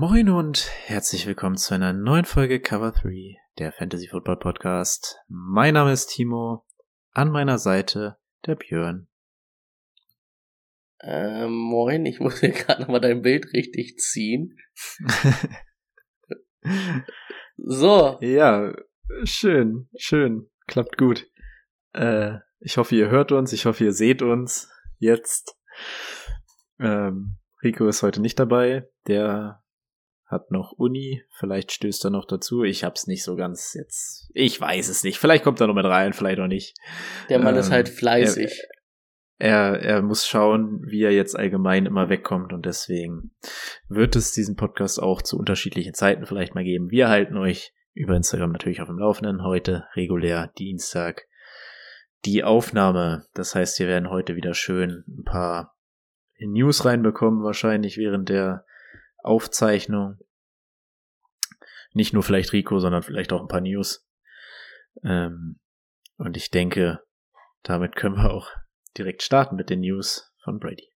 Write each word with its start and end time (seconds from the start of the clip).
Moin 0.00 0.28
und 0.28 0.70
herzlich 0.86 1.26
willkommen 1.26 1.56
zu 1.56 1.74
einer 1.74 1.92
neuen 1.92 2.24
Folge 2.24 2.60
Cover 2.60 2.92
3, 2.92 3.36
der 3.58 3.72
Fantasy 3.72 4.06
Football 4.06 4.38
Podcast. 4.38 5.18
Mein 5.26 5.74
Name 5.74 5.90
ist 5.90 6.06
Timo, 6.06 6.64
an 7.10 7.32
meiner 7.32 7.58
Seite 7.58 8.16
der 8.46 8.54
Björn. 8.54 9.08
Ähm, 11.00 11.52
moin, 11.52 12.06
ich 12.06 12.20
muss 12.20 12.38
hier 12.38 12.50
gerade 12.52 12.82
nochmal 12.82 13.00
dein 13.00 13.22
Bild 13.22 13.52
richtig 13.52 13.98
ziehen. 13.98 14.56
so. 17.56 18.18
Ja, 18.20 18.72
schön, 19.24 19.88
schön, 19.98 20.48
klappt 20.68 20.96
gut. 20.96 21.28
Äh, 21.92 22.36
ich 22.60 22.76
hoffe, 22.76 22.94
ihr 22.94 23.10
hört 23.10 23.32
uns, 23.32 23.52
ich 23.52 23.66
hoffe, 23.66 23.82
ihr 23.82 23.92
seht 23.92 24.22
uns 24.22 24.70
jetzt. 24.98 25.58
Ähm, 26.78 27.38
Rico 27.64 27.88
ist 27.88 28.04
heute 28.04 28.20
nicht 28.20 28.38
dabei, 28.38 28.88
der 29.08 29.60
hat 30.28 30.50
noch 30.50 30.72
Uni, 30.72 31.22
vielleicht 31.30 31.72
stößt 31.72 32.04
er 32.04 32.10
noch 32.10 32.26
dazu. 32.26 32.62
Ich 32.62 32.84
hab's 32.84 33.06
nicht 33.06 33.24
so 33.24 33.34
ganz 33.34 33.74
jetzt. 33.74 34.30
Ich 34.34 34.60
weiß 34.60 34.88
es 34.88 35.02
nicht. 35.02 35.18
Vielleicht 35.18 35.42
kommt 35.42 35.60
er 35.60 35.66
noch 35.66 35.74
mit 35.74 35.86
rein, 35.86 36.12
vielleicht 36.12 36.38
auch 36.38 36.46
nicht. 36.46 36.76
Der 37.30 37.38
Mann 37.38 37.54
ähm, 37.54 37.60
ist 37.60 37.70
halt 37.70 37.88
fleißig. 37.88 38.62
Er, 39.38 39.80
er, 39.80 39.80
er 39.80 40.02
muss 40.02 40.26
schauen, 40.26 40.82
wie 40.86 41.02
er 41.02 41.12
jetzt 41.12 41.36
allgemein 41.36 41.86
immer 41.86 42.10
wegkommt 42.10 42.52
und 42.52 42.66
deswegen 42.66 43.30
wird 43.88 44.16
es 44.16 44.32
diesen 44.32 44.56
Podcast 44.56 45.00
auch 45.02 45.22
zu 45.22 45.38
unterschiedlichen 45.38 45.94
Zeiten 45.94 46.26
vielleicht 46.26 46.54
mal 46.54 46.64
geben. 46.64 46.90
Wir 46.90 47.08
halten 47.08 47.38
euch 47.38 47.72
über 47.94 48.14
Instagram 48.14 48.52
natürlich 48.52 48.82
auf 48.82 48.88
dem 48.88 48.98
Laufenden. 48.98 49.42
Heute 49.42 49.86
regulär 49.96 50.52
Dienstag 50.58 51.26
die 52.24 52.44
Aufnahme. 52.44 53.24
Das 53.32 53.54
heißt, 53.54 53.78
wir 53.78 53.86
werden 53.86 54.10
heute 54.10 54.36
wieder 54.36 54.52
schön 54.52 55.04
ein 55.08 55.24
paar 55.24 55.74
News 56.38 56.84
reinbekommen, 56.84 57.42
wahrscheinlich 57.42 57.96
während 57.96 58.28
der 58.28 58.64
Aufzeichnung. 59.18 60.18
Nicht 61.92 62.12
nur 62.12 62.22
vielleicht 62.22 62.52
Rico, 62.52 62.78
sondern 62.78 63.02
vielleicht 63.02 63.32
auch 63.32 63.40
ein 63.40 63.48
paar 63.48 63.60
News. 63.60 64.06
Ähm, 65.02 65.58
und 66.16 66.36
ich 66.36 66.50
denke, 66.50 67.00
damit 67.62 67.96
können 67.96 68.16
wir 68.16 68.32
auch 68.32 68.50
direkt 68.96 69.22
starten 69.22 69.56
mit 69.56 69.70
den 69.70 69.80
News 69.80 70.32
von 70.42 70.58
Brady. 70.58 70.90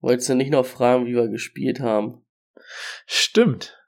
Wolltest 0.00 0.28
du 0.28 0.34
nicht 0.34 0.50
noch 0.50 0.66
fragen, 0.66 1.06
wie 1.06 1.14
wir 1.14 1.28
gespielt 1.28 1.80
haben? 1.80 2.26
Stimmt. 3.06 3.78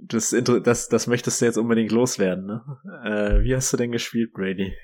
Das, 0.00 0.34
das, 0.62 0.88
das 0.88 1.06
möchtest 1.06 1.40
du 1.40 1.46
jetzt 1.46 1.56
unbedingt 1.56 1.90
loswerden, 1.90 2.46
ne? 2.46 2.62
Äh, 3.04 3.44
wie 3.44 3.54
hast 3.54 3.72
du 3.72 3.76
denn 3.76 3.92
gespielt, 3.92 4.32
Brady? 4.32 4.76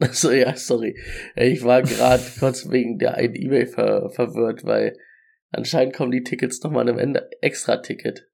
Achso, 0.00 0.30
ja, 0.32 0.56
sorry. 0.56 0.98
Ich 1.36 1.62
war 1.62 1.82
gerade 1.82 2.22
kurz 2.38 2.68
wegen 2.70 2.98
der 2.98 3.14
einen 3.14 3.34
E-Mail 3.34 3.66
ver 3.66 4.10
verwirrt, 4.10 4.64
weil 4.64 4.96
anscheinend 5.50 5.94
kommen 5.94 6.10
die 6.10 6.22
Tickets 6.22 6.62
nochmal 6.62 6.88
einem 6.88 6.98
Ende 6.98 7.30
Extra-Ticket. 7.42 8.28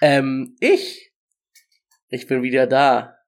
Ähm, 0.00 0.56
ich? 0.60 1.12
Ich 2.08 2.26
bin 2.26 2.42
wieder 2.42 2.66
da. 2.66 3.18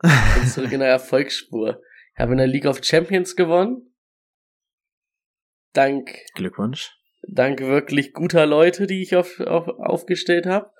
Bin 0.00 0.46
zurück 0.46 0.72
in 0.72 0.80
der 0.80 0.88
Erfolgsspur. 0.90 1.82
Ich 2.14 2.20
habe 2.20 2.32
in 2.32 2.38
der 2.38 2.46
League 2.46 2.66
of 2.66 2.82
Champions 2.82 3.36
gewonnen. 3.36 3.94
Dank. 5.72 6.18
Glückwunsch. 6.34 6.92
Dank 7.28 7.60
wirklich 7.60 8.12
guter 8.12 8.46
Leute, 8.46 8.86
die 8.86 9.02
ich 9.02 9.16
auf, 9.16 9.40
auf, 9.40 9.68
aufgestellt 9.68 10.46
habe. 10.46 10.70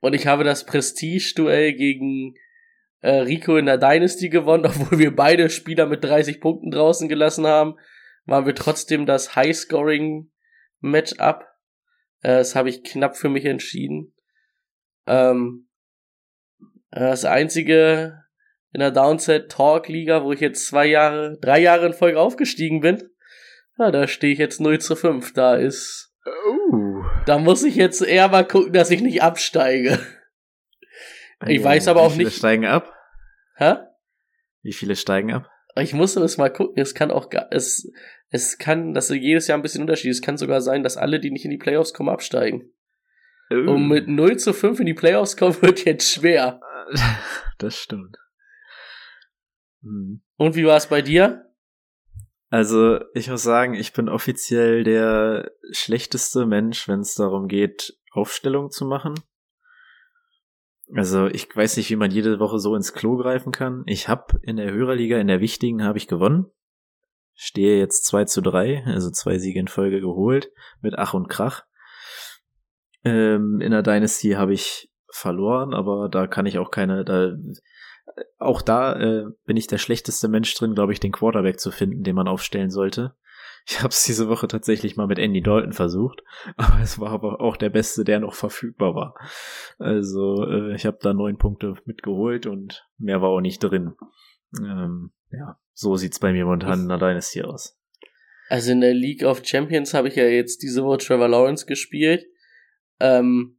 Und 0.00 0.14
ich 0.14 0.26
habe 0.26 0.44
das 0.44 0.64
Prestige-Duell 0.64 1.74
gegen 1.74 2.34
äh, 3.00 3.20
Rico 3.20 3.56
in 3.56 3.66
der 3.66 3.78
Dynasty 3.78 4.28
gewonnen, 4.28 4.66
obwohl 4.66 4.98
wir 4.98 5.14
beide 5.14 5.50
Spieler 5.50 5.86
mit 5.86 6.04
30 6.04 6.40
Punkten 6.40 6.70
draußen 6.70 7.08
gelassen 7.08 7.46
haben, 7.46 7.76
waren 8.24 8.46
wir 8.46 8.54
trotzdem 8.54 9.06
das 9.06 9.36
High-Scoring-Matchup. 9.36 11.44
Äh, 12.22 12.38
das 12.38 12.54
habe 12.54 12.68
ich 12.68 12.84
knapp 12.84 13.16
für 13.16 13.28
mich 13.28 13.44
entschieden. 13.44 14.14
Ähm, 15.06 15.68
äh, 16.90 17.00
das 17.00 17.24
einzige 17.24 18.24
in 18.72 18.80
der 18.80 18.90
Downset 18.90 19.50
Talk 19.50 19.88
Liga, 19.88 20.24
wo 20.24 20.32
ich 20.32 20.40
jetzt 20.40 20.66
zwei 20.66 20.86
Jahre, 20.86 21.38
drei 21.40 21.60
Jahre 21.60 21.86
in 21.86 21.94
Folge 21.94 22.20
aufgestiegen 22.20 22.80
bin. 22.80 23.10
Ja, 23.78 23.90
da 23.90 24.06
stehe 24.06 24.32
ich 24.32 24.38
jetzt 24.38 24.60
0 24.60 24.80
zu 24.80 24.96
5. 24.96 25.32
Da 25.32 25.54
ist. 25.54 26.12
Uh. 26.26 27.02
Da 27.26 27.38
muss 27.38 27.62
ich 27.62 27.76
jetzt 27.76 28.02
eher 28.02 28.28
mal 28.28 28.46
gucken, 28.46 28.72
dass 28.72 28.90
ich 28.90 29.00
nicht 29.00 29.22
absteige. 29.22 29.98
Ich 31.46 31.62
weiß 31.62 31.88
aber 31.88 32.02
auch 32.02 32.10
nicht. 32.10 32.18
Wie 32.18 32.24
viele 32.24 32.30
steigen 32.30 32.66
ab? 32.66 32.92
Hä? 33.56 33.76
Wie 34.62 34.72
viele 34.72 34.96
steigen 34.96 35.32
ab? 35.32 35.50
Ich 35.76 35.94
musste 35.94 36.20
das 36.20 36.36
mal 36.36 36.52
gucken. 36.52 36.80
Es 36.80 36.94
kann 36.94 37.10
auch, 37.10 37.30
es, 37.50 37.90
es 38.30 38.58
kann, 38.58 38.94
das 38.94 39.10
ist 39.10 39.16
jedes 39.16 39.46
Jahr 39.46 39.58
ein 39.58 39.62
bisschen 39.62 39.82
Unterschied. 39.82 40.10
Es 40.10 40.22
kann 40.22 40.36
sogar 40.36 40.60
sein, 40.60 40.82
dass 40.82 40.96
alle, 40.96 41.20
die 41.20 41.30
nicht 41.30 41.44
in 41.44 41.50
die 41.50 41.58
Playoffs 41.58 41.94
kommen, 41.94 42.08
absteigen. 42.08 42.72
Uh. 43.50 43.72
Und 43.72 43.88
mit 43.88 44.08
0 44.08 44.36
zu 44.36 44.52
5 44.52 44.80
in 44.80 44.86
die 44.86 44.94
Playoffs 44.94 45.36
kommen 45.36 45.56
wird 45.62 45.84
jetzt 45.84 46.10
schwer. 46.10 46.60
Das 47.58 47.76
stimmt. 47.76 48.16
Hm. 49.82 50.22
Und 50.36 50.54
wie 50.54 50.64
war 50.64 50.76
es 50.76 50.86
bei 50.86 51.02
dir? 51.02 51.44
Also, 52.50 53.00
ich 53.14 53.28
muss 53.28 53.42
sagen, 53.42 53.74
ich 53.74 53.92
bin 53.92 54.08
offiziell 54.08 54.84
der 54.84 55.50
schlechteste 55.72 56.46
Mensch, 56.46 56.86
wenn 56.86 57.00
es 57.00 57.16
darum 57.16 57.48
geht, 57.48 57.98
Aufstellung 58.12 58.70
zu 58.70 58.86
machen. 58.86 59.14
Also 60.94 61.26
ich 61.26 61.54
weiß 61.54 61.76
nicht, 61.76 61.90
wie 61.90 61.96
man 61.96 62.10
jede 62.10 62.38
Woche 62.38 62.58
so 62.58 62.74
ins 62.74 62.94
Klo 62.94 63.16
greifen 63.16 63.52
kann. 63.52 63.82
Ich 63.86 64.08
habe 64.08 64.38
in 64.42 64.56
der 64.56 64.72
Hörerliga, 64.72 65.18
in 65.18 65.26
der 65.26 65.40
wichtigen, 65.40 65.84
habe 65.84 65.98
ich 65.98 66.08
gewonnen. 66.08 66.46
Stehe 67.34 67.78
jetzt 67.78 68.04
2 68.06 68.24
zu 68.24 68.40
3, 68.40 68.84
also 68.86 69.10
zwei 69.10 69.38
Siege 69.38 69.60
in 69.60 69.68
Folge 69.68 70.00
geholt, 70.00 70.50
mit 70.80 70.94
Ach 70.96 71.14
und 71.14 71.28
Krach. 71.28 71.64
Ähm, 73.04 73.60
in 73.60 73.70
der 73.70 73.82
Dynasty 73.82 74.30
habe 74.32 74.54
ich 74.54 74.90
verloren, 75.12 75.72
aber 75.72 76.08
da 76.08 76.26
kann 76.26 76.46
ich 76.46 76.58
auch 76.58 76.70
keine, 76.70 77.04
da, 77.04 77.36
auch 78.38 78.60
da 78.60 78.98
äh, 78.98 79.24
bin 79.44 79.56
ich 79.56 79.68
der 79.68 79.78
schlechteste 79.78 80.26
Mensch 80.26 80.52
drin, 80.54 80.74
glaube 80.74 80.92
ich, 80.92 81.00
den 81.00 81.12
Quarterback 81.12 81.60
zu 81.60 81.70
finden, 81.70 82.02
den 82.02 82.16
man 82.16 82.28
aufstellen 82.28 82.70
sollte. 82.70 83.14
Ich 83.70 83.80
habe 83.80 83.88
es 83.88 84.04
diese 84.04 84.30
Woche 84.30 84.48
tatsächlich 84.48 84.96
mal 84.96 85.06
mit 85.06 85.18
Andy 85.18 85.42
Dalton 85.42 85.74
versucht, 85.74 86.22
aber 86.56 86.80
es 86.80 86.98
war 86.98 87.10
aber 87.10 87.40
auch 87.42 87.56
der 87.56 87.68
beste, 87.68 88.02
der 88.02 88.18
noch 88.18 88.34
verfügbar 88.34 88.94
war. 88.94 89.14
Also 89.78 90.44
äh, 90.46 90.74
ich 90.74 90.86
habe 90.86 90.98
da 91.02 91.12
neun 91.12 91.36
Punkte 91.36 91.74
mitgeholt 91.84 92.46
und 92.46 92.88
mehr 92.96 93.20
war 93.20 93.28
auch 93.28 93.42
nicht 93.42 93.58
drin. 93.58 93.92
Ähm, 94.58 95.12
ja, 95.30 95.58
so 95.74 95.96
sieht's 95.96 96.18
bei 96.18 96.32
mir 96.32 96.46
momentan 96.46 96.80
in 96.80 96.88
der 96.88 96.96
Dynasty 96.96 97.42
aus. 97.42 97.78
Also 98.48 98.72
in 98.72 98.80
der 98.80 98.94
League 98.94 99.22
of 99.22 99.44
Champions 99.44 99.92
habe 99.92 100.08
ich 100.08 100.16
ja 100.16 100.24
jetzt 100.24 100.62
diese 100.62 100.82
Woche 100.82 100.98
Trevor 100.98 101.28
Lawrence 101.28 101.66
gespielt. 101.66 102.24
Ähm, 102.98 103.58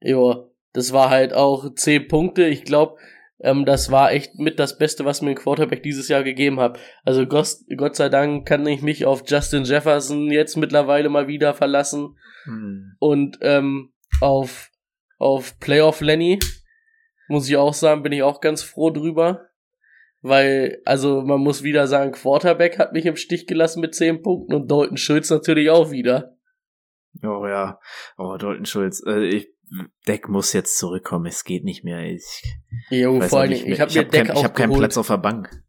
ja, 0.00 0.46
das 0.72 0.92
war 0.92 1.10
halt 1.10 1.34
auch 1.34 1.74
zehn 1.74 2.06
Punkte. 2.06 2.46
Ich 2.46 2.62
glaube, 2.62 2.96
ähm, 3.42 3.64
das 3.64 3.90
war 3.90 4.12
echt 4.12 4.38
mit 4.38 4.58
das 4.58 4.78
Beste, 4.78 5.04
was 5.04 5.20
mir 5.20 5.30
ein 5.30 5.36
Quarterback 5.36 5.82
dieses 5.82 6.08
Jahr 6.08 6.22
gegeben 6.22 6.60
hat. 6.60 6.78
Also 7.04 7.26
Gott, 7.26 7.48
Gott 7.76 7.96
sei 7.96 8.08
Dank 8.08 8.46
kann 8.46 8.66
ich 8.66 8.82
mich 8.82 9.04
auf 9.04 9.24
Justin 9.26 9.64
Jefferson 9.64 10.30
jetzt 10.30 10.56
mittlerweile 10.56 11.08
mal 11.08 11.26
wieder 11.26 11.52
verlassen. 11.52 12.16
Hm. 12.44 12.94
Und 13.00 13.38
ähm, 13.42 13.92
auf, 14.20 14.70
auf 15.18 15.58
Playoff 15.58 16.00
Lenny, 16.00 16.38
muss 17.28 17.48
ich 17.48 17.56
auch 17.56 17.74
sagen, 17.74 18.02
bin 18.02 18.12
ich 18.12 18.22
auch 18.22 18.40
ganz 18.40 18.62
froh 18.62 18.90
drüber. 18.90 19.48
Weil, 20.20 20.80
also 20.84 21.22
man 21.22 21.40
muss 21.40 21.64
wieder 21.64 21.88
sagen, 21.88 22.12
Quarterback 22.12 22.78
hat 22.78 22.92
mich 22.92 23.06
im 23.06 23.16
Stich 23.16 23.48
gelassen 23.48 23.80
mit 23.80 23.96
10 23.96 24.22
Punkten 24.22 24.54
und 24.54 24.70
Dalton 24.70 24.96
Schulz 24.96 25.30
natürlich 25.30 25.68
auch 25.68 25.90
wieder. 25.90 26.36
Oh 27.24 27.44
ja, 27.48 27.80
oh 28.18 28.36
Dalton 28.36 28.66
Schulz. 28.66 29.02
Äh, 29.04 29.24
ich 29.24 29.48
Deck 30.06 30.28
muss 30.28 30.52
jetzt 30.52 30.78
zurückkommen, 30.78 31.26
es 31.26 31.44
geht 31.44 31.64
nicht 31.64 31.84
mehr. 31.84 32.04
Ich, 32.04 32.42
jo, 32.90 33.20
vor 33.20 33.40
allem, 33.40 33.52
ich 33.52 33.80
habe 33.80 33.90
hab 33.90 34.12
kein, 34.12 34.26
ich 34.26 34.44
hab 34.44 34.54
keinen 34.54 34.72
Platz 34.72 34.96
auf 34.96 35.06
der 35.06 35.18
Bank. 35.18 35.64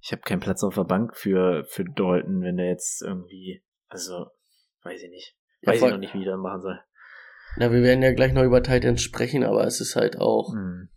Ich 0.00 0.12
habe 0.12 0.22
keinen 0.22 0.40
Platz 0.40 0.62
auf 0.62 0.74
der 0.76 0.84
Bank 0.84 1.16
für, 1.16 1.64
für 1.64 1.84
Dalton, 1.84 2.42
wenn 2.42 2.56
der 2.56 2.66
jetzt 2.66 3.02
irgendwie, 3.02 3.64
also, 3.88 4.26
weiß 4.82 5.02
ich 5.02 5.10
nicht. 5.10 5.36
Weiß 5.62 5.80
ja, 5.80 5.86
ich 5.86 5.92
noch 5.92 5.98
nicht, 5.98 6.14
wie 6.14 6.20
ich 6.20 6.26
das 6.26 6.38
machen 6.38 6.60
soll. 6.60 6.80
Na, 7.56 7.72
wir 7.72 7.82
werden 7.82 8.02
ja 8.02 8.12
gleich 8.12 8.32
noch 8.32 8.44
über 8.44 8.62
Titans 8.62 9.02
sprechen, 9.02 9.42
aber 9.42 9.66
es 9.66 9.80
ist 9.80 9.96
halt 9.96 10.18
auch, 10.18 10.52
hm. 10.52 10.90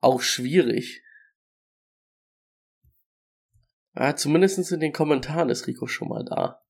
auch 0.00 0.20
schwierig. 0.20 1.02
Ja, 3.96 4.14
zumindest 4.14 4.70
in 4.70 4.80
den 4.80 4.92
Kommentaren 4.92 5.48
ist 5.48 5.66
Rico 5.66 5.86
schon 5.86 6.08
mal 6.08 6.24
da. 6.24 6.62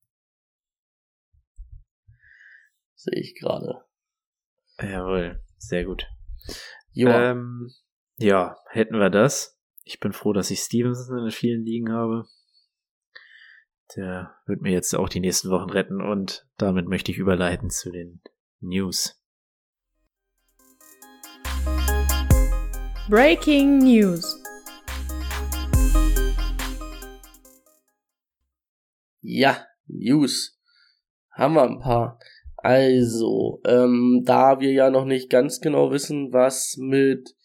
Sehe 2.94 3.20
ich 3.20 3.34
gerade. 3.34 3.84
Jawohl, 4.80 5.40
sehr 5.56 5.84
gut. 5.84 6.06
Ja. 6.92 7.30
Ähm, 7.30 7.70
ja, 8.16 8.56
hätten 8.70 8.98
wir 8.98 9.10
das. 9.10 9.58
Ich 9.84 10.00
bin 10.00 10.12
froh, 10.12 10.32
dass 10.32 10.50
ich 10.50 10.60
Stevenson 10.60 11.24
in 11.24 11.30
vielen 11.30 11.64
Ligen 11.64 11.92
habe. 11.92 12.26
Der 13.96 14.34
wird 14.46 14.62
mir 14.62 14.72
jetzt 14.72 14.94
auch 14.94 15.08
die 15.08 15.20
nächsten 15.20 15.50
Wochen 15.50 15.70
retten 15.70 16.00
und 16.00 16.46
damit 16.56 16.88
möchte 16.88 17.12
ich 17.12 17.18
überleiten 17.18 17.70
zu 17.70 17.90
den 17.90 18.22
News. 18.60 19.20
Breaking 23.08 23.78
News. 23.78 24.42
Ja, 29.20 29.66
News. 29.86 30.58
Haben 31.30 31.54
wir 31.54 31.62
ein 31.62 31.80
paar. 31.80 32.18
Also, 32.64 33.60
ähm, 33.66 34.22
da 34.24 34.58
wir 34.58 34.72
ja 34.72 34.88
noch 34.88 35.04
nicht 35.04 35.28
ganz 35.28 35.60
genau 35.60 35.90
wissen, 35.90 36.32
was 36.32 36.78
mit, 36.78 37.36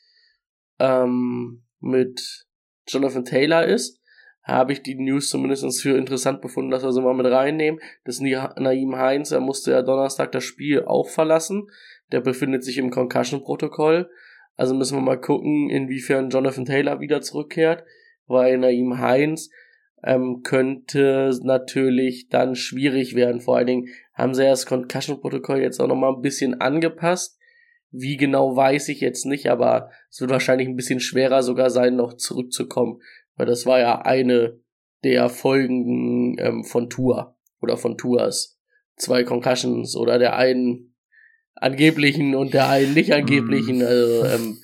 ähm, 0.79 1.65
mit 1.81 2.45
Jonathan 2.87 3.25
Taylor 3.25 3.65
ist, 3.65 3.99
habe 4.43 4.71
ich 4.71 4.81
die 4.81 4.95
News 4.95 5.29
zumindest 5.29 5.81
für 5.81 5.97
interessant 5.97 6.41
befunden, 6.41 6.71
dass 6.71 6.83
wir 6.83 6.93
sie 6.93 7.01
mal 7.01 7.13
mit 7.13 7.25
reinnehmen. 7.25 7.81
Das 8.05 8.21
Naim 8.21 8.95
Heinz, 8.95 9.31
er 9.31 9.41
musste 9.41 9.71
ja 9.71 9.81
Donnerstag 9.81 10.31
das 10.31 10.45
Spiel 10.45 10.85
auch 10.85 11.09
verlassen. 11.09 11.67
Der 12.13 12.21
befindet 12.21 12.63
sich 12.63 12.77
im 12.77 12.89
Concussion-Protokoll. 12.89 14.09
Also 14.55 14.73
müssen 14.73 14.97
wir 14.97 15.01
mal 15.01 15.19
gucken, 15.19 15.69
inwiefern 15.69 16.29
Jonathan 16.29 16.63
Taylor 16.63 17.01
wieder 17.01 17.19
zurückkehrt, 17.19 17.83
weil 18.25 18.57
Naim 18.57 18.99
Heinz 18.99 19.49
ähm, 20.03 20.41
könnte 20.43 21.31
natürlich 21.43 22.29
dann 22.29 22.55
schwierig 22.55 23.15
werden. 23.15 23.41
Vor 23.41 23.57
allen 23.57 23.67
Dingen 23.67 23.87
haben 24.13 24.33
sie 24.33 24.43
ja 24.43 24.51
das 24.51 24.65
Concussion-Protokoll 24.65 25.59
jetzt 25.59 25.79
auch 25.79 25.87
nochmal 25.87 26.13
ein 26.13 26.21
bisschen 26.21 26.59
angepasst. 26.61 27.37
Wie 27.91 28.17
genau 28.17 28.55
weiß 28.55 28.89
ich 28.89 29.01
jetzt 29.01 29.25
nicht, 29.25 29.49
aber 29.49 29.89
es 30.11 30.21
wird 30.21 30.31
wahrscheinlich 30.31 30.67
ein 30.67 30.75
bisschen 30.75 30.99
schwerer 30.99 31.41
sogar 31.41 31.69
sein, 31.69 31.95
noch 31.95 32.13
zurückzukommen. 32.13 33.01
Weil 33.35 33.47
das 33.47 33.65
war 33.65 33.79
ja 33.79 34.01
eine 34.01 34.59
der 35.03 35.29
Folgen 35.29 36.37
ähm, 36.39 36.63
von 36.63 36.89
Tour 36.89 37.37
oder 37.61 37.77
von 37.77 37.97
Tours. 37.97 38.59
Zwei 38.95 39.23
Concussions 39.23 39.95
oder 39.95 40.19
der 40.19 40.35
einen 40.35 40.93
angeblichen 41.55 42.35
und 42.35 42.53
der 42.53 42.69
einen 42.69 42.93
nicht 42.93 43.13
angeblichen. 43.13 43.81
Also, 43.81 44.25
ähm, 44.25 44.57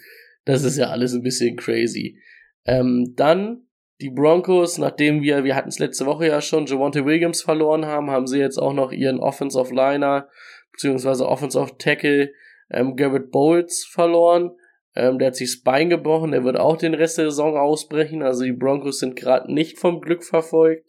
das 0.43 0.63
ist 0.63 0.77
ja 0.77 0.89
alles 0.89 1.13
ein 1.13 1.23
bisschen 1.23 1.55
crazy. 1.55 2.19
Ähm, 2.65 3.13
dann 3.15 3.65
die 4.01 4.09
Broncos, 4.09 4.77
nachdem 4.77 5.21
wir, 5.21 5.43
wir 5.43 5.55
hatten 5.55 5.69
es 5.69 5.79
letzte 5.79 6.05
Woche 6.05 6.27
ja 6.27 6.41
schon, 6.41 6.65
Javonte 6.65 7.05
Williams 7.05 7.41
verloren 7.41 7.85
haben, 7.85 8.11
haben 8.11 8.27
sie 8.27 8.39
jetzt 8.39 8.57
auch 8.57 8.73
noch 8.73 8.91
ihren 8.91 9.19
Offensive 9.19 9.73
Liner, 9.73 10.27
beziehungsweise 10.71 11.27
Offensive 11.27 11.77
Tackle, 11.77 12.31
ähm, 12.69 12.95
Garrett 12.95 13.31
Bowles 13.31 13.85
verloren. 13.85 14.51
Ähm, 14.95 15.19
der 15.19 15.27
hat 15.27 15.35
sich 15.35 15.53
das 15.53 15.63
Bein 15.63 15.89
gebrochen, 15.89 16.31
der 16.31 16.43
wird 16.43 16.57
auch 16.57 16.77
den 16.77 16.93
Rest 16.93 17.17
der 17.17 17.29
Saison 17.29 17.57
ausbrechen. 17.57 18.21
Also 18.21 18.43
die 18.43 18.53
Broncos 18.53 18.99
sind 18.99 19.15
gerade 19.15 19.53
nicht 19.53 19.79
vom 19.79 20.01
Glück 20.01 20.23
verfolgt. 20.23 20.85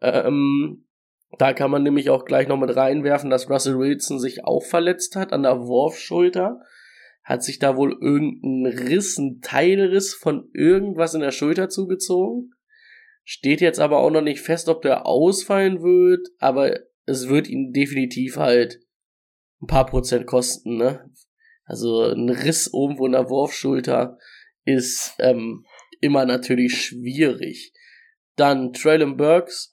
Ähm, 0.00 0.84
da 1.38 1.52
kann 1.52 1.70
man 1.70 1.82
nämlich 1.82 2.10
auch 2.10 2.24
gleich 2.24 2.48
noch 2.48 2.58
mit 2.58 2.76
reinwerfen, 2.76 3.30
dass 3.30 3.48
Russell 3.48 3.78
Wilson 3.78 4.18
sich 4.18 4.44
auch 4.44 4.64
verletzt 4.64 5.16
hat 5.16 5.32
an 5.32 5.44
der 5.44 5.60
Wurfschulter. 5.60 6.60
Hat 7.22 7.42
sich 7.42 7.58
da 7.58 7.76
wohl 7.76 7.96
irgendein 8.00 8.66
Riss, 8.66 9.18
ein 9.18 9.40
Teilriss 9.40 10.14
von 10.14 10.48
irgendwas 10.52 11.14
in 11.14 11.20
der 11.20 11.30
Schulter 11.30 11.68
zugezogen. 11.68 12.52
Steht 13.24 13.60
jetzt 13.60 13.78
aber 13.78 13.98
auch 13.98 14.10
noch 14.10 14.22
nicht 14.22 14.40
fest, 14.40 14.68
ob 14.68 14.82
der 14.82 15.06
ausfallen 15.06 15.82
wird, 15.82 16.28
aber 16.38 16.76
es 17.06 17.28
wird 17.28 17.48
ihn 17.48 17.72
definitiv 17.72 18.36
halt 18.36 18.80
ein 19.60 19.66
paar 19.66 19.86
Prozent 19.86 20.26
kosten, 20.26 20.76
ne? 20.76 21.08
Also 21.64 22.02
ein 22.02 22.28
Riss 22.28 22.70
irgendwo 22.72 23.06
in 23.06 23.12
der 23.12 23.30
Wurfschulter 23.30 24.18
ist 24.64 25.14
ähm, 25.20 25.64
immer 26.00 26.24
natürlich 26.26 26.82
schwierig. 26.82 27.72
Dann 28.36 28.72
Traylon 28.72 29.16
Burks, 29.16 29.70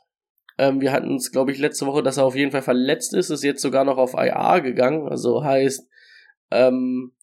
ähm, 0.57 0.81
wir 0.81 0.91
hatten 0.91 1.15
es, 1.15 1.31
glaube 1.31 1.51
ich, 1.51 1.57
letzte 1.57 1.87
Woche, 1.87 2.03
dass 2.03 2.17
er 2.17 2.25
auf 2.25 2.35
jeden 2.35 2.51
Fall 2.51 2.61
verletzt 2.61 3.13
ist, 3.13 3.29
ist 3.29 3.43
jetzt 3.43 3.61
sogar 3.61 3.83
noch 3.83 3.97
auf 3.97 4.13
IA 4.13 4.59
gegangen. 4.59 5.07
Also 5.07 5.43
heißt, 5.43 5.87
ähm, 6.51 7.13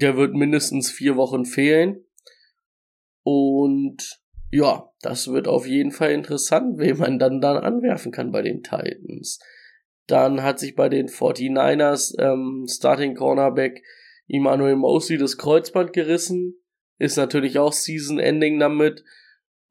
der 0.00 0.16
wird 0.16 0.34
mindestens 0.34 0.90
vier 0.90 1.16
Wochen 1.16 1.44
fehlen. 1.44 2.04
Und 3.22 4.20
ja, 4.50 4.90
das 5.00 5.28
wird 5.28 5.48
auf 5.48 5.66
jeden 5.66 5.90
Fall 5.90 6.12
interessant, 6.12 6.78
wen 6.78 6.98
man 6.98 7.18
dann 7.18 7.40
dann 7.40 7.56
anwerfen 7.56 8.12
kann 8.12 8.30
bei 8.32 8.42
den 8.42 8.62
Titans. 8.62 9.40
Dann 10.06 10.42
hat 10.42 10.58
sich 10.58 10.74
bei 10.74 10.88
den 10.88 11.08
49ers 11.08 12.14
ähm, 12.18 12.66
Starting 12.68 13.14
Cornerback 13.14 13.82
Emmanuel 14.28 14.76
Mosley 14.76 15.18
das 15.18 15.38
Kreuzband 15.38 15.92
gerissen. 15.92 16.56
Ist 16.98 17.16
natürlich 17.16 17.58
auch 17.58 17.72
Season 17.72 18.18
Ending 18.18 18.58
damit. 18.58 19.04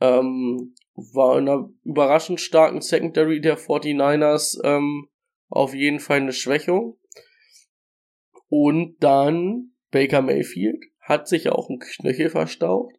Ähm, 0.01 0.75
war 0.95 1.37
in 1.37 1.47
einer 1.47 1.69
überraschend 1.83 2.39
starken 2.39 2.81
Secondary 2.81 3.41
der 3.41 3.57
49ers 3.57 4.59
ähm, 4.63 5.07
auf 5.49 5.73
jeden 5.73 5.99
Fall 5.99 6.17
eine 6.17 6.33
Schwächung. 6.33 6.97
Und 8.49 8.97
dann 8.99 9.72
Baker 9.93 10.21
Mayfield 10.21 10.83
hat 10.99 11.27
sich 11.27 11.49
auch 11.49 11.69
ein 11.69 11.79
Knöchel 11.79 12.29
verstaucht, 12.29 12.95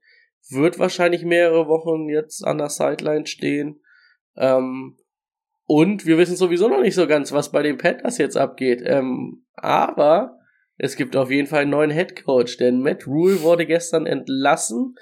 wird 0.49 0.79
wahrscheinlich 0.79 1.25
mehrere 1.25 1.67
Wochen 1.69 2.09
jetzt 2.09 2.47
an 2.47 2.59
der 2.59 2.71
Sideline 2.71 3.27
stehen. 3.27 3.81
Ähm, 4.37 4.97
und 5.67 6.07
wir 6.07 6.19
wissen 6.19 6.37
sowieso 6.37 6.69
noch 6.69 6.81
nicht 6.81 6.95
so 6.95 7.07
ganz, 7.07 7.33
was 7.33 7.51
bei 7.51 7.63
den 7.63 7.79
Panthers 7.79 8.19
jetzt 8.19 8.37
abgeht. 8.37 8.83
Ähm, 8.85 9.45
aber 9.55 10.39
es 10.77 10.97
gibt 10.97 11.17
auf 11.17 11.31
jeden 11.31 11.49
Fall 11.49 11.63
einen 11.63 11.71
neuen 11.71 11.91
Head 11.91 12.25
Coach, 12.25 12.59
denn 12.59 12.81
Matt 12.81 13.07
Rule 13.07 13.43
wurde 13.43 13.67
gestern 13.67 14.07
entlassen. 14.07 14.97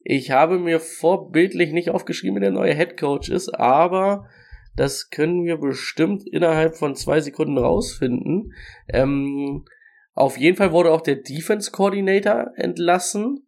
Ich 0.00 0.30
habe 0.30 0.58
mir 0.58 0.80
vorbildlich 0.80 1.72
nicht 1.72 1.90
aufgeschrieben, 1.90 2.36
wer 2.36 2.42
der 2.42 2.50
neue 2.50 2.74
Head 2.74 2.98
Coach 2.98 3.30
ist, 3.30 3.48
aber 3.48 4.28
das 4.76 5.08
können 5.08 5.44
wir 5.44 5.56
bestimmt 5.56 6.26
innerhalb 6.26 6.76
von 6.76 6.94
zwei 6.94 7.20
Sekunden 7.20 7.56
rausfinden. 7.56 8.52
Ähm, 8.88 9.64
auf 10.14 10.38
jeden 10.38 10.56
Fall 10.56 10.72
wurde 10.72 10.92
auch 10.92 11.00
der 11.00 11.16
Defense 11.16 11.70
Coordinator 11.72 12.52
entlassen, 12.56 13.46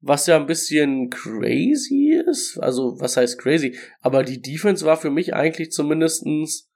was 0.00 0.26
ja 0.26 0.36
ein 0.36 0.46
bisschen 0.46 1.10
crazy 1.10 2.22
ist. 2.28 2.58
Also, 2.58 3.00
was 3.00 3.16
heißt 3.16 3.38
crazy? 3.38 3.76
Aber 4.00 4.22
die 4.22 4.40
Defense 4.40 4.84
war 4.84 4.96
für 4.96 5.10
mich 5.10 5.34
eigentlich 5.34 5.72
zumindestens 5.72 6.70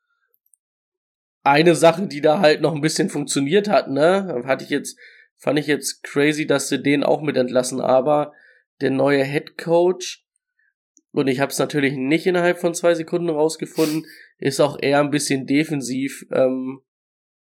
eine 1.43 1.75
Sache, 1.75 2.07
die 2.07 2.21
da 2.21 2.41
halt 2.41 2.61
noch 2.61 2.75
ein 2.75 2.81
bisschen 2.81 3.09
funktioniert 3.09 3.69
hat, 3.69 3.89
ne? 3.89 4.43
Hatte 4.45 4.65
ich 4.65 4.71
jetzt, 4.71 4.99
fand 5.37 5.59
ich 5.59 5.69
jetzt 5.69 6.03
crazy, 6.03 6.47
dass 6.47 6.69
sie 6.69 6.83
den 6.83 7.05
auch 7.05 7.23
mit 7.23 7.37
entlassen, 7.37 7.81
aber 7.81 8.33
der 8.81 8.91
neue 8.91 9.25
Head 9.25 9.57
Coach, 9.57 10.27
und 11.13 11.29
ich 11.29 11.41
habe 11.41 11.53
es 11.53 11.59
natürlich 11.59 11.95
nicht 11.97 12.27
innerhalb 12.27 12.59
von 12.59 12.75
zwei 12.75 12.95
Sekunden 12.95 13.31
rausgefunden, 13.31 14.07
ist 14.39 14.61
auch 14.61 14.79
eher 14.81 15.01
ein 15.01 15.11
bisschen 15.11 15.47
defensiv 15.47 16.27
ähm, 16.33 16.83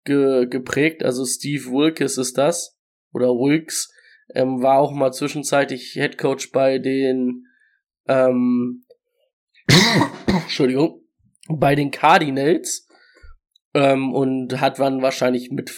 ge 0.05 0.47
geprägt. 0.47 1.03
Also 1.03 1.25
Steve 1.25 1.65
Wilkes 1.71 2.19
ist 2.19 2.39
das. 2.39 2.79
Oder 3.13 3.29
Wilkes. 3.29 3.93
Ähm, 4.35 4.63
war 4.63 4.79
auch 4.79 4.93
mal 4.93 5.13
zwischenzeitlich 5.13 5.93
Head 5.93 6.19
Coach 6.19 6.51
bei 6.51 6.79
den 6.79 7.47
ähm, 8.09 8.85
Entschuldigung, 10.27 11.03
bei 11.49 11.75
den 11.75 11.91
Cardinals 11.91 12.89
ähm, 13.75 14.13
und 14.13 14.61
hat 14.61 14.79
dann 14.79 15.03
wahrscheinlich 15.03 15.51
mit, 15.51 15.73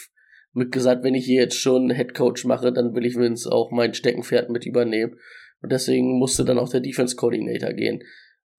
mit 0.52 0.72
gesagt, 0.72 1.02
wenn 1.02 1.14
ich 1.14 1.24
hier 1.24 1.42
jetzt 1.42 1.58
schon 1.58 1.90
Head 1.90 2.14
Coach 2.14 2.44
mache, 2.44 2.72
dann 2.72 2.94
will 2.94 3.04
ich 3.04 3.16
wenigstens 3.16 3.50
auch 3.50 3.70
mein 3.70 3.94
Steckenpferd 3.94 4.50
mit 4.50 4.64
übernehmen. 4.66 5.16
Und 5.62 5.72
deswegen 5.72 6.18
musste 6.18 6.44
dann 6.44 6.58
auch 6.58 6.68
der 6.68 6.80
Defense 6.80 7.16
Coordinator 7.16 7.72
gehen. 7.72 8.02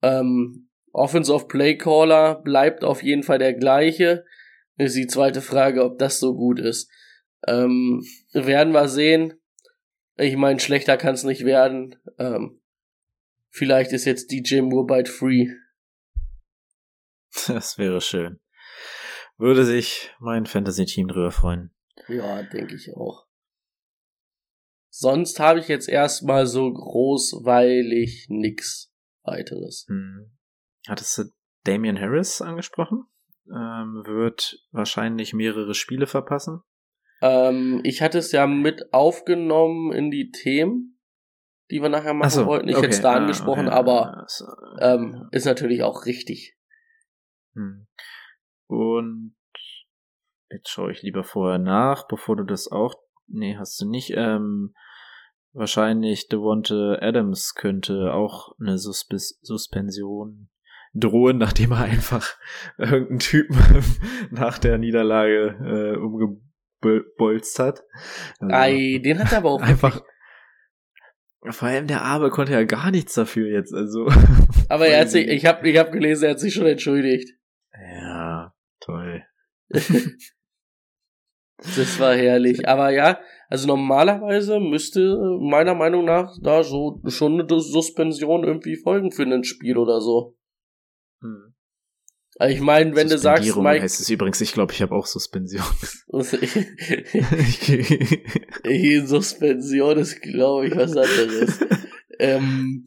Ähm, 0.02 0.68
Offensive 0.92 1.46
Play 1.46 1.76
Caller 1.76 2.40
bleibt 2.42 2.84
auf 2.84 3.02
jeden 3.02 3.22
Fall 3.22 3.38
der 3.38 3.54
gleiche. 3.54 4.24
Ist 4.78 4.96
die 4.96 5.08
zweite 5.08 5.42
Frage, 5.42 5.84
ob 5.84 5.98
das 5.98 6.20
so 6.20 6.34
gut 6.34 6.60
ist. 6.60 6.90
Ähm, 7.46 8.04
werden 8.32 8.72
wir 8.72 8.88
sehen. 8.88 9.34
Ich 10.16 10.36
meine, 10.36 10.60
schlechter 10.60 10.96
kann 10.96 11.14
es 11.14 11.24
nicht 11.24 11.44
werden. 11.44 11.96
Ähm, 12.18 12.60
vielleicht 13.50 13.92
ist 13.92 14.04
jetzt 14.04 14.30
DJ 14.30 14.60
Moore 14.60 14.86
bald 14.86 15.08
free. 15.08 15.48
Das 17.46 17.78
wäre 17.78 18.00
schön. 18.00 18.40
Würde 19.36 19.64
sich 19.64 20.10
mein 20.18 20.46
Fantasy-Team 20.46 21.08
drüber 21.08 21.30
freuen. 21.30 21.70
Ja, 22.08 22.42
denke 22.42 22.74
ich 22.74 22.90
auch. 22.96 23.26
Sonst 24.88 25.38
habe 25.38 25.60
ich 25.60 25.68
jetzt 25.68 25.88
erstmal 25.88 26.46
so 26.46 26.72
großweilig 26.72 28.26
nix 28.30 28.92
weiteres. 29.22 29.84
Hm. 29.88 30.32
Hattest 30.88 31.18
du 31.18 31.24
Damian 31.64 32.00
Harris 32.00 32.40
angesprochen? 32.40 33.04
Ähm, 33.50 34.02
wird 34.06 34.58
wahrscheinlich 34.72 35.32
mehrere 35.32 35.74
Spiele 35.74 36.06
verpassen. 36.06 36.60
Ähm, 37.22 37.80
ich 37.84 38.02
hatte 38.02 38.18
es 38.18 38.30
ja 38.32 38.46
mit 38.46 38.92
aufgenommen 38.92 39.92
in 39.92 40.10
die 40.10 40.30
Themen. 40.30 40.98
die 41.70 41.82
wir 41.82 41.88
nachher 41.90 42.14
machen 42.14 42.28
Ach 42.28 42.30
so, 42.30 42.46
wollten. 42.46 42.68
Ich 42.68 42.76
okay. 42.76 42.86
hätte 42.86 42.96
es 42.96 43.02
da 43.02 43.12
Ah, 43.12 43.16
angesprochen, 43.16 43.66
okay. 43.68 43.76
aber 43.76 44.16
Ah, 44.16 44.24
so. 44.26 44.44
ähm, 44.80 45.28
ist 45.32 45.44
natürlich 45.44 45.82
auch 45.82 46.06
richtig. 46.06 46.56
Hm. 47.54 47.86
Und 48.68 49.34
jetzt 50.50 50.70
schaue 50.70 50.92
ich 50.92 51.02
lieber 51.02 51.24
vorher 51.24 51.58
nach, 51.58 52.06
bevor 52.08 52.36
du 52.36 52.44
das 52.44 52.70
auch. 52.72 52.94
Nee, 53.26 53.56
hast 53.58 53.78
du 53.80 53.88
nicht. 53.88 54.12
Ähm, 54.16 54.74
wahrscheinlich 55.52 56.28
Devonte 56.28 56.98
Adams 57.02 57.54
könnte 57.54 58.14
auch 58.14 58.54
eine 58.58 58.78
Suspis 58.78 59.38
Suspension 59.42 60.48
drohen, 60.94 61.38
nachdem 61.38 61.72
er 61.72 61.82
einfach 61.84 62.36
irgendeinen 62.78 63.18
Typen 63.18 63.58
nach 64.30 64.58
der 64.58 64.78
Niederlage 64.78 65.56
äh, 65.62 65.96
umgebolzt 65.96 67.58
hat. 67.58 67.82
Also, 68.40 68.54
Ei, 68.54 69.00
den 69.02 69.18
hat 69.18 69.32
er 69.32 69.38
aber 69.38 69.50
auch 69.50 69.62
einfach. 69.62 70.02
Vor 71.50 71.68
allem 71.68 71.86
der 71.86 72.02
Arme 72.02 72.30
konnte 72.30 72.52
ja 72.52 72.64
gar 72.64 72.90
nichts 72.90 73.14
dafür 73.14 73.48
jetzt, 73.48 73.72
also. 73.72 74.08
Aber 74.68 74.88
er 74.88 75.02
hat 75.02 75.10
sich, 75.10 75.28
ich 75.28 75.46
habe 75.46 75.68
ich 75.68 75.78
hab 75.78 75.92
gelesen, 75.92 76.24
er 76.24 76.30
hat 76.32 76.40
sich 76.40 76.52
schon 76.52 76.66
entschuldigt. 76.66 77.30
Ja, 77.72 78.52
toll. 78.80 79.22
Das 81.58 81.98
war 82.00 82.14
herrlich. 82.14 82.68
Aber 82.68 82.90
ja, 82.90 83.20
also 83.48 83.66
normalerweise 83.66 84.60
müsste 84.60 85.16
meiner 85.40 85.74
Meinung 85.74 86.04
nach 86.04 86.32
da 86.42 86.62
so 86.62 87.00
schon 87.06 87.40
eine 87.40 87.60
Suspension 87.60 88.44
irgendwie 88.44 88.76
folgen 88.76 89.10
für 89.10 89.22
ein 89.22 89.44
Spiel 89.44 89.78
oder 89.78 90.00
so. 90.00 90.36
Hm. 91.20 91.54
Also 92.38 92.54
ich 92.54 92.60
meine, 92.60 92.94
wenn 92.94 93.08
du 93.08 93.18
sagst, 93.18 93.56
Mike, 93.56 93.82
heißt 93.82 94.00
es 94.00 94.10
übrigens, 94.10 94.40
ich 94.40 94.52
glaube, 94.52 94.72
ich 94.72 94.80
habe 94.80 94.94
auch 94.94 95.06
Suspension. 95.06 95.64
Suspension 99.06 99.98
ist, 99.98 100.22
glaube 100.22 100.68
ich, 100.68 100.76
was 100.76 100.96
anderes. 100.96 101.58
ähm, 102.20 102.86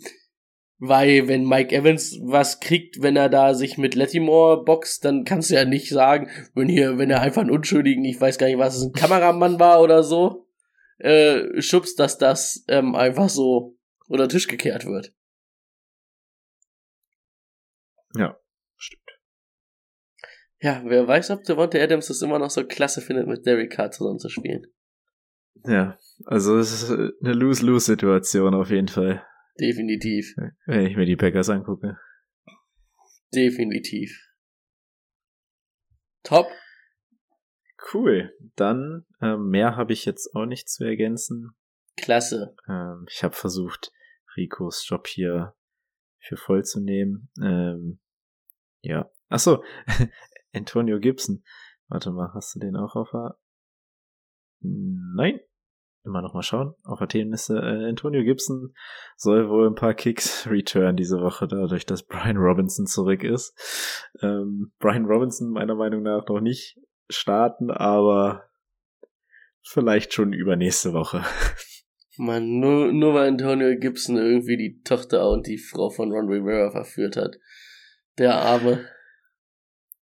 weil 0.83 1.27
wenn 1.27 1.45
Mike 1.45 1.75
Evans 1.75 2.17
was 2.23 2.59
kriegt, 2.59 3.03
wenn 3.03 3.15
er 3.15 3.29
da 3.29 3.53
sich 3.53 3.77
mit 3.77 3.93
Lattimore 3.93 4.63
boxt, 4.63 5.05
dann 5.05 5.25
kannst 5.25 5.51
du 5.51 5.55
ja 5.55 5.65
nicht 5.65 5.89
sagen, 5.89 6.29
wenn 6.55 6.69
hier, 6.69 6.97
wenn 6.97 7.11
er 7.11 7.21
einfach 7.21 7.41
einen 7.41 7.51
Unschuldigen, 7.51 8.05
ich 8.05 8.19
weiß 8.19 8.37
gar 8.37 8.47
nicht, 8.47 8.57
was 8.57 8.77
es 8.77 8.83
ein 8.83 8.93
Kameramann 8.93 9.59
war 9.59 9.81
oder 9.81 10.01
so, 10.01 10.47
äh, 10.97 11.61
schubst, 11.61 11.99
dass 11.99 12.17
das 12.17 12.63
ähm, 12.67 12.95
einfach 12.95 13.29
so 13.29 13.77
unter 14.07 14.27
den 14.27 14.31
Tisch 14.31 14.47
gekehrt 14.47 14.85
wird. 14.85 15.13
Ja, 18.15 18.37
stimmt. 18.77 19.01
Ja, 20.59 20.83
wer 20.85 21.07
weiß, 21.07 21.31
ob 21.31 21.43
Devonta 21.43 21.79
Adams 21.79 22.07
das 22.07 22.21
immer 22.21 22.37
noch 22.37 22.51
so 22.51 22.65
klasse 22.65 23.01
findet, 23.01 23.27
mit 23.27 23.45
Derek 23.45 23.71
Carr 23.71 23.91
zusammen 23.91 24.19
zu 24.19 24.29
spielen. 24.29 24.67
Ja, 25.65 25.97
also 26.25 26.57
es 26.57 26.71
ist 26.71 26.91
eine 26.91 27.33
Lose-Lose-Situation 27.33 28.53
auf 28.53 28.69
jeden 28.69 28.87
Fall, 28.87 29.25
Definitiv. 29.59 30.35
wenn 30.65 30.85
ich 30.85 30.95
mir 30.95 31.05
die 31.05 31.15
Packers 31.15 31.49
angucke. 31.49 31.97
Definitiv. 33.33 34.27
Top. 36.23 36.47
Cool. 37.93 38.31
Dann 38.55 39.05
ähm, 39.21 39.49
mehr 39.49 39.75
habe 39.75 39.93
ich 39.93 40.05
jetzt 40.05 40.35
auch 40.35 40.45
nicht 40.45 40.69
zu 40.69 40.83
ergänzen. 40.83 41.51
Klasse. 41.97 42.55
Ähm, 42.67 43.05
ich 43.09 43.23
habe 43.23 43.35
versucht, 43.35 43.91
Ricos 44.35 44.87
Job 44.87 45.07
hier 45.07 45.55
für 46.19 46.37
voll 46.37 46.63
zu 46.63 46.79
nehmen. 46.79 47.29
Ähm, 47.41 47.99
ja. 48.81 49.09
Ach 49.29 49.39
so, 49.39 49.63
Antonio 50.53 50.99
Gibson. 50.99 51.43
Warte 51.87 52.11
mal, 52.11 52.31
hast 52.33 52.55
du 52.55 52.59
den 52.59 52.75
auch 52.75 52.95
auf 52.95 53.09
der? 53.11 53.37
Nein. 54.61 55.39
Immer 56.03 56.23
noch 56.23 56.33
mal 56.33 56.41
schauen. 56.41 56.73
Auf 56.83 56.97
der 56.97 57.07
Themenliste. 57.07 57.53
Äh, 57.57 57.89
Antonio 57.89 58.23
Gibson 58.23 58.73
soll 59.17 59.49
wohl 59.49 59.67
ein 59.67 59.75
paar 59.75 59.93
Kicks 59.93 60.47
return 60.49 60.95
diese 60.95 61.21
Woche, 61.21 61.47
dadurch, 61.47 61.85
dass 61.85 62.03
Brian 62.03 62.37
Robinson 62.37 62.87
zurück 62.87 63.23
ist. 63.23 63.53
Ähm, 64.21 64.71
Brian 64.79 65.05
Robinson 65.05 65.51
meiner 65.51 65.75
Meinung 65.75 66.01
nach 66.01 66.25
noch 66.27 66.41
nicht 66.41 66.79
starten, 67.09 67.69
aber 67.69 68.45
vielleicht 69.63 70.13
schon 70.13 70.33
übernächste 70.33 70.93
Woche. 70.93 71.23
Mann, 72.17 72.59
nur, 72.59 72.91
nur 72.91 73.13
weil 73.13 73.29
Antonio 73.29 73.77
Gibson 73.79 74.17
irgendwie 74.17 74.57
die 74.57 74.81
Tochter 74.83 75.29
und 75.29 75.47
die 75.47 75.57
Frau 75.57 75.89
von 75.89 76.11
Ron 76.11 76.29
Rivera 76.29 76.71
verführt 76.71 77.15
hat. 77.15 77.37
Der 78.21 78.35
Arme. 78.35 78.87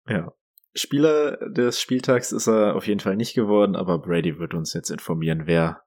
Ja. 0.07 0.35
Spieler 0.75 1.39
des 1.49 1.81
Spieltags 1.81 2.33
ist 2.33 2.47
er 2.49 2.77
auf 2.77 2.87
jeden 2.87 3.01
Fall 3.01 3.17
nicht 3.17 3.33
geworden, 3.33 3.75
aber 3.75 3.99
Brady 3.99 4.39
wird 4.39 4.53
uns 4.53 4.75
jetzt 4.75 4.91
informieren, 4.91 5.47
wer 5.47 5.83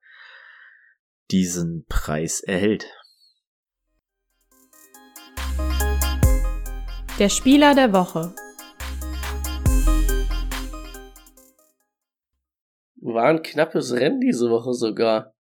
diesen 1.29 1.86
Preis 1.88 2.41
erhält. 2.41 2.88
Der 7.19 7.29
Spieler 7.29 7.75
der 7.75 7.93
Woche. 7.93 8.33
War 12.95 13.25
ein 13.25 13.43
knappes 13.43 13.93
Rennen 13.93 14.21
diese 14.21 14.50
Woche 14.50 14.74
sogar. 14.74 15.36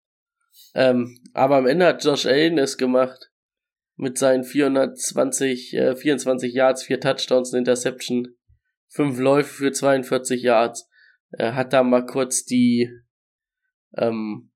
Ähm, 0.75 1.17
aber 1.33 1.57
am 1.57 1.65
Ende 1.65 1.87
hat 1.87 2.03
Josh 2.03 2.27
Allen 2.27 2.59
es 2.59 2.77
gemacht. 2.77 3.31
Mit 3.97 4.17
seinen 4.17 4.43
420, 4.43 5.73
äh, 5.73 5.95
24 5.95 6.53
Yards, 6.53 6.83
4 6.83 6.99
Touchdowns, 7.01 7.51
eine 7.51 7.59
Interception, 7.59 8.35
5 8.89 9.19
Läufe 9.19 9.53
für 9.53 9.71
42 9.71 10.43
Yards. 10.43 10.87
Er 11.31 11.55
hat 11.55 11.73
da 11.73 11.83
mal 11.83 12.05
kurz 12.05 12.45
die 12.45 12.89
ähm, 13.97 14.51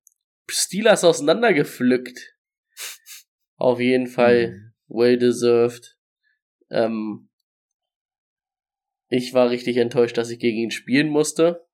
Steelers 0.50 1.04
auseinandergepflückt. 1.04 2.38
Auf 3.56 3.80
jeden 3.80 4.08
Fall 4.08 4.74
well 4.88 5.18
deserved. 5.18 5.98
Ähm, 6.70 7.30
ich 9.10 9.34
war 9.34 9.50
richtig 9.50 9.78
enttäuscht, 9.78 10.18
dass 10.18 10.30
ich 10.30 10.40
gegen 10.40 10.58
ihn 10.58 10.72
spielen 10.72 11.10
musste. 11.10 11.68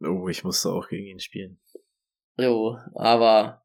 Oh, 0.00 0.28
ich 0.28 0.44
musste 0.44 0.70
auch 0.70 0.88
gegen 0.88 1.06
ihn 1.06 1.20
spielen. 1.20 1.60
Jo, 2.36 2.78
aber 2.94 3.63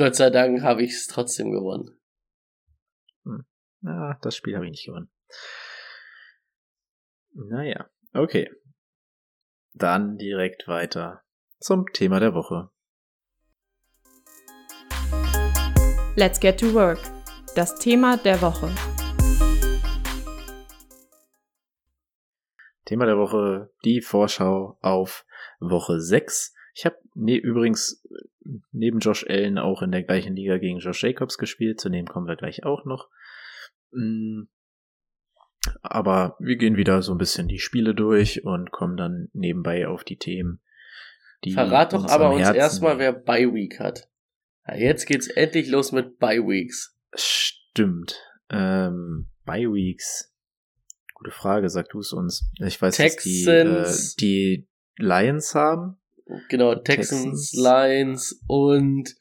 Gott 0.00 0.16
sei 0.16 0.30
Dank 0.30 0.62
habe 0.62 0.82
ich 0.82 0.92
es 0.92 1.08
trotzdem 1.08 1.52
gewonnen. 1.52 2.00
Na, 3.82 4.18
das 4.22 4.34
Spiel 4.34 4.54
habe 4.54 4.64
ich 4.64 4.70
nicht 4.70 4.86
gewonnen. 4.86 5.10
Naja, 7.34 7.90
okay. 8.14 8.50
Dann 9.74 10.16
direkt 10.16 10.66
weiter 10.68 11.22
zum 11.58 11.84
Thema 11.92 12.18
der 12.18 12.32
Woche. 12.32 12.70
Let's 16.16 16.40
get 16.40 16.58
to 16.60 16.72
work. 16.72 17.00
Das 17.54 17.78
Thema 17.78 18.16
der 18.16 18.40
Woche. 18.40 18.74
Thema 22.86 23.04
der 23.04 23.18
Woche, 23.18 23.70
die 23.84 24.00
Vorschau 24.00 24.78
auf 24.80 25.26
Woche 25.60 26.00
6. 26.00 26.54
Ich 26.74 26.84
habe 26.86 26.96
ne, 27.14 27.36
übrigens 27.36 28.02
neben 28.72 29.00
Josh 29.00 29.26
Allen 29.28 29.58
auch 29.58 29.82
in 29.82 29.92
der 29.92 30.02
gleichen 30.02 30.34
Liga 30.34 30.58
gegen 30.58 30.78
Josh 30.78 31.02
Jacobs 31.02 31.38
gespielt, 31.38 31.80
zu 31.80 31.88
dem 31.88 32.06
kommen 32.06 32.26
wir 32.26 32.36
gleich 32.36 32.64
auch 32.64 32.84
noch. 32.84 33.08
Mm, 33.92 34.42
Aber 35.82 36.36
wir 36.38 36.56
gehen 36.56 36.76
wieder 36.76 37.02
so 37.02 37.12
ein 37.12 37.18
bisschen 37.18 37.48
die 37.48 37.58
Spiele 37.58 37.94
durch 37.94 38.44
und 38.44 38.70
kommen 38.70 38.96
dann 38.96 39.28
nebenbei 39.32 39.86
auf 39.86 40.04
die 40.04 40.16
Themen. 40.16 40.60
Die 41.44 41.52
Verrat 41.52 41.92
doch 41.92 42.06
aber 42.06 42.30
uns 42.30 42.48
erstmal, 42.48 42.98
wer 42.98 43.12
Bye 43.12 43.52
Week 43.54 43.78
hat. 43.80 44.08
Ja, 44.66 44.76
jetzt 44.76 45.06
geht's 45.06 45.26
endlich 45.26 45.68
los 45.68 45.92
mit 45.92 46.18
Bye 46.18 46.42
Weeks. 46.46 46.96
Stimmt. 47.14 48.20
Ähm, 48.50 49.28
Bye 49.44 49.72
Weeks. 49.72 50.34
Gute 51.14 51.30
Frage, 51.30 51.68
sag 51.68 51.88
du 51.90 52.00
es 52.00 52.12
uns. 52.12 52.50
Ich 52.58 52.80
weiß, 52.80 52.96
dass 52.96 53.16
die, 53.16 53.42
äh, 53.42 53.64
Texans. 53.64 54.16
die 54.16 54.68
Lions 54.96 55.54
haben. 55.54 55.99
Genau, 56.48 56.74
Texans, 56.76 57.50
Texans. 57.50 57.52
Lions 57.54 58.40
und 58.46 59.16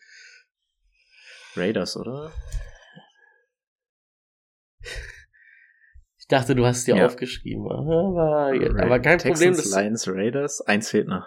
Raiders, 1.56 1.98
oder? 1.98 2.32
ich 6.20 6.28
dachte, 6.28 6.56
du 6.56 6.66
hast 6.66 6.86
dir 6.88 6.96
Ja. 6.96 7.06
aufgeschrieben. 7.08 7.70
Aber, 7.72 8.52
aber 8.84 9.00
kein 9.00 9.18
Problem. 9.18 9.54
Texans, 9.54 9.72
Das, 9.72 9.82
Lions, 9.82 10.08
Raiders. 10.08 10.62
Eins 10.62 10.90
fehlt 10.90 11.08
noch. 11.08 11.26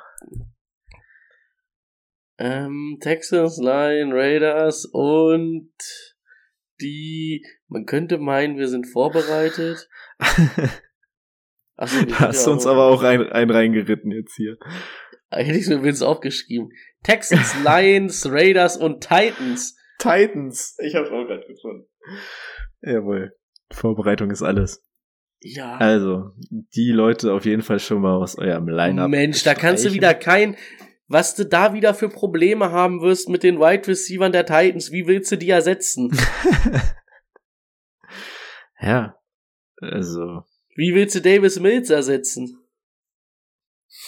ähm, 2.38 2.98
Texans, 3.00 3.58
Lions, 3.58 4.12
Raiders 4.14 4.84
und 4.92 5.72
die, 6.80 7.44
man 7.68 7.84
könnte 7.86 8.18
meinen, 8.18 8.56
wir 8.58 8.68
sind 8.68 8.86
vorbereitet. 8.86 9.88
Achso, 11.76 11.98
sind 11.98 12.18
Hast 12.20 12.46
ja 12.46 12.52
uns 12.52 12.66
aber 12.66 12.86
auch 12.86 13.02
ein, 13.02 13.30
ein 13.32 13.50
reingeritten 13.50 14.10
jetzt 14.12 14.34
hier. 14.36 14.56
Hätte 15.32 15.58
ich 15.58 15.66
mir 15.66 15.82
wenigstens 15.82 16.06
aufgeschrieben. 16.06 16.70
Texans, 17.02 17.54
Lions, 17.64 18.26
Raiders 18.30 18.76
und 18.76 19.00
Titans. 19.02 19.76
Titans. 19.98 20.76
Ich 20.78 20.94
hab's 20.94 21.08
auch 21.10 21.26
gerade 21.26 21.46
gefunden. 21.46 21.86
Jawohl. 22.82 23.34
Vorbereitung 23.70 24.30
ist 24.30 24.42
alles. 24.42 24.84
Ja. 25.40 25.76
Also, 25.76 26.30
die 26.74 26.92
Leute 26.92 27.32
auf 27.32 27.44
jeden 27.44 27.62
Fall 27.62 27.80
schon 27.80 28.00
mal 28.02 28.14
aus 28.16 28.38
eurem 28.38 28.68
Line-Up. 28.68 29.10
Mensch, 29.10 29.42
da 29.42 29.54
kannst 29.54 29.84
du 29.84 29.92
wieder 29.92 30.14
kein. 30.14 30.56
was 31.08 31.34
du 31.34 31.44
da 31.44 31.74
wieder 31.74 31.94
für 31.94 32.08
Probleme 32.08 32.70
haben 32.70 33.02
wirst 33.02 33.28
mit 33.28 33.42
den 33.42 33.58
Wide 33.58 33.86
Receivers 33.88 34.32
der 34.32 34.46
Titans. 34.46 34.92
Wie 34.92 35.06
willst 35.06 35.32
du 35.32 35.36
die 35.36 35.50
ersetzen? 35.50 36.10
ja, 38.80 39.16
also. 39.78 40.44
Wie 40.74 40.94
willst 40.94 41.16
du 41.16 41.20
Davis 41.20 41.60
Mills 41.60 41.90
ersetzen? 41.90 42.61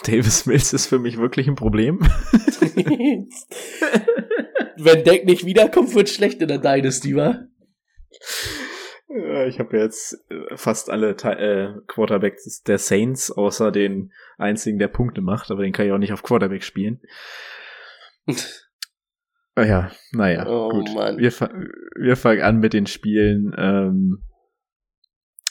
Davis 0.03 0.47
Mills 0.47 0.73
ist 0.73 0.87
für 0.87 0.99
mich 0.99 1.19
wirklich 1.19 1.47
ein 1.47 1.55
Problem. 1.55 2.01
Wenn 4.77 5.05
Deck 5.05 5.25
nicht 5.25 5.47
wiederkommt, 5.47 5.95
wird 5.95 6.09
schlecht 6.09 6.43
in 6.43 6.49
der 6.49 6.59
Dynasty, 6.59 7.15
wa? 7.15 7.47
Ich 9.47 9.61
habe 9.61 9.79
jetzt 9.79 10.19
äh, 10.29 10.57
fast 10.57 10.91
alle 10.91 11.11
äh, 11.11 11.75
Quarterbacks 11.87 12.63
der 12.63 12.79
Saints, 12.79 13.31
außer 13.31 13.71
den 13.71 14.13
einzigen, 14.39 14.81
der 14.81 14.89
Punkte 14.89 15.21
macht, 15.21 15.53
aber 15.53 15.63
den 15.63 15.73
kann 15.73 15.87
ich 15.87 15.93
auch 15.93 15.99
nicht 15.99 16.13
auf 16.13 16.25
Quarterback 16.25 16.65
spielen. 16.65 17.01
Ah 19.57 19.65
ja, 19.65 19.93
naja, 20.11 20.49
oh, 20.49 20.69
gut. 20.69 20.93
Mann. 20.95 21.17
Wir, 21.17 21.31
wir 21.31 22.17
fangen 22.17 22.43
an 22.43 22.59
mit 22.59 22.73
den 22.73 22.87
Spielen. 22.87 23.55
Ähm, 23.57 24.21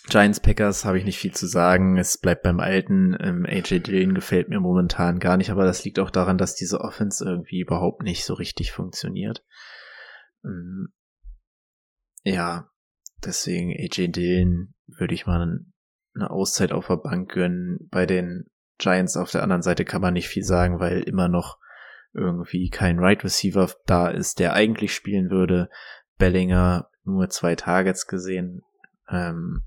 Giants 0.09 0.41
Packers 0.41 0.83
habe 0.83 0.97
ich 0.97 1.05
nicht 1.05 1.17
viel 1.17 1.33
zu 1.33 1.47
sagen. 1.47 1.97
Es 1.97 2.17
bleibt 2.17 2.43
beim 2.43 2.59
Alten. 2.59 3.15
Ähm, 3.19 3.45
AJ 3.45 3.79
Dillon 3.79 4.13
gefällt 4.13 4.49
mir 4.49 4.59
momentan 4.59 5.19
gar 5.19 5.37
nicht, 5.37 5.49
aber 5.49 5.63
das 5.63 5.85
liegt 5.85 5.99
auch 5.99 6.09
daran, 6.09 6.37
dass 6.37 6.55
diese 6.55 6.81
Offense 6.81 7.23
irgendwie 7.23 7.61
überhaupt 7.61 8.03
nicht 8.03 8.25
so 8.25 8.33
richtig 8.33 8.71
funktioniert. 8.71 9.45
Ähm, 10.43 10.89
ja, 12.23 12.69
deswegen 13.23 13.71
AJ 13.71 14.09
Dillon 14.09 14.73
würde 14.87 15.13
ich 15.13 15.25
mal 15.25 15.61
eine 16.15 16.29
Auszeit 16.29 16.73
auf 16.73 16.87
der 16.87 16.97
Bank 16.97 17.31
gönnen. 17.31 17.87
Bei 17.89 18.05
den 18.05 18.45
Giants 18.77 19.15
auf 19.15 19.31
der 19.31 19.43
anderen 19.43 19.61
Seite 19.61 19.85
kann 19.85 20.01
man 20.01 20.13
nicht 20.13 20.27
viel 20.27 20.43
sagen, 20.43 20.79
weil 20.79 21.01
immer 21.01 21.29
noch 21.29 21.59
irgendwie 22.13 22.69
kein 22.69 22.99
Right 22.99 23.23
Receiver 23.23 23.71
da 23.85 24.09
ist, 24.09 24.39
der 24.39 24.53
eigentlich 24.53 24.93
spielen 24.93 25.29
würde. 25.29 25.69
Bellinger 26.17 26.89
nur 27.05 27.29
zwei 27.29 27.55
Targets 27.55 28.05
gesehen. 28.05 28.61
Ähm, 29.09 29.63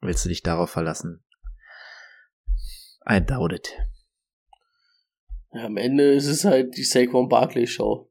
willst 0.00 0.24
du 0.24 0.28
dich 0.28 0.42
darauf 0.42 0.70
verlassen? 0.70 1.24
I 3.08 3.24
doubt 3.24 3.52
it. 3.52 3.76
Ja, 5.52 5.64
am 5.64 5.76
Ende 5.76 6.12
ist 6.12 6.26
es 6.26 6.44
halt 6.44 6.76
die 6.76 6.84
Saquon 6.84 7.28
Barkley 7.28 7.66
Show. 7.66 8.10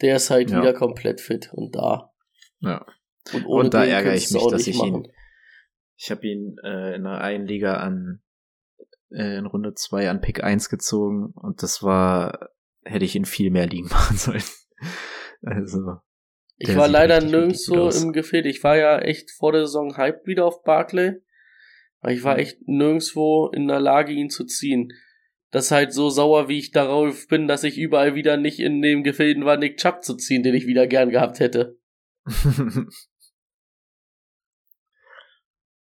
Der 0.00 0.16
ist 0.16 0.30
halt 0.30 0.50
ja. 0.50 0.60
wieder 0.60 0.72
komplett 0.72 1.20
fit 1.20 1.52
und 1.52 1.74
da. 1.74 2.12
Ja. 2.60 2.86
Und, 3.32 3.46
und 3.46 3.74
da 3.74 3.84
ärgere 3.84 4.14
ich 4.14 4.30
mich, 4.30 4.46
dass 4.48 4.66
ich 4.66 4.78
machen. 4.78 5.04
ihn. 5.04 5.12
Ich 5.96 6.10
habe 6.10 6.26
ihn 6.26 6.56
äh, 6.64 6.94
in 6.96 7.06
einer 7.06 7.20
einen 7.20 7.46
Liga 7.46 7.76
an 7.76 8.22
äh, 9.10 9.36
in 9.36 9.46
Runde 9.46 9.74
2 9.74 10.10
an 10.10 10.20
Pick 10.20 10.42
1 10.42 10.68
gezogen 10.68 11.32
und 11.34 11.62
das 11.62 11.82
war 11.82 12.50
hätte 12.84 13.04
ich 13.04 13.14
ihn 13.14 13.24
viel 13.24 13.50
mehr 13.50 13.66
liegen 13.66 13.88
machen 13.90 14.16
sollen. 14.16 14.42
Also. 15.42 15.98
Ich 16.56 16.76
war 16.76 16.88
leider 16.88 17.20
nirgendwo 17.20 17.88
im 17.88 18.12
Gefehl. 18.12 18.46
Ich 18.46 18.62
war 18.62 18.76
ja 18.76 18.98
echt 18.98 19.30
vor 19.32 19.52
der 19.52 19.66
Saison 19.66 19.96
hyped 19.96 20.26
wieder 20.26 20.46
auf 20.46 20.62
Barclay. 20.62 21.20
Aber 22.00 22.12
ich 22.12 22.22
war 22.22 22.34
mhm. 22.34 22.40
echt 22.40 22.58
nirgendwo 22.66 23.48
in 23.48 23.68
der 23.68 23.80
Lage, 23.80 24.12
ihn 24.12 24.30
zu 24.30 24.44
ziehen. 24.44 24.92
Das 25.50 25.66
ist 25.66 25.70
halt 25.70 25.92
so 25.92 26.08
sauer, 26.08 26.48
wie 26.48 26.58
ich 26.58 26.70
darauf 26.70 27.28
bin, 27.28 27.46
dass 27.46 27.62
ich 27.62 27.78
überall 27.78 28.14
wieder 28.14 28.36
nicht 28.36 28.58
in 28.58 28.80
dem 28.80 29.02
Gefilden 29.02 29.44
war, 29.44 29.56
Nick 29.56 29.76
Chubb 29.76 30.02
zu 30.02 30.16
ziehen, 30.16 30.42
den 30.42 30.54
ich 30.54 30.66
wieder 30.66 30.86
gern 30.86 31.10
gehabt 31.10 31.40
hätte. 31.40 31.78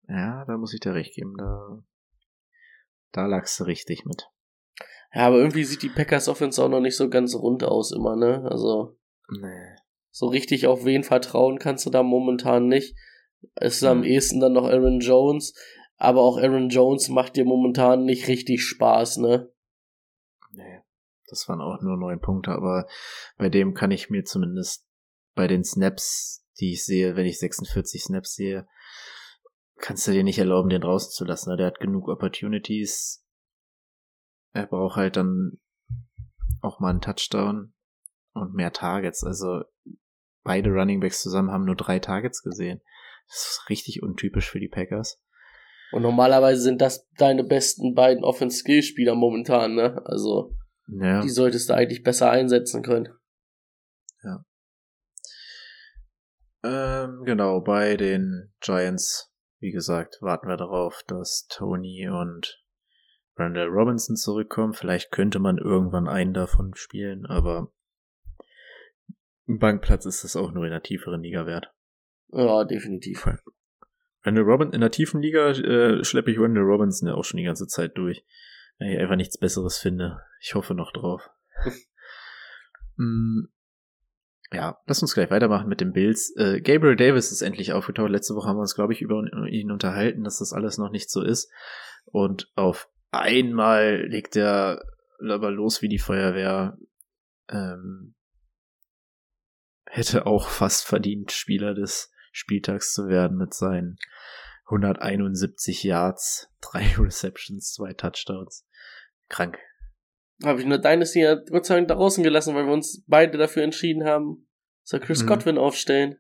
ja, 0.08 0.46
da 0.46 0.58
muss 0.58 0.74
ich 0.74 0.80
dir 0.80 0.94
recht 0.94 1.13
geben. 1.13 1.36
Da, 1.38 1.84
da 3.12 3.25
lagst 3.27 3.60
du 3.60 3.65
richtig 3.65 4.03
mit. 4.06 4.30
Ja, 5.13 5.27
aber 5.27 5.38
irgendwie 5.38 5.63
sieht 5.65 5.84
die 5.84 5.89
Packers 5.89 6.27
Offense 6.27 6.63
auch 6.63 6.70
noch 6.70 6.80
nicht 6.80 6.96
so 6.96 7.10
ganz 7.10 7.36
rund 7.36 7.63
aus 7.63 7.91
immer, 7.91 8.15
ne? 8.15 8.48
Also. 8.50 8.98
Nee. 9.30 9.75
So 10.12 10.27
richtig 10.27 10.68
auf 10.68 10.86
wen 10.86 11.03
vertrauen 11.03 11.58
kannst 11.58 11.86
du 11.86 11.89
da 11.89 12.03
momentan 12.03 12.68
nicht. 12.68 12.96
Es 13.56 13.75
ist 13.75 13.82
mhm. 13.82 13.88
am 13.88 14.03
ehesten 14.03 14.39
dann 14.39 14.53
noch 14.53 14.65
Aaron 14.65 15.00
Jones, 15.00 15.53
aber 15.98 16.22
auch 16.22 16.38
Aaron 16.38 16.70
Jones 16.70 17.10
macht 17.10 17.36
dir 17.36 17.46
momentan 17.46 18.06
nicht 18.06 18.28
richtig 18.28 18.63
Spaß, 18.63 19.17
ne? 19.17 19.52
Nee. 20.52 20.82
Das 21.28 21.47
waren 21.47 21.62
auch 21.62 21.82
nur 21.82 21.95
neun 21.95 22.19
Punkte, 22.19 22.52
aber 22.52 22.88
bei 23.38 23.47
dem 23.47 23.74
kann 23.74 23.89
ich 23.89 24.10
mir 24.10 24.26
zumindest 24.26 24.86
bei 25.34 25.47
den 25.47 25.63
Snaps, 25.63 26.45
die 26.60 26.74
ich 26.74 26.84
sehe, 26.84 27.15
wenn 27.15 27.26
ich 27.26 27.39
46 27.39 28.04
Snaps 28.04 28.36
sehe, 28.36 28.67
kannst 29.78 30.06
du 30.06 30.12
dir 30.12 30.26
nicht 30.26 30.39
erlauben, 30.39 30.69
den 30.69 30.82
draußen 30.82 31.12
zu 31.12 31.24
lassen. 31.24 31.52
Ne? 31.52 31.58
Der 31.58 31.67
hat 31.67 31.80
genug 31.80 32.10
Opportunities, 32.10 33.26
er 34.52 34.67
braucht 34.67 34.97
halt 34.97 35.15
dann 35.15 35.62
auch 36.62 36.82
mal 36.82 36.89
einen 36.89 37.02
Touchdown 37.02 37.74
und 38.34 38.54
mehr 38.54 38.74
Targets. 38.74 39.24
Also 39.24 39.63
beide 40.43 40.69
Running 40.71 40.99
Backs 40.99 41.21
zusammen 41.21 41.51
haben 41.51 41.65
nur 41.65 41.75
drei 41.75 41.99
Targets 41.99 42.41
gesehen. 42.43 42.82
Das 43.27 43.38
ist 43.38 43.69
richtig 43.69 44.04
untypisch 44.04 44.49
für 44.49 44.60
die 44.60 44.67
Packers. 44.67 45.21
Und 45.91 46.04
normalerweise 46.04 46.62
sind 46.62 46.82
das 46.82 47.08
deine 47.17 47.43
besten 47.43 47.93
beiden 47.93 48.23
Offense-Skill-Spieler 48.23 49.15
momentan, 49.15 49.75
ne? 49.75 50.01
Also, 50.06 50.56
ja. 50.88 51.21
die 51.21 51.30
solltest 51.30 51.69
du 51.69 51.73
eigentlich 51.73 52.04
besser 52.04 52.32
einsetzen 52.32 52.82
können. 52.82 53.10
Ja. 54.23 54.45
Ähm, 56.63 57.23
genau, 57.25 57.60
bei 57.62 57.97
den 57.97 58.54
Giants, 58.62 59.34
wie 59.60 59.71
gesagt, 59.71 60.17
warten 60.21 60.47
wir 60.47 60.58
darauf, 60.58 61.04
dass 61.08 61.47
Tony 61.49 62.08
und 62.10 62.63
Randall 63.36 63.67
Robinson 63.67 64.15
zurückkommt. 64.15 64.77
Vielleicht 64.77 65.12
könnte 65.12 65.39
man 65.39 65.58
irgendwann 65.58 66.08
einen 66.08 66.34
davon 66.34 66.73
spielen, 66.75 67.25
aber 67.25 67.71
ein 69.47 69.60
Bankplatz 69.60 70.06
ist 70.06 70.23
das 70.23 70.36
auch 70.36 70.51
nur 70.51 70.65
in 70.65 70.71
der 70.71 70.84
tieferen 70.84 71.21
Liga 71.21 71.45
wert. 71.45 71.73
Ja, 72.32 72.63
definitiv. 72.63 73.27
Randall 74.23 74.43
Robinson, 74.43 74.73
in 74.73 74.82
der 74.82 74.91
tiefen 74.91 75.21
Liga 75.21 75.49
äh, 75.51 76.04
schleppe 76.04 76.32
ich 76.32 76.39
Randall 76.39 76.63
Robinson 76.63 77.08
ja 77.08 77.15
auch 77.15 77.23
schon 77.23 77.38
die 77.38 77.43
ganze 77.43 77.67
Zeit 77.67 77.97
durch. 77.97 78.23
Weil 78.80 78.93
ich 78.93 78.99
einfach 78.99 79.15
nichts 79.15 79.38
Besseres 79.38 79.77
finde. 79.77 80.21
Ich 80.39 80.56
hoffe 80.56 80.73
noch 80.73 80.91
drauf. 80.91 81.30
mm, 82.97 83.45
ja, 84.54 84.77
lass 84.86 85.01
uns 85.01 85.13
gleich 85.13 85.32
weitermachen 85.32 85.69
mit 85.69 85.82
den 85.82 85.93
Bills. 85.93 86.36
Äh, 86.36 86.62
Gabriel 86.62 86.95
Davis 86.95 87.32
ist 87.32 87.41
endlich 87.41 87.73
aufgetaucht. 87.73 88.10
Letzte 88.10 88.36
Woche 88.36 88.47
haben 88.47 88.58
wir 88.58 88.62
uns, 88.62 88.75
glaube 88.75 88.93
ich, 88.93 89.01
über 89.01 89.23
ihn 89.49 89.71
unterhalten, 89.71 90.23
dass 90.23 90.39
das 90.39 90.54
alles 90.54 90.77
noch 90.77 90.91
nicht 90.91 91.10
so 91.10 91.21
ist. 91.21 91.51
Und 92.06 92.51
auf 92.56 92.89
einmal 93.12 94.06
legt 94.08 94.36
er 94.36 94.84
aber 95.19 95.51
los 95.51 95.82
wie 95.82 95.89
die 95.89 95.99
Feuerwehr. 95.99 96.77
Ähm, 97.49 98.15
hätte 99.91 100.25
auch 100.25 100.47
fast 100.47 100.86
verdient, 100.86 101.32
Spieler 101.32 101.73
des 101.73 102.12
Spieltags 102.32 102.93
zu 102.93 103.08
werden 103.08 103.38
mit 103.38 103.54
seinen 103.54 103.97
171 104.65 105.84
Yards, 105.84 106.49
drei 106.62 106.88
Receptions, 106.97 107.73
zwei 107.73 107.93
Touchdowns. 107.93 108.65
Krank. 109.27 109.60
Habe 110.43 110.60
ich 110.60 110.65
nur 110.65 110.80
deines 110.80 111.13
hier 111.13 111.43
Gott 111.49 111.65
sei 111.65 111.75
Dank 111.75 111.89
draußen 111.89 112.23
gelassen, 112.23 112.56
weil 112.56 112.65
wir 112.65 112.73
uns 112.73 113.04
beide 113.06 113.38
dafür 113.38 113.63
entschieden 113.63 114.06
haben, 114.06 114.47
soll 114.84 115.01
Chris 115.01 115.23
mhm. 115.23 115.27
Godwin 115.27 115.58
aufstellen. 115.58 116.17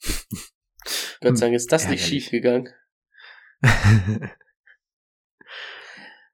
Gott 1.20 1.38
sei 1.38 1.46
Dank 1.46 1.56
ist 1.56 1.72
das 1.72 1.88
nicht 1.88 2.04
schief 2.04 2.30
gegangen. 2.30 2.68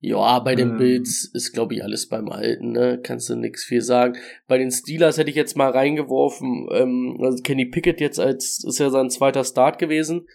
Ja, 0.02 0.38
bei 0.38 0.54
den 0.54 0.70
ähm. 0.70 0.76
Bills 0.78 1.30
ist, 1.34 1.52
glaube 1.52 1.74
ich, 1.74 1.84
alles 1.84 2.08
beim 2.08 2.30
Alten, 2.30 2.72
ne? 2.72 2.98
Kannst 3.02 3.28
du 3.28 3.36
nix 3.36 3.64
viel 3.64 3.82
sagen. 3.82 4.16
Bei 4.48 4.56
den 4.56 4.70
Steelers 4.70 5.18
hätte 5.18 5.28
ich 5.28 5.36
jetzt 5.36 5.56
mal 5.56 5.70
reingeworfen, 5.70 6.68
ähm, 6.72 7.18
also 7.22 7.42
Kenny 7.42 7.66
Pickett 7.66 8.00
jetzt 8.00 8.18
als, 8.18 8.64
ist 8.64 8.78
ja 8.78 8.88
sein 8.88 9.10
zweiter 9.10 9.44
Start 9.44 9.78
gewesen. 9.78 10.26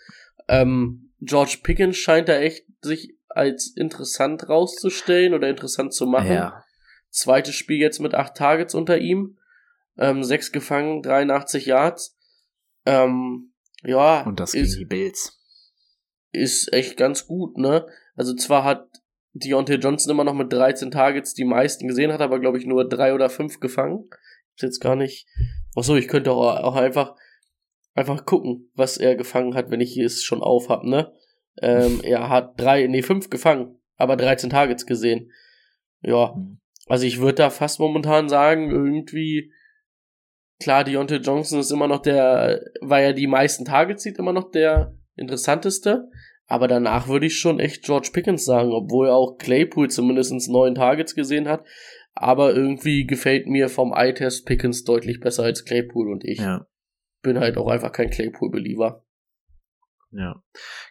Ähm, 0.47 1.09
George 1.19 1.57
Pickens 1.63 1.97
scheint 1.97 2.29
da 2.29 2.37
echt 2.37 2.65
sich 2.81 3.15
als 3.27 3.73
interessant 3.75 4.47
rauszustellen 4.47 5.33
oder 5.33 5.49
interessant 5.49 5.93
zu 5.93 6.05
machen. 6.05 6.31
Ja. 6.31 6.63
Zweites 7.09 7.55
Spiel 7.55 7.77
jetzt 7.79 7.99
mit 7.99 8.13
acht 8.13 8.35
Targets 8.35 8.75
unter 8.75 8.99
ihm. 8.99 9.37
Ähm, 9.97 10.23
sechs 10.23 10.51
gefangen, 10.51 11.01
83 11.01 11.65
Yards. 11.65 12.17
Ähm, 12.85 13.53
ja. 13.83 14.21
Und 14.21 14.39
das 14.39 14.51
gegen 14.51 14.65
ist, 14.65 14.77
die 14.77 14.85
Bills. 14.85 15.39
Ist 16.31 16.71
echt 16.71 16.97
ganz 16.97 17.25
gut, 17.25 17.57
ne? 17.57 17.87
Also 18.15 18.35
zwar 18.35 18.63
hat 18.63 18.89
Deontay 19.35 19.75
Johnson 19.75 20.11
immer 20.11 20.23
noch 20.23 20.33
mit 20.33 20.51
13 20.51 20.91
Targets 20.91 21.33
die 21.33 21.43
meisten 21.43 21.87
gesehen 21.87 22.11
hat, 22.11 22.21
aber 22.21 22.39
glaube 22.39 22.57
ich 22.57 22.65
nur 22.65 22.87
drei 22.87 23.13
oder 23.13 23.29
fünf 23.29 23.59
gefangen. 23.59 24.09
Ist 24.55 24.63
jetzt 24.63 24.79
gar 24.79 24.95
nicht. 24.95 25.27
Achso, 25.75 25.95
ich 25.95 26.07
könnte 26.07 26.31
auch, 26.31 26.63
auch 26.63 26.75
einfach 26.75 27.15
einfach 27.95 28.25
gucken, 28.25 28.69
was 28.75 28.97
er 28.97 29.15
gefangen 29.15 29.55
hat, 29.55 29.71
wenn 29.71 29.81
ich 29.81 29.97
es 29.97 30.23
schon 30.23 30.41
auf 30.41 30.69
hab, 30.69 30.83
ne? 30.83 31.11
Ähm, 31.61 32.01
er 32.03 32.29
hat 32.29 32.59
drei, 32.59 32.85
nee, 32.87 33.01
fünf 33.01 33.29
gefangen, 33.29 33.79
aber 33.95 34.17
13 34.17 34.49
Targets 34.49 34.85
gesehen. 34.85 35.31
Ja, 36.01 36.33
mhm. 36.35 36.59
also 36.87 37.05
ich 37.05 37.19
würde 37.19 37.35
da 37.35 37.49
fast 37.49 37.79
momentan 37.79 38.29
sagen, 38.29 38.69
irgendwie, 38.69 39.51
klar, 40.61 40.83
Deontay 40.83 41.17
Johnson 41.17 41.59
ist 41.59 41.71
immer 41.71 41.87
noch 41.87 42.01
der, 42.01 42.61
weil 42.81 43.05
er 43.05 43.13
die 43.13 43.27
meisten 43.27 43.65
Targets 43.65 44.03
sieht, 44.03 44.19
immer 44.19 44.33
noch 44.33 44.51
der 44.51 44.95
interessanteste. 45.15 46.09
Aber 46.47 46.67
danach 46.67 47.07
würde 47.07 47.25
ich 47.25 47.39
schon 47.39 47.59
echt 47.59 47.83
George 47.83 48.09
Pickens 48.13 48.45
sagen, 48.45 48.71
obwohl 48.71 49.09
auch 49.09 49.37
Claypool 49.37 49.89
zumindest 49.89 50.31
neun 50.49 50.75
Targets 50.75 51.15
gesehen 51.15 51.47
hat. 51.47 51.65
Aber 52.13 52.53
irgendwie 52.53 53.05
gefällt 53.05 53.47
mir 53.47 53.67
vom 53.67 53.91
Eye-Test 53.93 54.45
Pickens 54.45 54.83
deutlich 54.83 55.19
besser 55.19 55.43
als 55.43 55.65
Claypool 55.65 56.11
und 56.11 56.23
ich 56.23 56.39
Ja, 56.39 56.65
bin 57.21 57.39
halt 57.39 57.57
auch 57.57 57.67
einfach 57.67 57.91
kein 57.91 58.09
Claypool-Believer. 58.09 59.03
ja. 60.11 60.41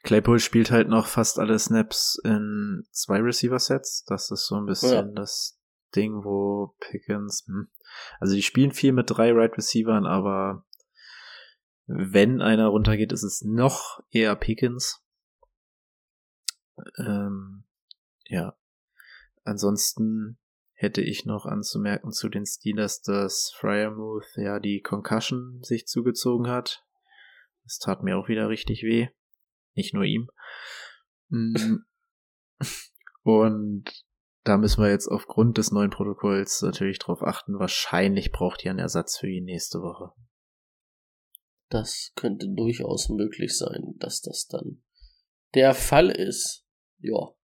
Claypool 0.03 0.39
spielt 0.39 0.71
halt 0.71 0.89
noch 0.89 1.07
fast 1.07 1.39
alle 1.39 1.59
Snaps 1.59 2.21
in 2.25 2.83
zwei 2.91 3.21
Receiver-Sets. 3.21 4.05
Das 4.07 4.31
ist 4.31 4.47
so 4.47 4.57
ein 4.57 4.67
bisschen 4.67 4.93
Ja. 4.93 5.03
das 5.15 5.59
Ding, 5.95 6.25
wo 6.25 6.75
Pickens, 6.81 7.45
hm. 7.47 7.69
also 8.19 8.35
die 8.35 8.43
spielen 8.43 8.73
viel 8.73 8.93
mit 8.93 9.07
drei 9.09 9.31
Right 9.33 9.57
Receivern, 9.57 10.05
aber 10.07 10.67
wenn 11.87 12.43
einer 12.43 12.67
runtergeht, 12.67 13.13
ist 13.13 13.23
es 13.23 13.43
noch 13.47 14.01
eher 14.11 14.35
Pickens. 14.35 15.04
Ähm, 16.99 17.65
ja. 18.27 18.57
Ansonsten 19.45 20.39
hätte 20.73 21.01
ich 21.01 21.25
noch 21.25 21.47
anzumerken 21.47 22.13
zu 22.13 22.29
den 22.29 22.47
Steelers, 22.47 23.03
dass 23.03 23.53
Fryermuth 23.57 24.37
ja 24.37 24.59
die 24.59 24.81
Concussion 24.81 25.63
sich 25.63 25.87
zugezogen 25.87 26.49
hat. 26.49 26.85
Das 27.65 27.79
tat 27.79 28.03
mir 28.03 28.17
auch 28.17 28.29
wieder 28.29 28.49
richtig 28.49 28.83
weh. 28.83 29.09
Nicht 29.75 29.95
nur 29.95 30.05
ihm. 30.05 30.29
Mm. 31.29 31.77
Und 33.23 34.05
da 34.45 34.59
müssen 34.59 34.83
wir 34.83 34.91
jetzt 34.91 35.09
aufgrund 35.09 35.57
des 35.57 35.73
neuen 35.73 35.91
Protokolls 35.91 36.61
natürlich 36.61 36.99
drauf 36.99 37.23
achten. 37.23 37.59
Wahrscheinlich 37.59 38.31
braucht 38.31 38.65
ihr 38.65 38.71
einen 38.71 38.79
Ersatz 38.79 39.17
für 39.17 39.29
ihn 39.29 39.45
nächste 39.45 39.81
Woche. 39.81 40.13
Das 41.71 42.13
könnte 42.15 42.47
durchaus 42.55 43.09
möglich 43.09 43.57
sein, 43.57 43.95
dass 43.99 44.21
das 44.21 44.47
dann 44.47 44.83
der 45.55 45.75
Fall 45.75 46.11
ist. 46.11 46.64
Ja. 47.05 47.35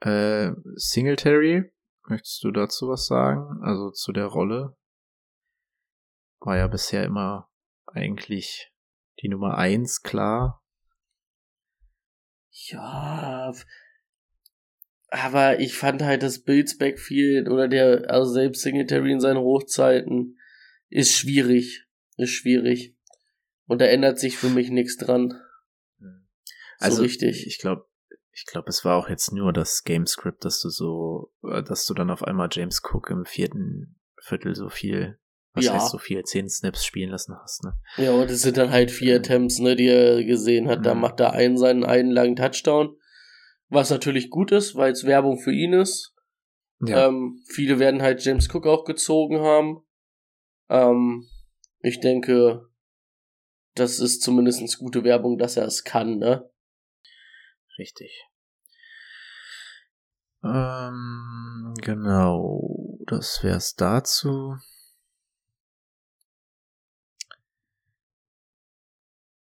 Äh, 0.00 0.52
Singletary, 0.76 1.72
möchtest 2.08 2.44
du 2.44 2.52
dazu 2.52 2.88
was 2.88 3.06
sagen? 3.06 3.60
Also 3.62 3.90
zu 3.90 4.12
der 4.12 4.26
Rolle? 4.26 4.76
War 6.38 6.56
ja 6.56 6.68
bisher 6.68 7.04
immer 7.04 7.50
eigentlich 7.86 8.72
die 9.20 9.28
Nummer 9.28 9.58
eins, 9.58 10.02
klar. 10.02 10.62
Ja. 12.50 13.52
Aber 15.08 15.58
ich 15.58 15.74
fand 15.74 16.02
halt 16.02 16.22
das 16.22 16.44
Bills 16.44 16.78
Backfield 16.78 17.48
oder 17.48 17.66
der, 17.66 18.08
also 18.10 18.32
selbst 18.32 18.62
Singletary 18.62 19.10
in 19.10 19.20
seinen 19.20 19.40
Hochzeiten 19.40 20.38
ist 20.88 21.16
schwierig. 21.16 21.84
Ist 22.16 22.30
schwierig. 22.30 22.96
Und 23.66 23.80
da 23.80 23.86
ändert 23.86 24.20
sich 24.20 24.36
für 24.36 24.50
mich 24.50 24.70
nichts 24.70 24.96
dran. 24.98 25.34
Also 26.78 26.96
so 26.98 27.02
richtig. 27.02 27.46
Ich 27.46 27.58
glaube, 27.58 27.86
ich 28.32 28.44
glaube, 28.46 28.68
es 28.68 28.84
war 28.84 28.96
auch 28.96 29.08
jetzt 29.08 29.32
nur 29.32 29.52
das 29.52 29.82
Gamescript, 29.84 30.44
dass 30.44 30.60
du 30.60 30.68
so, 30.68 31.32
äh, 31.42 31.62
dass 31.62 31.86
du 31.86 31.94
dann 31.94 32.10
auf 32.10 32.22
einmal 32.22 32.48
James 32.50 32.82
Cook 32.84 33.10
im 33.10 33.24
vierten 33.24 33.98
Viertel 34.22 34.54
so 34.54 34.68
viel, 34.68 35.18
was 35.54 35.64
Ja. 35.64 35.72
heißt 35.74 35.90
so 35.90 35.98
viel, 35.98 36.22
zehn 36.24 36.48
Snaps 36.48 36.84
spielen 36.84 37.10
lassen 37.10 37.34
hast, 37.40 37.64
ne? 37.64 37.78
Ja, 37.96 38.10
und 38.12 38.30
es 38.30 38.42
sind 38.42 38.56
dann 38.58 38.70
halt 38.70 38.90
vier 38.90 39.16
Attempts, 39.16 39.58
ne, 39.58 39.74
die 39.76 39.86
er 39.88 40.22
gesehen 40.24 40.68
hat. 40.68 40.84
Da 40.84 40.94
Mhm. 40.94 41.00
macht 41.00 41.20
er 41.20 41.32
einen 41.32 41.56
seinen 41.56 41.84
einen 41.84 42.10
langen 42.10 42.36
Touchdown. 42.36 42.96
Was 43.68 43.90
natürlich 43.90 44.30
gut 44.30 44.52
ist, 44.52 44.74
weil 44.76 44.92
es 44.92 45.04
Werbung 45.04 45.38
für 45.38 45.52
ihn 45.52 45.72
ist. 45.72 46.12
Ähm, 46.88 47.42
viele 47.48 47.78
werden 47.78 48.02
halt 48.02 48.22
James 48.22 48.52
Cook 48.52 48.66
auch 48.66 48.84
gezogen 48.84 49.40
haben. 49.40 49.80
Ähm, 50.68 51.26
ich 51.80 52.00
denke, 52.00 52.68
das 53.74 53.98
ist 53.98 54.20
zumindest 54.22 54.78
gute 54.78 55.04
Werbung, 55.04 55.38
dass 55.38 55.56
er 55.56 55.64
es 55.66 55.84
kann, 55.84 56.18
ne? 56.18 56.50
Richtig. 57.78 58.24
Ähm, 60.42 61.74
genau, 61.82 62.98
das 63.06 63.42
wär's 63.42 63.74
dazu. 63.74 64.56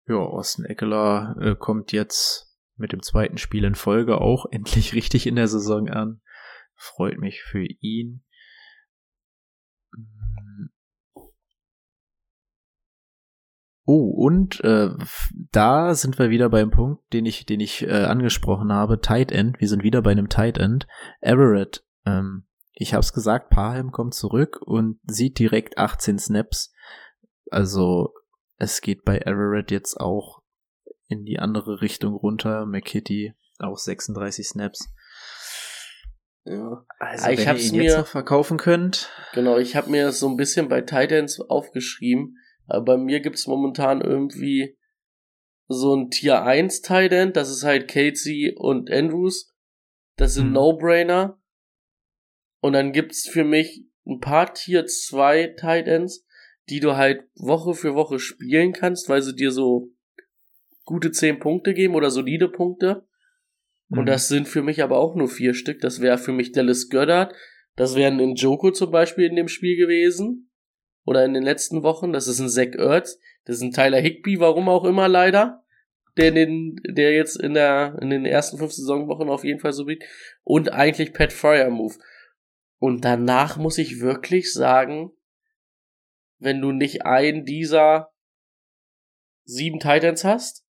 Ja, 0.06 0.16
Austin 0.16 0.64
Eckler 0.64 1.36
äh, 1.40 1.54
kommt 1.54 1.92
jetzt 1.92 2.52
mit 2.76 2.92
dem 2.92 3.02
zweiten 3.02 3.38
Spiel 3.38 3.64
in 3.64 3.74
Folge 3.74 4.20
auch 4.20 4.46
endlich 4.50 4.94
richtig 4.94 5.26
in 5.26 5.36
der 5.36 5.48
Saison 5.48 5.88
an. 5.88 6.20
Freut 6.74 7.18
mich 7.18 7.42
für 7.42 7.64
ihn. 7.64 8.24
Oh, 13.84 14.10
und 14.10 14.60
äh, 14.62 14.90
da 15.50 15.94
sind 15.94 16.18
wir 16.18 16.30
wieder 16.30 16.48
beim 16.50 16.70
Punkt, 16.70 17.12
den 17.12 17.26
ich, 17.26 17.46
den 17.46 17.58
ich 17.60 17.82
äh, 17.82 18.04
angesprochen 18.04 18.72
habe. 18.72 19.00
Tight 19.00 19.32
End. 19.32 19.60
Wir 19.60 19.68
sind 19.68 19.82
wieder 19.82 20.02
bei 20.02 20.12
einem 20.12 20.28
Tight 20.28 20.58
End. 20.58 20.86
Everett. 21.20 21.84
Ähm, 22.06 22.44
ich 22.74 22.94
habe 22.94 23.00
es 23.00 23.12
gesagt, 23.12 23.50
Parham 23.50 23.90
kommt 23.90 24.14
zurück 24.14 24.60
und 24.64 25.00
sieht 25.06 25.38
direkt 25.38 25.78
18 25.78 26.18
Snaps. 26.18 26.72
Also 27.50 28.14
es 28.56 28.80
geht 28.80 29.04
bei 29.04 29.18
Everett 29.18 29.70
jetzt 29.72 29.98
auch 30.00 30.42
in 31.08 31.24
die 31.24 31.38
andere 31.40 31.80
Richtung 31.80 32.14
runter. 32.14 32.64
McKitty 32.66 33.34
auch 33.58 33.78
36 33.78 34.46
Snaps. 34.48 34.88
Ja. 36.44 36.84
Also 36.98 37.30
Ich 37.30 37.38
wenn 37.40 37.48
hab's 37.48 37.64
ihr 37.66 37.72
ihn 37.72 37.82
jetzt 37.82 37.92
mir- 37.94 37.98
noch 37.98 38.06
verkaufen 38.06 38.58
könnt. 38.58 39.10
Genau, 39.34 39.58
ich 39.58 39.76
habe 39.76 39.90
mir 39.90 40.12
so 40.12 40.28
ein 40.28 40.36
bisschen 40.36 40.68
bei 40.68 40.80
Titans 40.80 41.40
aufgeschrieben. 41.40 42.36
Aber 42.72 42.96
bei 42.96 42.96
mir 42.96 43.20
gibt's 43.20 43.46
momentan 43.46 44.00
irgendwie 44.00 44.78
so 45.68 45.94
ein 45.94 46.08
Tier 46.08 46.42
1 46.42 46.80
Titan, 46.80 47.34
das 47.34 47.50
ist 47.50 47.64
halt 47.64 47.86
Casey 47.86 48.54
und 48.56 48.90
Andrews. 48.90 49.54
Das 50.16 50.34
sind 50.34 50.48
Mhm. 50.48 50.52
No-Brainer. 50.54 51.38
Und 52.62 52.72
dann 52.72 52.92
gibt's 52.92 53.28
für 53.28 53.44
mich 53.44 53.84
ein 54.06 54.20
paar 54.20 54.54
Tier 54.54 54.86
2 54.86 55.48
Titans, 55.48 56.26
die 56.70 56.80
du 56.80 56.96
halt 56.96 57.24
Woche 57.34 57.74
für 57.74 57.94
Woche 57.94 58.18
spielen 58.18 58.72
kannst, 58.72 59.10
weil 59.10 59.20
sie 59.20 59.34
dir 59.36 59.50
so 59.52 59.90
gute 60.84 61.10
10 61.10 61.40
Punkte 61.40 61.74
geben 61.74 61.94
oder 61.94 62.10
solide 62.10 62.48
Punkte. 62.48 63.06
Und 63.90 64.04
Mhm. 64.04 64.06
das 64.06 64.28
sind 64.28 64.48
für 64.48 64.62
mich 64.62 64.82
aber 64.82 64.96
auch 64.98 65.14
nur 65.14 65.28
vier 65.28 65.52
Stück. 65.52 65.82
Das 65.82 66.00
wäre 66.00 66.16
für 66.16 66.32
mich 66.32 66.52
Dallas 66.52 66.88
Goddard. 66.88 67.34
Das 67.76 67.96
wäre 67.96 68.10
ein 68.10 68.16
Njoko 68.16 68.70
zum 68.70 68.90
Beispiel 68.90 69.26
in 69.26 69.36
dem 69.36 69.48
Spiel 69.48 69.76
gewesen. 69.76 70.48
Oder 71.04 71.24
in 71.24 71.34
den 71.34 71.42
letzten 71.42 71.82
Wochen. 71.82 72.12
Das 72.12 72.28
ist 72.28 72.38
ein 72.38 72.48
Zach 72.48 72.74
Ertz. 72.76 73.18
Das 73.44 73.56
ist 73.56 73.62
ein 73.62 73.72
Tyler 73.72 74.00
Higby, 74.00 74.38
warum 74.40 74.68
auch 74.68 74.84
immer 74.84 75.08
leider. 75.08 75.64
Der, 76.16 76.30
den, 76.30 76.80
der 76.84 77.12
jetzt 77.12 77.40
in, 77.40 77.54
der, 77.54 77.98
in 78.00 78.10
den 78.10 78.26
ersten 78.26 78.58
fünf 78.58 78.72
Saisonwochen 78.72 79.30
auf 79.30 79.44
jeden 79.44 79.60
Fall 79.60 79.72
so 79.72 79.86
biegt. 79.86 80.04
Und 80.44 80.72
eigentlich 80.72 81.12
Pat 81.12 81.34
Move. 81.70 81.94
Und 82.78 83.04
danach 83.04 83.56
muss 83.56 83.78
ich 83.78 84.00
wirklich 84.00 84.52
sagen, 84.52 85.12
wenn 86.38 86.60
du 86.60 86.72
nicht 86.72 87.06
einen 87.06 87.44
dieser 87.44 88.12
sieben 89.44 89.78
Titans 89.78 90.24
hast, 90.24 90.66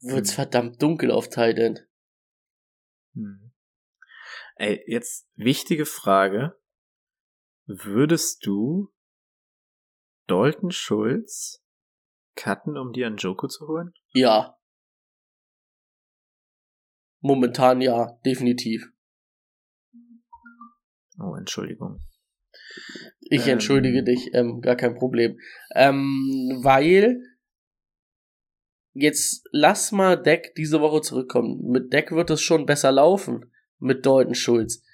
wird's 0.00 0.30
Hm. 0.30 0.36
verdammt 0.36 0.82
dunkel 0.82 1.10
auf 1.10 1.28
Titan. 1.28 1.78
Hm. 3.14 3.52
Ey, 4.56 4.82
jetzt 4.86 5.28
wichtige 5.36 5.86
Frage. 5.86 6.58
Würdest 7.66 8.44
du 8.44 8.92
Dalton 10.26 10.70
Schulz 10.70 11.62
cutten, 12.34 12.76
um 12.76 12.92
dir 12.92 13.06
einen 13.06 13.16
Joko 13.16 13.46
zu 13.46 13.66
holen? 13.68 13.92
Ja. 14.12 14.58
Momentan 17.20 17.80
ja, 17.80 18.18
definitiv. 18.24 18.90
Oh, 21.18 21.36
Entschuldigung. 21.36 22.00
Ich 23.20 23.46
Ähm. 23.46 23.54
entschuldige 23.54 24.02
dich, 24.02 24.30
ähm, 24.34 24.60
gar 24.60 24.76
kein 24.76 24.94
Problem. 24.96 25.38
Ähm, 25.74 26.60
weil 26.62 27.20
jetzt 28.92 29.46
lass 29.52 29.92
mal 29.92 30.20
Deck 30.20 30.54
diese 30.56 30.80
Woche 30.80 31.00
zurückkommen. 31.00 31.70
Mit 31.70 31.92
Deck 31.92 32.10
wird 32.10 32.30
es 32.30 32.42
schon 32.42 32.66
besser 32.66 32.90
laufen 32.90 33.52
mit 33.78 34.04
Dalton 34.04 34.34
Schulz. 34.34 34.84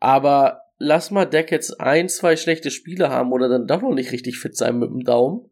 Aber 0.00 0.63
lass 0.78 1.10
mal 1.10 1.24
Deck 1.24 1.50
jetzt 1.50 1.80
ein, 1.80 2.08
zwei 2.08 2.36
schlechte 2.36 2.70
Spiele 2.70 3.08
haben 3.08 3.32
oder 3.32 3.48
dann 3.48 3.66
doch 3.66 3.82
noch 3.82 3.94
nicht 3.94 4.12
richtig 4.12 4.38
fit 4.38 4.56
sein 4.56 4.78
mit 4.78 4.90
dem 4.90 5.04
Daumen. 5.04 5.50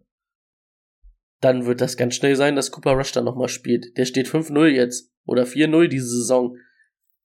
Dann 1.41 1.67
wird 1.67 1.81
das 1.81 1.97
ganz 1.97 2.15
schnell 2.15 2.37
sein, 2.37 2.55
dass 2.55 2.71
Cooper 2.71 2.93
Rush 2.93 3.13
dann 3.13 3.25
nochmal 3.25 3.49
spielt. 3.49 3.97
Der 3.97 4.05
steht 4.05 4.29
5-0 4.29 4.67
jetzt 4.69 5.13
oder 5.25 5.43
4-0 5.45 5.89
diese 5.89 6.07
Saison. 6.07 6.57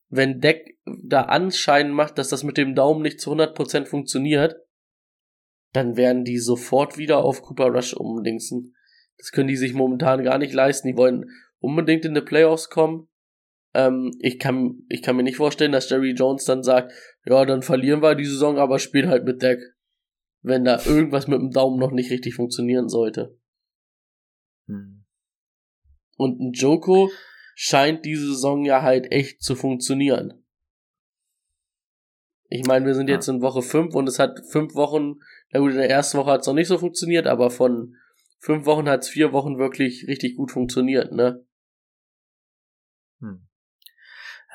Wenn 0.09 0.39
Deck 0.39 0.77
da 1.03 1.23
Anschein 1.23 1.91
macht, 1.91 2.17
dass 2.17 2.29
das 2.29 2.43
mit 2.43 2.57
dem 2.57 2.73
Daumen 2.73 3.01
nicht 3.01 3.19
zu 3.19 3.31
100% 3.31 3.85
funktioniert, 3.85 4.55
dann 5.73 5.97
werden 5.97 6.23
die 6.23 6.39
sofort 6.39 6.97
wieder 6.97 7.23
auf 7.23 7.41
Cooper 7.41 7.67
Rush 7.67 7.93
umdingsen. 7.93 8.75
Das 9.17 9.31
können 9.31 9.47
die 9.47 9.57
sich 9.57 9.73
momentan 9.73 10.23
gar 10.23 10.37
nicht 10.37 10.53
leisten. 10.53 10.87
Die 10.87 10.97
wollen 10.97 11.29
unbedingt 11.59 12.05
in 12.05 12.15
die 12.15 12.21
Playoffs 12.21 12.69
kommen. 12.69 13.09
Ähm, 13.77 14.11
ich, 14.19 14.39
kann, 14.39 14.83
ich 14.89 15.03
kann 15.03 15.15
mir 15.15 15.23
nicht 15.23 15.37
vorstellen, 15.37 15.71
dass 15.71 15.87
Jerry 15.87 16.13
Jones 16.13 16.45
dann 16.45 16.63
sagt, 16.63 16.91
ja, 17.25 17.45
dann 17.45 17.61
verlieren 17.61 18.01
wir 18.01 18.15
die 18.15 18.25
Saison, 18.25 18.57
aber 18.57 18.79
spielen 18.79 19.07
halt 19.07 19.23
mit 19.23 19.43
Deck. 19.43 19.59
Wenn 20.41 20.65
da 20.65 20.83
irgendwas 20.83 21.27
mit 21.27 21.39
dem 21.39 21.51
Daumen 21.51 21.77
noch 21.77 21.91
nicht 21.91 22.09
richtig 22.09 22.33
funktionieren 22.33 22.89
sollte. 22.89 23.37
Hm. 24.65 25.05
Und 26.17 26.39
ein 26.39 26.53
Joko 26.53 27.11
scheint 27.53 28.03
diese 28.03 28.25
Saison 28.29 28.65
ja 28.65 28.81
halt 28.81 29.11
echt 29.11 29.43
zu 29.43 29.53
funktionieren. 29.55 30.43
Ich 32.49 32.65
meine, 32.65 32.87
wir 32.87 32.95
sind 32.95 33.09
jetzt 33.09 33.27
in 33.27 33.41
Woche 33.41 33.61
5 33.61 33.93
und 33.93 34.07
es 34.07 34.17
hat 34.17 34.39
fünf 34.49 34.73
Wochen, 34.73 35.19
na 35.51 35.59
gut, 35.59 35.71
in 35.71 35.77
der 35.77 35.89
ersten 35.89 36.17
Woche 36.17 36.31
hat 36.31 36.41
es 36.41 36.47
noch 36.47 36.55
nicht 36.55 36.67
so 36.67 36.79
funktioniert, 36.79 37.27
aber 37.27 37.51
von 37.51 37.95
fünf 38.39 38.65
Wochen 38.65 38.89
hat 38.89 39.03
es 39.03 39.09
vier 39.09 39.33
Wochen 39.33 39.59
wirklich 39.59 40.07
richtig 40.07 40.35
gut 40.35 40.51
funktioniert, 40.51 41.11
ne? 41.11 41.45
Hm. 43.19 43.46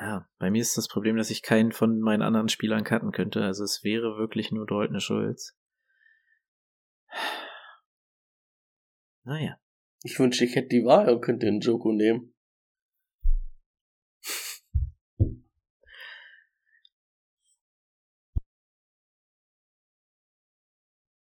Ja, 0.03 0.27
bei 0.37 0.51
mir 0.51 0.61
ist 0.61 0.75
das 0.75 0.89
Problem, 0.89 1.15
dass 1.15 1.29
ich 1.29 1.43
keinen 1.43 1.71
von 1.71 2.01
meinen 2.01 2.23
anderen 2.23 2.49
Spielern 2.49 2.83
cutten 2.83 3.13
könnte. 3.13 3.41
Also 3.45 3.63
es 3.63 3.85
wäre 3.85 4.17
wirklich 4.17 4.51
nur 4.51 4.65
Dalton 4.65 4.99
Schulz. 4.99 5.57
Naja. 9.23 9.57
Ich 10.03 10.19
wünschte, 10.19 10.43
ich 10.43 10.55
hätte 10.57 10.67
die 10.67 10.83
Wahl 10.83 11.07
und 11.07 11.21
könnte 11.21 11.45
den 11.45 11.61
Joko 11.61 11.93
nehmen. 11.93 12.33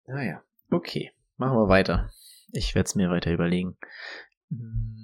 Naja. 0.06 0.44
Okay. 0.70 1.10
Machen 1.38 1.58
wir 1.58 1.68
weiter. 1.68 2.08
Ich 2.52 2.76
werde 2.76 2.86
es 2.86 2.94
mir 2.94 3.10
weiter 3.10 3.32
überlegen. 3.32 3.76
Hm. 4.50 4.99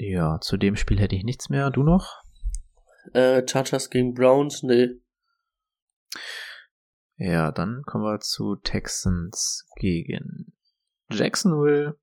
Ja, 0.00 0.38
zu 0.40 0.56
dem 0.56 0.76
Spiel 0.76 1.00
hätte 1.00 1.16
ich 1.16 1.24
nichts 1.24 1.48
mehr. 1.48 1.70
Du 1.70 1.82
noch? 1.82 2.22
Äh, 3.14 3.42
Chargers 3.48 3.90
gegen 3.90 4.14
Browns, 4.14 4.62
nee. 4.62 4.90
Ja, 7.16 7.50
dann 7.50 7.82
kommen 7.84 8.04
wir 8.04 8.20
zu 8.20 8.54
Texans 8.54 9.66
gegen 9.76 10.56
Jacksonville. 11.10 11.98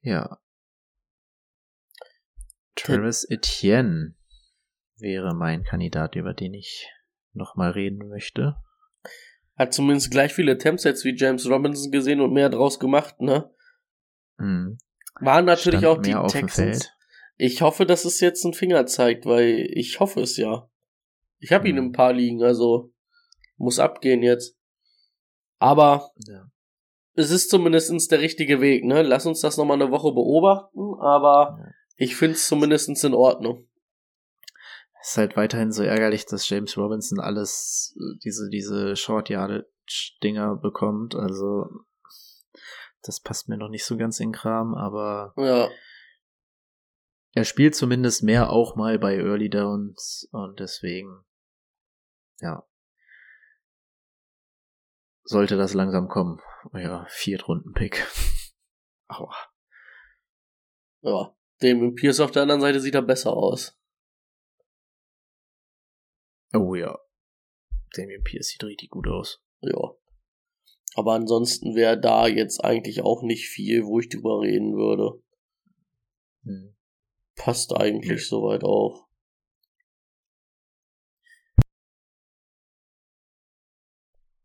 Ja. 0.00 0.40
Travis 2.74 3.24
Etienne 3.28 4.14
wäre 4.96 5.34
mein 5.34 5.62
Kandidat, 5.62 6.16
über 6.16 6.32
den 6.32 6.54
ich 6.54 6.90
nochmal 7.34 7.72
reden 7.72 8.08
möchte. 8.08 8.56
Hat 9.58 9.74
zumindest 9.74 10.10
gleich 10.10 10.32
viele 10.32 10.52
Attempts 10.52 11.04
wie 11.04 11.14
James 11.14 11.46
Robinson 11.46 11.92
gesehen 11.92 12.22
und 12.22 12.32
mehr 12.32 12.48
draus 12.48 12.78
gemacht, 12.78 13.20
ne? 13.20 13.50
Hm. 14.38 14.78
Waren 15.20 15.44
natürlich 15.46 15.80
Stand 15.80 15.98
auch 15.98 16.02
die 16.02 16.32
Texans. 16.32 16.90
Ich 17.36 17.62
hoffe, 17.62 17.84
dass 17.86 18.04
es 18.04 18.20
jetzt 18.20 18.44
einen 18.44 18.54
Finger 18.54 18.86
zeigt, 18.86 19.26
weil 19.26 19.68
ich 19.72 20.00
hoffe 20.00 20.20
es 20.20 20.36
ja. 20.36 20.70
Ich 21.38 21.52
habe 21.52 21.68
ihn 21.68 21.76
Hm. 21.76 21.84
in 21.84 21.88
ein 21.90 21.92
paar 21.92 22.12
liegen, 22.12 22.42
also 22.42 22.92
muss 23.56 23.78
abgehen 23.78 24.22
jetzt. 24.22 24.56
Aber 25.58 26.10
Ja. 26.26 26.50
es 27.14 27.30
ist 27.30 27.50
zumindest 27.50 28.10
der 28.10 28.20
richtige 28.20 28.60
Weg, 28.60 28.84
ne? 28.84 29.02
Lass 29.02 29.26
uns 29.26 29.40
das 29.40 29.56
nochmal 29.56 29.80
eine 29.80 29.90
Woche 29.90 30.12
beobachten, 30.12 30.94
aber 31.00 31.56
Ja. 31.58 31.70
ich 31.96 32.16
finde 32.16 32.34
es 32.36 32.46
zumindest 32.48 33.04
in 33.04 33.14
Ordnung. 33.14 33.68
Es 35.02 35.10
ist 35.10 35.18
halt 35.18 35.36
weiterhin 35.36 35.70
so 35.72 35.82
ärgerlich, 35.84 36.26
dass 36.26 36.48
James 36.48 36.76
Robinson 36.76 37.20
alles, 37.20 37.94
äh, 37.96 38.18
diese, 38.24 38.48
diese 38.50 38.96
Short 38.96 39.28
Yardage 39.28 39.64
Dinger 40.22 40.56
bekommt. 40.56 41.14
Also, 41.14 41.66
das 43.08 43.20
passt 43.20 43.48
mir 43.48 43.56
noch 43.56 43.68
nicht 43.68 43.84
so 43.84 43.96
ganz 43.96 44.20
in 44.20 44.32
Kram, 44.32 44.74
aber 44.74 45.32
Ja, 45.36 45.68
er 47.34 47.44
spielt 47.44 47.74
zumindest 47.74 48.22
mehr 48.22 48.50
auch 48.50 48.76
mal 48.76 48.98
bei 48.98 49.16
Early 49.16 49.50
Downs 49.50 50.28
und 50.32 50.58
deswegen, 50.58 51.24
ja, 52.40 52.66
sollte 55.24 55.56
das 55.56 55.74
langsam 55.74 56.08
kommen. 56.08 56.40
Ja, 56.72 57.06
Viertrunden-Pick. 57.08 58.06
Aua. 59.08 59.34
ja. 61.02 61.32
Dem 61.62 61.94
Pierce 61.94 62.20
auf 62.20 62.32
der 62.32 62.42
anderen 62.42 62.60
Seite 62.60 62.80
sieht 62.80 62.94
er 62.94 63.02
besser 63.02 63.32
aus. 63.32 63.80
Oh 66.52 66.74
ja. 66.74 66.98
Damien 67.94 68.22
Pierce 68.22 68.48
sieht 68.48 68.64
richtig 68.64 68.90
gut 68.90 69.08
aus. 69.08 69.42
Ja. 69.60 69.94
Aber 70.96 71.12
ansonsten 71.12 71.74
wäre 71.74 72.00
da 72.00 72.26
jetzt 72.26 72.64
eigentlich 72.64 73.02
auch 73.02 73.22
nicht 73.22 73.48
viel, 73.48 73.84
wo 73.84 74.00
ich 74.00 74.08
drüber 74.08 74.40
reden 74.40 74.74
würde. 74.76 75.22
Hm. 76.44 76.74
Passt 77.36 77.76
eigentlich 77.76 78.26
soweit 78.26 78.64
auch. 78.64 79.06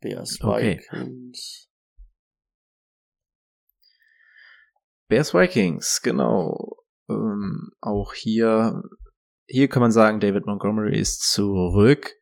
Bears 0.02 0.42
Okay. 0.42 0.82
Vikings. 0.82 1.70
Bears 5.08 5.34
Vikings, 5.34 6.02
genau. 6.02 6.84
Ähm, 7.10 7.72
auch 7.80 8.14
hier, 8.14 8.84
hier 9.48 9.70
kann 9.70 9.82
man 9.82 9.92
sagen, 9.94 10.20
David 10.20 10.48
Montgomery 10.48 11.00
ist 11.00 11.22
zurück. 11.32 12.20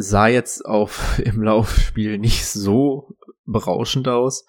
Sah 0.00 0.28
jetzt 0.28 0.64
auf 0.64 1.18
im 1.24 1.42
Laufspiel 1.42 2.18
nicht 2.18 2.46
so 2.46 3.16
berauschend 3.44 4.08
aus, 4.08 4.46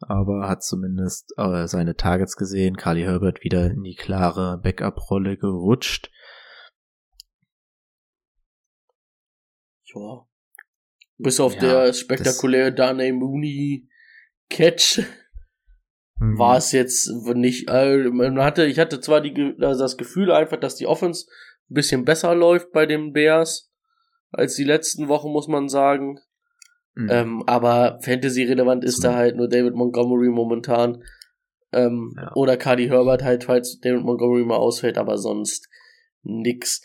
aber 0.00 0.48
hat 0.48 0.62
zumindest 0.62 1.32
äh, 1.36 1.66
seine 1.66 1.96
Targets 1.96 2.36
gesehen. 2.36 2.76
Carly 2.76 3.02
Herbert 3.02 3.42
wieder 3.42 3.70
in 3.70 3.82
die 3.82 3.94
klare 3.94 4.58
Backup-Rolle 4.62 5.36
gerutscht. 5.36 6.10
Ja. 9.94 10.26
Bis 11.18 11.40
auf 11.40 11.54
Ja, 11.54 11.60
der 11.60 11.92
spektakuläre 11.92 12.72
Darnay 12.72 13.12
Mooney 13.12 13.88
Catch 14.48 15.00
Mhm. 16.22 16.38
war 16.38 16.56
es 16.56 16.70
jetzt 16.70 17.10
nicht, 17.34 17.68
äh, 17.68 17.96
man 18.08 18.38
hatte, 18.40 18.64
ich 18.66 18.78
hatte 18.78 19.00
zwar 19.00 19.20
die, 19.20 19.56
also 19.60 19.80
das 19.82 19.96
Gefühl 19.96 20.30
einfach, 20.30 20.58
dass 20.58 20.76
die 20.76 20.86
Offense 20.86 21.26
ein 21.68 21.74
bisschen 21.74 22.04
besser 22.04 22.34
läuft 22.34 22.70
bei 22.70 22.86
den 22.86 23.12
Bears 23.12 23.71
als 24.32 24.54
die 24.54 24.64
letzten 24.64 25.08
Wochen, 25.08 25.30
muss 25.30 25.48
man 25.48 25.68
sagen. 25.68 26.18
Mhm. 26.94 27.08
Ähm, 27.10 27.42
aber 27.46 27.98
Fantasy-relevant 28.02 28.84
ist 28.84 29.02
da 29.04 29.10
Zum- 29.10 29.16
halt 29.16 29.36
nur 29.36 29.48
David 29.48 29.74
Montgomery 29.74 30.28
momentan. 30.28 31.02
Ähm, 31.72 32.12
Ja. 32.16 32.32
Oder 32.34 32.56
Cardi 32.58 32.86
Herbert 32.88 33.22
halt, 33.22 33.44
falls 33.44 33.78
David 33.80 34.02
Montgomery 34.02 34.44
mal 34.44 34.56
ausfällt, 34.56 34.98
aber 34.98 35.16
sonst 35.16 35.68
nix. 36.22 36.82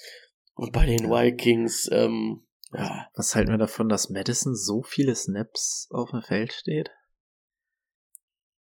Und 0.55 0.71
bei 0.71 0.86
den. 0.86 1.10
Vikings, 1.10 1.89
ähm, 1.91 2.43
ja, 2.73 3.07
Was 3.15 3.36
halten 3.36 3.51
wir 3.51 3.57
davon, 3.57 3.89
dass 3.89 4.10
Madison 4.10 4.55
so 4.55 4.81
viele 4.83 5.13
Snaps 5.15 5.88
auf 5.91 6.12
dem 6.12 6.21
Feld 6.21 6.53
steht? 6.53 6.89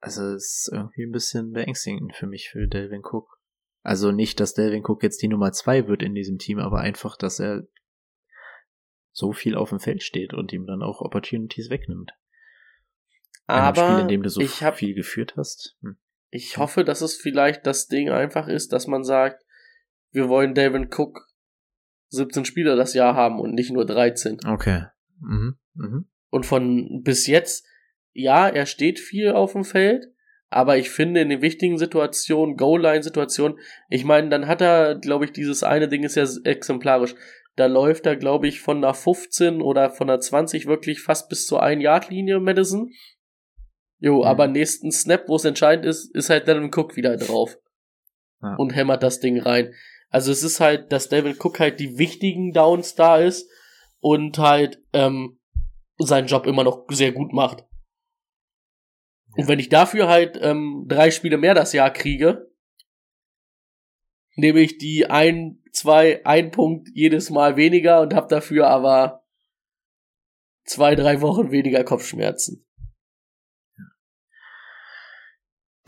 Also 0.00 0.22
es 0.34 0.66
ist 0.66 0.70
irgendwie 0.72 1.04
ein 1.04 1.12
bisschen 1.12 1.52
beängstigend 1.52 2.14
für 2.14 2.26
mich, 2.26 2.50
für 2.50 2.66
Delvin 2.68 3.02
Cook. 3.04 3.38
Also 3.82 4.12
nicht, 4.12 4.38
dass 4.40 4.54
Delvin 4.54 4.82
Cook 4.84 5.02
jetzt 5.02 5.22
die 5.22 5.28
Nummer 5.28 5.52
zwei 5.52 5.88
wird 5.88 6.02
in 6.02 6.14
diesem 6.14 6.38
Team, 6.38 6.58
aber 6.58 6.78
einfach, 6.80 7.16
dass 7.16 7.38
er 7.40 7.66
so 9.14 9.32
viel 9.32 9.54
auf 9.54 9.70
dem 9.70 9.80
Feld 9.80 10.02
steht 10.02 10.34
und 10.34 10.52
ihm 10.52 10.66
dann 10.66 10.82
auch 10.82 11.00
Opportunities 11.00 11.70
wegnimmt. 11.70 12.12
In 13.48 13.54
einem 13.54 13.64
aber 13.64 13.86
Spiel, 13.86 14.00
in 14.00 14.08
dem 14.08 14.22
du 14.22 14.28
so 14.28 14.40
ich 14.40 14.62
hab, 14.62 14.76
viel 14.76 14.94
geführt 14.94 15.34
hast. 15.36 15.76
Hm. 15.80 15.96
ich 16.30 16.58
hoffe, 16.58 16.84
dass 16.84 17.00
es 17.00 17.16
vielleicht 17.16 17.66
das 17.66 17.86
Ding 17.86 18.10
einfach 18.10 18.48
ist, 18.48 18.72
dass 18.72 18.86
man 18.86 19.04
sagt, 19.04 19.44
wir 20.10 20.28
wollen 20.28 20.54
Delvin 20.54 20.88
Cook 20.92 21.28
17 22.08 22.44
Spieler 22.44 22.76
das 22.76 22.94
Jahr 22.94 23.14
haben 23.14 23.38
und 23.38 23.54
nicht 23.54 23.70
nur 23.70 23.86
13. 23.86 24.40
Okay. 24.46 24.86
Mhm. 25.20 25.56
Mhm. 25.74 26.08
Und 26.30 26.46
von 26.46 27.02
bis 27.04 27.26
jetzt, 27.26 27.66
ja, 28.12 28.48
er 28.48 28.66
steht 28.66 28.98
viel 28.98 29.30
auf 29.30 29.52
dem 29.52 29.64
Feld, 29.64 30.06
aber 30.48 30.76
ich 30.76 30.90
finde 30.90 31.20
in 31.20 31.28
den 31.28 31.42
wichtigen 31.42 31.78
Situationen, 31.78 32.56
Goal-Line-Situationen, 32.56 33.58
ich 33.88 34.04
meine, 34.04 34.28
dann 34.28 34.46
hat 34.46 34.60
er, 34.60 34.96
glaube 34.96 35.24
ich, 35.24 35.32
dieses 35.32 35.62
eine 35.62 35.88
Ding 35.88 36.04
ist 36.04 36.16
ja 36.16 36.26
exemplarisch. 36.44 37.14
Da 37.56 37.66
läuft 37.66 38.06
er, 38.06 38.16
glaube 38.16 38.48
ich, 38.48 38.60
von 38.60 38.80
der 38.82 38.94
15 38.94 39.62
oder 39.62 39.90
von 39.90 40.08
der 40.08 40.20
20 40.20 40.66
wirklich 40.66 41.00
fast 41.02 41.28
bis 41.28 41.46
zur 41.46 41.62
1-Yard-Linie, 41.62 42.40
Madison. 42.40 42.90
Jo, 44.00 44.18
Mhm. 44.18 44.24
aber 44.24 44.48
nächsten 44.48 44.90
Snap, 44.90 45.28
wo 45.28 45.36
es 45.36 45.44
entscheidend 45.44 45.86
ist, 45.86 46.14
ist 46.14 46.30
halt 46.30 46.48
Devin 46.48 46.70
Cook 46.74 46.96
wieder 46.96 47.16
drauf. 47.16 47.56
Ja. 48.42 48.56
Und 48.56 48.74
hämmert 48.74 49.02
das 49.02 49.20
Ding 49.20 49.40
rein. 49.40 49.72
Also 50.10 50.30
es 50.32 50.42
ist 50.42 50.60
halt, 50.60 50.92
dass 50.92 51.08
Devin 51.08 51.36
Cook 51.38 51.60
halt 51.60 51.80
die 51.80 51.96
wichtigen 51.98 52.52
Downs 52.52 52.94
da 52.94 53.18
ist 53.18 53.48
und 54.00 54.38
halt 54.38 54.82
ähm, 54.92 55.38
seinen 55.98 56.26
Job 56.26 56.46
immer 56.46 56.64
noch 56.64 56.84
sehr 56.90 57.12
gut 57.12 57.32
macht. 57.32 57.64
Und 59.36 59.48
wenn 59.48 59.58
ich 59.58 59.68
dafür 59.68 60.08
halt 60.08 60.38
ähm, 60.40 60.84
drei 60.88 61.10
Spiele 61.10 61.38
mehr 61.38 61.54
das 61.54 61.72
Jahr 61.72 61.90
kriege, 61.92 62.48
nehme 64.34 64.60
ich 64.60 64.78
die 64.78 65.06
ein, 65.06 65.62
zwei, 65.72 66.24
ein 66.24 66.50
Punkt 66.50 66.88
jedes 66.94 67.30
Mal 67.30 67.56
weniger 67.56 68.00
und 68.00 68.14
habe 68.14 68.28
dafür 68.28 68.68
aber 68.68 69.24
zwei, 70.64 70.94
drei 70.94 71.20
Wochen 71.20 71.50
weniger 71.50 71.84
Kopfschmerzen. 71.84 72.66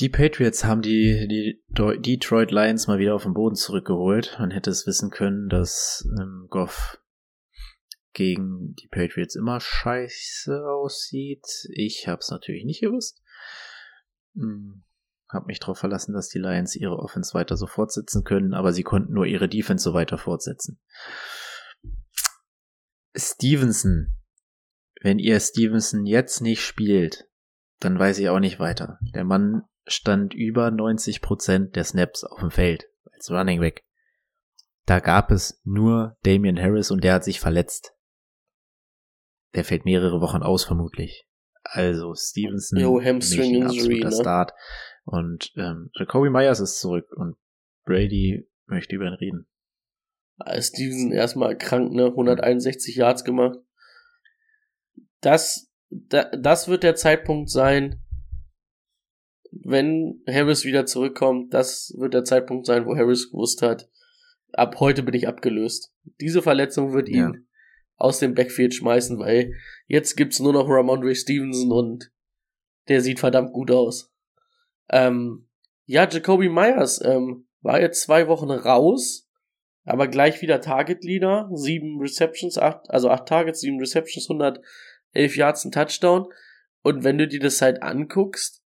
Die 0.01 0.11
Patriots 0.11 0.65
haben 0.65 0.83
die, 0.83 1.27
die 1.27 1.65
Detroit 1.71 2.51
Lions 2.51 2.87
mal 2.87 2.99
wieder 2.99 3.15
auf 3.15 3.23
den 3.23 3.33
Boden 3.33 3.55
zurückgeholt. 3.55 4.37
Man 4.39 4.51
hätte 4.51 4.69
es 4.69 4.87
wissen 4.87 5.11
können, 5.11 5.49
dass 5.49 6.07
ähm, 6.21 6.49
Goff 6.51 6.99
gegen 8.13 8.75
die 8.75 8.89
Patriots 8.89 9.37
immer 9.37 9.59
scheiße 9.59 10.67
aussieht. 10.67 11.47
Ich 11.71 12.09
habe 12.09 12.21
es 12.21 12.31
natürlich 12.31 12.65
nicht 12.65 12.83
gewusst. 12.83 13.23
Hm, 14.35 14.85
habe 15.37 15.47
mich 15.47 15.61
darauf 15.61 15.79
verlassen, 15.79 16.13
dass 16.13 16.29
die 16.29 16.39
Lions 16.39 16.75
ihre 16.75 16.99
Offense 16.99 17.33
weiter 17.35 17.57
so 17.57 17.67
fortsetzen 17.67 18.25
können, 18.25 18.55
aber 18.55 18.73
sie 18.73 18.83
konnten 18.83 19.13
nur 19.13 19.27
ihre 19.27 19.49
Defense 19.49 19.85
so 19.85 19.95
weiter 19.95 20.19
fortsetzen. 20.19 20.81
Stevenson. 23.17 24.13
Wenn 25.01 25.19
ihr 25.19 25.39
Stevenson 25.39 26.07
jetzt 26.07 26.41
nicht 26.41 26.63
spielt, 26.65 27.29
dann 27.79 27.99
weiß 27.99 28.19
ich 28.19 28.29
auch 28.29 28.41
nicht 28.41 28.59
weiter. 28.59 28.99
Der 29.15 29.25
Mann 29.25 29.63
stand 29.87 30.35
über 30.35 30.71
90 30.71 31.23
Prozent 31.23 31.77
der 31.77 31.85
Snaps 31.85 32.25
auf 32.25 32.41
dem 32.41 32.51
Feld 32.51 32.87
als 33.13 33.31
Running 33.31 33.61
Back. 33.61 33.85
Da 34.87 35.01
gab 35.01 35.31
es 35.31 35.61
nur 35.65 36.17
Damian 36.23 36.61
Harris 36.61 36.91
und 36.91 37.05
der 37.05 37.15
hat 37.15 37.25
sich 37.25 37.41
verletzt. 37.41 37.93
Der 39.55 39.65
fällt 39.65 39.85
mehrere 39.85 40.21
Wochen 40.21 40.43
aus 40.43 40.65
vermutlich. 40.65 41.27
Also 41.65 42.15
Stevenson, 42.15 42.79
Jo, 42.79 43.01
Hamstring 43.03 43.55
Injury, 43.57 43.65
absoluter 43.65 44.11
ne? 44.11 44.17
Start. 44.17 44.53
Und 45.07 45.53
ähm, 45.57 45.91
Jacoby 45.95 46.31
Myers 46.31 46.61
ist 46.61 46.81
zurück 46.81 47.11
und 47.17 47.37
Brady 47.85 48.49
möchte 48.67 48.97
über 48.97 49.07
ihn 49.07 49.15
reden. 49.15 49.47
Ah, 50.39 50.61
Stevenson 50.61 51.13
erstmal 51.13 51.57
krank, 51.57 51.93
ne? 51.93 52.07
161 52.07 52.97
Yards 52.97 53.25
gemacht. 53.25 53.59
Das, 55.21 55.71
da, 55.89 56.25
das 56.37 56.69
wird 56.69 56.83
der 56.83 56.97
Zeitpunkt 56.97 57.51
sein, 57.51 58.03
wenn 59.53 60.23
Harris 60.29 60.65
wieder 60.65 60.87
zurückkommt. 60.87 61.55
Das 61.55 61.95
wird 61.97 62.13
der 62.13 62.25
Zeitpunkt 62.25 62.67
sein, 62.67 62.85
wo 62.85 62.97
Harris 62.97 63.31
gewusst 63.31 63.63
hat, 63.63 63.89
ab 64.53 64.81
heute 64.81 65.03
bin 65.05 65.15
ich 65.15 65.29
abgelöst. 65.29 65.95
Diese 66.21 66.43
Verletzung 66.43 66.93
wird 66.93 67.09
ihn 67.09 67.17
Ja. 67.17 67.33
aus 67.95 68.19
dem 68.19 68.35
Backfield 68.35 68.75
schmeißen, 68.75 69.19
weil 69.19 69.53
jetzt 69.87 70.17
gibt's 70.17 70.41
nur 70.41 70.53
noch 70.53 70.69
Ramondre 70.69 71.15
Stevenson 71.15 71.71
und 71.71 72.11
der 72.89 73.01
sieht 73.01 73.21
verdammt 73.21 73.53
gut 73.53 73.71
aus. 73.71 74.13
Ähm, 74.91 75.49
ja, 75.85 76.09
Jacoby 76.09 76.49
Myers 76.49 77.01
ähm, 77.05 77.47
war 77.61 77.81
jetzt 77.81 78.03
zwei 78.03 78.29
Wochen 78.29 78.51
raus, 78.51 79.29
aber 79.85 80.09
gleich 80.09 80.43
wieder 80.43 80.61
Target 80.61 81.05
Leader, 81.05 81.49
sieben 81.53 82.01
Receptions, 82.01 82.59
acht, 82.59 82.91
also 82.91 83.11
acht 83.11 83.27
Targets, 83.27 83.61
sieben 83.61 83.79
Receptions, 83.79 84.29
111 84.29 85.37
Yards, 85.37 85.65
ein 85.65 85.73
Touchdown. 85.73 86.27
Und 86.83 87.05
wenn 87.05 87.19
du 87.19 87.29
dir 87.29 87.41
das 87.41 87.63
halt 87.63 87.83
anguckst, 87.83 88.63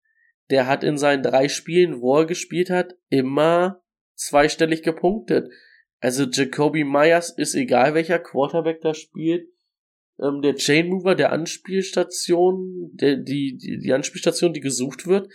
der 0.51 0.67
hat 0.67 0.85
in 0.85 0.97
seinen 0.97 1.23
drei 1.23 1.49
Spielen, 1.49 2.01
wo 2.01 2.19
er 2.19 2.27
gespielt 2.27 2.71
hat, 2.71 2.95
immer 3.09 3.83
zweistellig 4.15 4.83
gepunktet. 4.83 5.53
Also 6.01 6.25
Jacoby 6.25 6.85
Myers 6.85 7.31
ist 7.31 7.55
egal 7.55 7.95
welcher 7.95 8.19
Quarterback 8.19 8.81
da 8.81 8.95
spielt, 8.95 9.49
ähm, 10.21 10.43
der 10.43 10.55
Chain 10.55 10.89
Mover, 10.89 11.15
der 11.15 11.33
Anspielstation, 11.33 12.91
der, 12.95 13.17
die, 13.17 13.57
die, 13.57 13.79
die 13.79 13.93
Anspielstation, 13.93 14.53
die 14.53 14.61
gesucht 14.61 15.07
wird. 15.07 15.29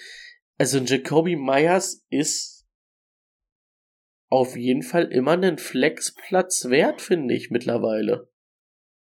Also 0.57 0.79
Jacoby 0.79 1.35
Myers 1.35 2.05
ist 2.09 2.67
auf 4.29 4.55
jeden 4.55 4.81
Fall 4.83 5.11
immer 5.11 5.31
einen 5.33 5.57
Flexplatz 5.57 6.65
wert, 6.65 7.01
finde 7.01 7.33
ich 7.35 7.49
mittlerweile. 7.51 8.31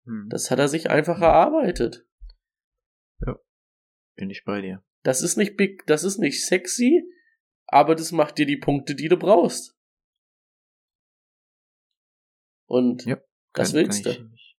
Hm, 0.05 0.27
Das 0.29 0.51
hat 0.51 0.59
er 0.59 0.67
sich 0.67 0.89
einfach 0.89 1.19
erarbeitet. 1.21 2.03
bin 4.15 4.29
ich 4.31 4.43
bei 4.45 4.61
dir. 4.61 4.83
Das 5.03 5.21
ist 5.21 5.37
nicht 5.37 5.57
big, 5.57 5.85
das 5.85 6.03
ist 6.03 6.17
nicht 6.17 6.43
sexy, 6.43 7.03
aber 7.67 7.93
das 7.93 8.11
macht 8.11 8.39
dir 8.39 8.47
die 8.47 8.57
Punkte, 8.57 8.95
die 8.95 9.09
du 9.09 9.15
brauchst. 9.17 9.77
Und 12.65 13.05
Ja, 13.05 13.21
das 13.53 13.69
Kann- 13.73 13.75
willst 13.75 14.03
kann 14.05 14.13
du. 14.13 14.33
ich 14.33 14.57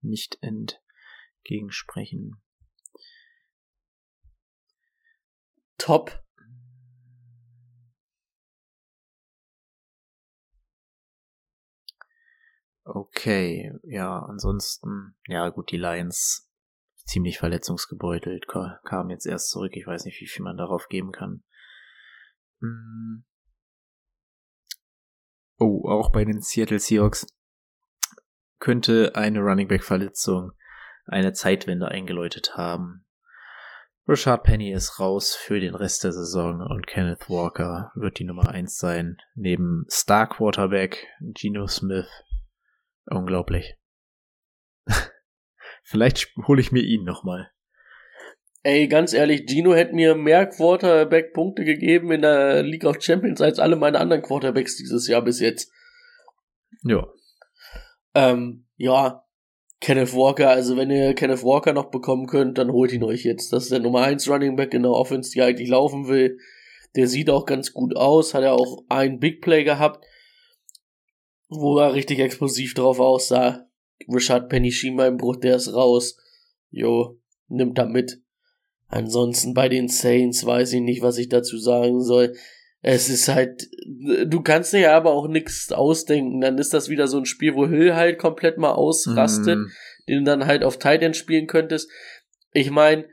Nicht 0.00 0.38
entgegensprechen. 0.42 2.40
Top. 5.76 6.22
Okay, 12.84 13.72
ja, 13.82 14.20
ansonsten, 14.20 15.16
ja 15.26 15.48
gut, 15.50 15.70
die 15.70 15.76
Lions 15.76 16.50
ziemlich 17.04 17.38
verletzungsgebeutelt, 17.38 18.46
ka- 18.48 18.80
kamen 18.84 19.10
jetzt 19.10 19.26
erst 19.26 19.50
zurück. 19.50 19.76
Ich 19.76 19.86
weiß 19.86 20.04
nicht, 20.04 20.20
wie 20.20 20.26
viel 20.26 20.44
man 20.44 20.56
darauf 20.56 20.88
geben 20.88 21.12
kann. 21.12 21.42
Hm. 22.60 23.24
Oh, 25.58 25.88
auch 25.88 26.10
bei 26.10 26.24
den 26.24 26.40
Seattle 26.40 26.78
Seahawks 26.78 27.26
könnte 28.60 29.14
eine 29.14 29.40
Running 29.40 29.68
Back 29.68 29.84
Verletzung 29.84 30.52
eine 31.06 31.32
Zeitwende 31.32 31.88
eingeläutet 31.88 32.56
haben. 32.56 33.04
Rashad 34.06 34.42
Penny 34.42 34.72
ist 34.72 34.98
raus 34.98 35.34
für 35.34 35.60
den 35.60 35.74
Rest 35.74 36.04
der 36.04 36.12
Saison 36.12 36.60
und 36.62 36.86
Kenneth 36.86 37.28
Walker 37.28 37.92
wird 37.94 38.18
die 38.18 38.24
Nummer 38.24 38.48
eins 38.48 38.78
sein, 38.78 39.18
neben 39.34 39.84
Star 39.90 40.28
Quarterback 40.28 41.06
Geno 41.20 41.66
Smith. 41.66 42.08
Unglaublich. 43.10 43.76
Vielleicht 45.82 46.32
hole 46.46 46.60
ich 46.60 46.72
mir 46.72 46.82
ihn 46.82 47.04
nochmal. 47.04 47.50
Ey, 48.62 48.88
ganz 48.88 49.14
ehrlich, 49.14 49.46
Gino 49.46 49.74
hätte 49.74 49.94
mir 49.94 50.14
mehr 50.14 50.46
Quarterback-Punkte 50.46 51.64
gegeben 51.64 52.12
in 52.12 52.22
der 52.22 52.62
League 52.62 52.84
of 52.84 53.00
Champions 53.00 53.40
als 53.40 53.58
alle 53.58 53.76
meine 53.76 53.98
anderen 53.98 54.22
Quarterbacks 54.22 54.76
dieses 54.76 55.08
Jahr 55.08 55.22
bis 55.22 55.40
jetzt. 55.40 55.72
Ja. 56.82 57.08
Ähm, 58.14 58.66
ja, 58.76 59.24
Kenneth 59.80 60.14
Walker, 60.14 60.50
also 60.50 60.76
wenn 60.76 60.90
ihr 60.90 61.14
Kenneth 61.14 61.42
Walker 61.42 61.72
noch 61.72 61.90
bekommen 61.90 62.26
könnt, 62.26 62.58
dann 62.58 62.70
holt 62.70 62.92
ihn 62.92 63.02
euch 63.02 63.24
jetzt. 63.24 63.50
Das 63.52 63.64
ist 63.64 63.72
der 63.72 63.80
Nummer 63.80 64.02
1 64.02 64.28
Running 64.28 64.56
Back 64.56 64.74
in 64.74 64.82
der 64.82 64.92
Offense, 64.92 65.30
die 65.30 65.40
eigentlich 65.40 65.70
laufen 65.70 66.06
will. 66.06 66.38
Der 66.96 67.06
sieht 67.06 67.30
auch 67.30 67.46
ganz 67.46 67.72
gut 67.72 67.96
aus, 67.96 68.34
hat 68.34 68.42
ja 68.42 68.52
auch 68.52 68.84
einen 68.90 69.20
Big 69.20 69.40
Play 69.40 69.64
gehabt, 69.64 70.04
wo 71.50 71.78
er 71.78 71.94
richtig 71.94 72.20
explosiv 72.20 72.74
drauf 72.74 73.00
aussah. 73.00 73.66
Richard 74.08 74.48
Penny 74.48 74.72
Schienbeinbruch, 74.72 75.36
der 75.36 75.56
ist 75.56 75.72
raus. 75.74 76.16
Jo, 76.70 77.18
nimmt 77.48 77.76
da 77.76 77.84
mit. 77.84 78.22
Ansonsten 78.88 79.54
bei 79.54 79.68
den 79.68 79.88
Saints 79.88 80.44
weiß 80.46 80.72
ich 80.72 80.80
nicht, 80.80 81.02
was 81.02 81.18
ich 81.18 81.28
dazu 81.28 81.58
sagen 81.58 82.00
soll. 82.00 82.34
Es 82.82 83.10
ist 83.10 83.28
halt, 83.28 83.68
du 84.26 84.40
kannst 84.40 84.72
dir 84.72 84.80
ja 84.80 84.96
aber 84.96 85.12
auch 85.12 85.28
nichts 85.28 85.70
ausdenken. 85.70 86.40
Dann 86.40 86.56
ist 86.56 86.72
das 86.72 86.88
wieder 86.88 87.08
so 87.08 87.18
ein 87.18 87.26
Spiel, 87.26 87.54
wo 87.54 87.66
Hill 87.68 87.94
halt 87.94 88.18
komplett 88.18 88.56
mal 88.56 88.72
ausrastet, 88.72 89.58
Mm, 89.58 89.66
den 90.08 90.18
du 90.20 90.24
dann 90.24 90.46
halt 90.46 90.64
auf 90.64 90.78
Tight 90.78 91.02
End 91.02 91.16
spielen 91.16 91.46
könntest. 91.46 91.90
Ich 92.52 92.70
meine, 92.70 93.06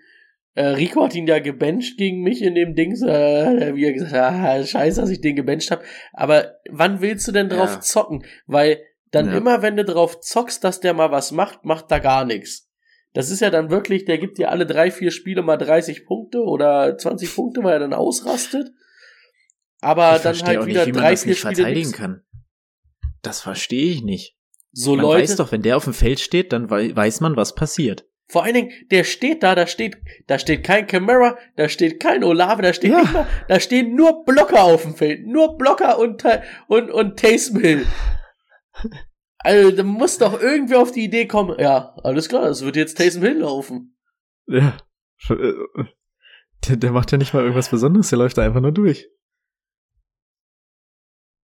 Rico 0.62 1.04
hat 1.04 1.14
ihn 1.16 1.28
ja 1.28 1.40
gebencht 1.40 1.98
gegen 1.98 2.22
mich 2.22 2.42
in 2.42 2.56
dem 2.56 2.74
Dings, 2.76 3.02
äh, 3.04 3.76
wie 3.76 3.86
er 3.86 3.94
gesagt 3.94 4.14
hat, 4.14 4.34
ah, 4.34 4.66
scheiße, 4.66 5.02
dass 5.02 5.10
ich 5.10 5.22
den 5.22 5.36
gebencht 5.36 5.70
habe. 5.72 5.84
Aber 6.14 6.56
wann 6.70 7.02
willst 7.02 7.28
du 7.28 7.32
denn 7.32 7.50
drauf 7.50 7.74
Ja. 7.76 7.80
zocken? 7.82 8.26
Weil 8.46 8.82
dann 9.12 9.28
Ja. 9.28 9.38
immer, 9.38 9.62
wenn 9.62 9.78
du 9.78 9.86
drauf 9.86 10.20
zockst, 10.22 10.64
dass 10.64 10.80
der 10.80 10.94
mal 10.94 11.12
was 11.12 11.32
macht, 11.32 11.64
macht 11.66 11.92
da 11.92 12.00
gar 12.00 12.26
nichts. 12.26 12.70
Das 13.14 13.32
ist 13.32 13.40
ja 13.40 13.50
dann 13.50 13.70
wirklich, 13.72 14.06
der 14.06 14.18
gibt 14.18 14.38
dir 14.38 14.52
alle 14.52 14.66
drei, 14.66 14.92
vier 14.92 15.12
Spiele 15.12 15.42
mal 15.42 15.58
30 15.58 16.06
Punkte 16.06 16.40
oder 16.44 16.98
20 16.98 17.34
Punkte, 17.34 17.64
weil 17.64 17.74
er 17.74 17.80
dann 17.80 17.94
ausrastet. 17.94 18.72
Aber 19.82 20.16
ich 20.18 20.22
dann 20.24 20.36
halt 20.42 20.58
auch 20.60 20.66
wieder 20.66 20.80
nicht, 20.80 20.88
wie 20.88 20.92
man 20.94 21.02
drei, 21.04 21.12
das 21.12 21.24
vier 21.24 21.30
nicht 21.32 21.40
Spiele 21.40 21.56
verteidigen 21.56 21.88
nix. 21.88 21.98
kann. 21.98 22.22
Das 23.22 23.42
verstehe 23.42 23.92
ich 23.92 24.04
nicht. 24.04 24.36
So 24.72 24.96
Man 24.96 25.06
Leute, 25.06 25.24
weiß 25.24 25.36
doch, 25.38 25.52
wenn 25.52 25.62
der 25.62 25.78
auf 25.78 25.86
dem 25.86 25.94
Feld 25.94 26.20
steht, 26.20 26.52
dann 26.54 26.70
wei- 26.70 26.96
weiß 26.96 27.20
man, 27.22 27.36
was 27.36 27.56
passiert. 27.56 28.06
Vor 28.30 28.44
allen 28.44 28.54
Dingen, 28.56 28.72
der 28.92 29.04
steht 29.06 29.42
da, 29.44 29.56
da 29.56 29.68
steht, 29.68 29.98
da 30.28 30.38
steht 30.38 30.64
kein 30.64 30.86
Camara, 30.88 31.38
da 31.56 31.70
steht 31.70 32.00
kein 32.00 32.24
Olave, 32.24 32.62
da 32.62 32.74
steht 32.74 32.92
Ja. 32.92 33.02
nicht 33.02 33.14
mal, 33.14 33.28
da 33.48 33.60
stehen 33.60 33.96
nur 33.96 34.26
Blocker 34.26 34.64
auf 34.64 34.82
dem 34.84 34.96
Feld, 34.96 35.26
nur 35.26 35.58
Blocker 35.58 35.98
und 35.98 36.24
und 36.68 36.92
und 36.92 37.18
Taysom 37.20 37.60
Hill. 37.62 37.86
Also, 39.40 39.72
da 39.72 39.84
muss 39.84 40.18
doch 40.18 40.42
irgendwie 40.42 40.76
auf 40.76 40.92
die 40.92 41.04
Idee 41.06 41.26
kommen, 41.28 41.58
ja, 41.60 41.96
alles 42.04 42.28
klar, 42.28 42.46
es 42.48 42.64
wird 42.66 42.76
jetzt 42.76 42.98
Taysom 42.98 43.24
Hill 43.24 43.38
laufen. 43.40 43.98
Ja. 44.48 44.78
Der, 46.68 46.76
der 46.76 46.92
macht 46.92 47.12
ja 47.12 47.18
nicht 47.18 47.34
mal 47.34 47.42
irgendwas 47.44 47.70
Besonderes, 47.70 48.10
der 48.10 48.18
läuft 48.20 48.38
da 48.38 48.44
einfach 48.44 48.62
nur 48.62 48.72
durch. 48.74 49.08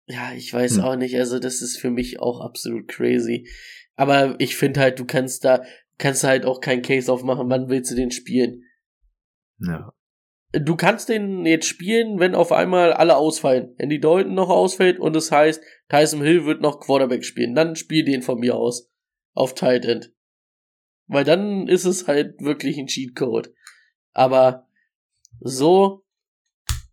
Ja, 0.08 0.34
ich 0.36 0.54
weiß 0.54 0.78
Hm. 0.78 0.84
auch 0.84 0.96
nicht, 0.96 1.16
also 1.16 1.40
das 1.40 1.62
ist 1.62 1.78
für 1.80 1.90
mich 1.90 2.20
auch 2.20 2.42
absolut 2.42 2.88
crazy. 2.90 3.48
Aber 3.96 4.36
ich 4.40 4.58
finde 4.58 4.80
halt, 4.82 5.00
du 5.00 5.06
kannst 5.06 5.46
da, 5.46 5.64
kannst 5.98 6.24
halt 6.24 6.46
auch 6.46 6.62
keinen 6.62 6.82
Case 6.82 7.12
aufmachen, 7.12 7.50
wann 7.50 7.70
willst 7.70 7.92
du 7.92 7.96
den 7.96 8.12
spielen? 8.12 8.64
Ja. 9.60 9.94
Du 10.52 10.76
kannst 10.76 11.10
den 11.10 11.46
jetzt 11.46 11.66
spielen, 11.68 12.20
wenn 12.20 12.36
auf 12.36 12.52
einmal 12.52 12.94
alle 12.94 13.16
ausfallen. 13.16 13.74
Wenn 13.78 13.90
die 13.90 14.00
Dalton 14.00 14.36
noch 14.36 14.50
ausfällt 14.50 15.00
und 15.00 15.16
es 15.16 15.32
heißt, 15.32 15.64
Tyson 15.90 16.22
Hill 16.22 16.46
wird 16.46 16.62
noch 16.62 16.80
Quarterback 16.80 17.26
spielen, 17.26 17.56
dann 17.56 17.76
spiel 17.76 18.04
den 18.06 18.22
von 18.22 18.40
mir 18.40 18.56
aus. 18.56 18.92
Auf 19.34 19.56
Tight 19.56 19.86
End. 19.86 20.14
Weil 21.08 21.24
dann 21.24 21.68
ist 21.68 21.86
es 21.86 22.08
halt 22.08 22.40
wirklich 22.40 22.78
ein 22.78 22.86
Cheatcode. 22.86 23.52
Aber 24.12 24.68
so, 25.40 26.06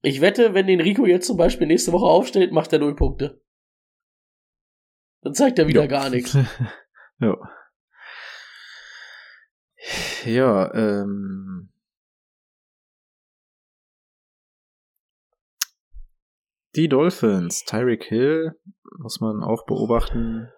ich 0.00 0.22
wette, 0.22 0.54
wenn 0.54 0.66
den 0.66 0.80
Rico 0.80 1.04
jetzt 1.04 1.26
zum 1.26 1.36
Beispiel 1.36 1.66
nächste 1.66 1.92
Woche 1.92 2.06
aufstellt, 2.06 2.52
macht 2.52 2.72
er 2.72 2.78
null 2.78 2.96
Punkte. 2.96 3.42
Dann 5.22 5.34
zeigt 5.34 5.58
er 5.58 5.68
wieder 5.68 5.82
Ja. 5.82 5.86
gar 5.86 6.08
nichts. 6.08 6.34
ja. 7.20 7.36
Ja, 10.24 10.72
ähm. 10.74 11.70
Die 16.76 16.88
Dolphins, 16.88 17.64
Tyreek 17.64 18.04
Hill, 18.04 18.52
muss 18.98 19.20
man 19.20 19.42
auch 19.42 19.66
beobachten. 19.66 20.48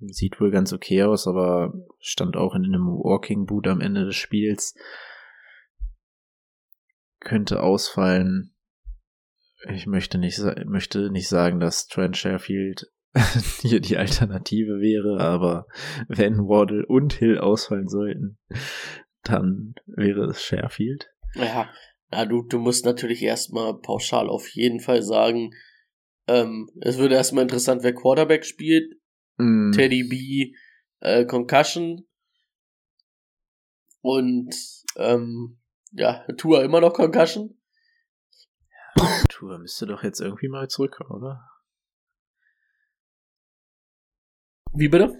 Sieht 0.00 0.40
wohl 0.40 0.50
ganz 0.50 0.72
okay 0.72 1.02
aus, 1.02 1.26
aber 1.26 1.72
stand 1.98 2.36
auch 2.36 2.54
in 2.54 2.64
einem 2.64 2.86
Walking 2.86 3.46
Boot 3.46 3.66
am 3.66 3.80
Ende 3.80 4.04
des 4.04 4.16
Spiels. 4.16 4.74
Könnte 7.20 7.62
ausfallen. 7.62 8.54
Ich 9.70 9.86
möchte 9.86 10.18
nicht, 10.18 10.38
möchte 10.66 11.10
nicht 11.10 11.28
sagen, 11.28 11.58
dass 11.58 11.88
Trent 11.88 12.16
Sherfield 12.16 12.92
hier 13.60 13.80
die 13.80 13.96
Alternative 13.96 14.80
wäre, 14.80 15.20
aber 15.20 15.66
wenn 16.08 16.48
Waddle 16.48 16.86
und 16.86 17.12
Hill 17.14 17.38
ausfallen 17.38 17.88
sollten, 17.88 18.38
dann 19.22 19.74
wäre 19.86 20.24
es 20.26 20.42
Sherfield. 20.42 21.10
Ja, 21.34 21.70
ja 22.12 22.26
du, 22.26 22.42
du 22.42 22.58
musst 22.58 22.84
natürlich 22.84 23.22
erstmal 23.22 23.78
pauschal 23.78 24.28
auf 24.28 24.48
jeden 24.48 24.80
Fall 24.80 25.02
sagen, 25.02 25.50
ähm, 26.26 26.70
es 26.80 26.98
würde 26.98 27.14
erstmal 27.14 27.42
interessant, 27.42 27.82
wer 27.82 27.94
Quarterback 27.94 28.44
spielt. 28.44 28.94
Mm. 29.38 29.72
Teddy 29.72 30.04
B, 30.04 30.54
äh, 31.00 31.24
Concussion. 31.24 32.06
Und 34.00 34.54
ähm, 34.96 35.58
ja, 35.92 36.24
Tour 36.36 36.62
immer 36.62 36.80
noch 36.80 36.92
Concussion. 36.92 37.58
Ja, 38.96 39.04
Tour 39.28 39.58
müsste 39.58 39.86
doch 39.86 40.02
jetzt 40.02 40.20
irgendwie 40.20 40.48
mal 40.48 40.68
zurückkommen, 40.68 41.10
oder? 41.10 41.48
Wie 44.74 44.88
bitte? 44.88 45.14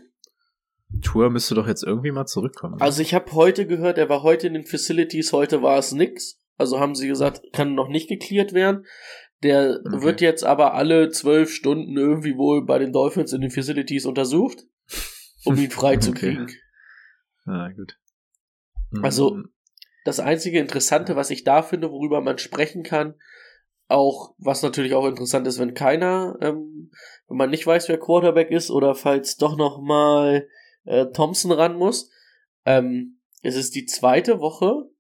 Tour 1.02 1.30
müsste 1.30 1.54
doch 1.54 1.68
jetzt 1.68 1.84
irgendwie 1.84 2.10
mal 2.10 2.26
zurückkommen. 2.26 2.80
Also 2.80 3.02
ich 3.02 3.14
habe 3.14 3.32
heute 3.32 3.66
gehört, 3.66 3.98
er 3.98 4.08
war 4.08 4.22
heute 4.22 4.46
in 4.46 4.54
den 4.54 4.64
Facilities, 4.64 5.32
heute 5.32 5.62
war 5.62 5.78
es 5.78 5.92
nix. 5.92 6.40
Also 6.56 6.80
haben 6.80 6.94
sie 6.94 7.06
gesagt, 7.06 7.42
kann 7.52 7.74
noch 7.74 7.88
nicht 7.88 8.08
geklärt 8.08 8.52
werden. 8.52 8.84
Der 9.42 9.80
okay. 9.86 10.02
wird 10.02 10.20
jetzt 10.20 10.44
aber 10.44 10.74
alle 10.74 11.10
zwölf 11.10 11.52
Stunden 11.52 11.96
irgendwie 11.96 12.36
wohl 12.36 12.64
bei 12.64 12.78
den 12.78 12.92
Dolphins 12.92 13.32
in 13.32 13.40
den 13.40 13.50
Facilities 13.50 14.06
untersucht, 14.06 14.64
um 15.44 15.56
ihn 15.56 15.70
freizukriegen. 15.70 16.44
okay. 16.44 16.56
Ah, 17.46 17.70
gut. 17.70 17.96
Also, 19.02 19.36
hm. 19.36 19.52
das 20.04 20.18
einzige 20.18 20.58
Interessante, 20.58 21.14
was 21.14 21.30
ich 21.30 21.44
da 21.44 21.62
finde, 21.62 21.90
worüber 21.90 22.20
man 22.20 22.38
sprechen 22.38 22.82
kann, 22.82 23.14
auch, 23.88 24.34
was 24.38 24.62
natürlich 24.62 24.94
auch 24.94 25.06
interessant 25.06 25.46
ist, 25.46 25.58
wenn 25.58 25.74
keiner, 25.74 26.36
ähm, 26.40 26.90
wenn 27.26 27.36
man 27.36 27.50
nicht 27.50 27.66
weiß, 27.66 27.88
wer 27.88 27.98
Quarterback 27.98 28.50
ist, 28.50 28.70
oder 28.70 28.94
falls 28.94 29.36
doch 29.36 29.56
noch 29.56 29.80
mal 29.80 30.46
äh, 30.84 31.06
Thompson 31.06 31.52
ran 31.52 31.76
muss. 31.76 32.10
Ähm, 32.64 33.20
es 33.42 33.56
ist 33.56 33.74
die 33.74 33.86
zweite 33.86 34.40
Woche, 34.40 34.90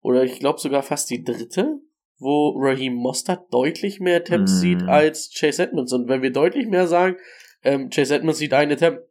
oder 0.00 0.24
ich 0.24 0.38
glaube 0.40 0.60
sogar 0.60 0.82
fast 0.82 1.10
die 1.10 1.24
dritte, 1.24 1.80
wo 2.18 2.54
Raheem 2.58 2.94
Mostert 2.94 3.52
deutlich 3.52 4.00
mehr 4.00 4.16
Attempts 4.16 4.52
mm. 4.52 4.56
sieht 4.56 4.82
als 4.82 5.30
Chase 5.32 5.62
Edmonds. 5.62 5.92
Und 5.92 6.08
wenn 6.08 6.22
wir 6.22 6.32
deutlich 6.32 6.66
mehr 6.66 6.86
sagen, 6.86 7.16
ähm, 7.62 7.90
Chase 7.90 8.16
Edmonds 8.16 8.38
sieht 8.38 8.52
ein 8.52 8.72
Attempt. 8.72 9.02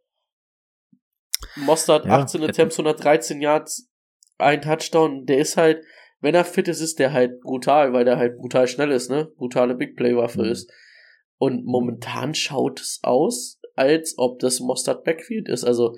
Mostert 1.56 2.06
ja, 2.06 2.20
18 2.20 2.44
Attempts, 2.44 2.78
113 2.78 3.42
Yards, 3.42 3.90
ein 4.38 4.62
Touchdown. 4.62 5.26
Der 5.26 5.38
ist 5.40 5.58
halt, 5.58 5.84
wenn 6.20 6.36
er 6.36 6.46
fit 6.46 6.68
ist, 6.68 6.82
ist 6.82 7.00
der 7.00 7.14
halt 7.14 7.42
brutal, 7.42 7.94
weil 7.94 8.06
der 8.06 8.18
halt 8.18 8.38
brutal 8.38 8.68
schnell 8.68 8.92
ist, 8.92 9.10
ne? 9.10 9.32
Brutale 9.38 9.76
Big 9.76 9.96
Play 9.96 10.16
Waffe 10.16 10.44
mhm. 10.44 10.52
ist. 10.52 10.72
Und 11.38 11.66
momentan 11.66 12.34
schaut 12.34 12.82
es 12.82 13.00
aus, 13.04 13.60
als 13.76 14.16
ob 14.18 14.40
das 14.40 14.60
Mostert 14.60 15.04
Backfield 15.04 15.48
ist. 15.50 15.64
Also, 15.64 15.96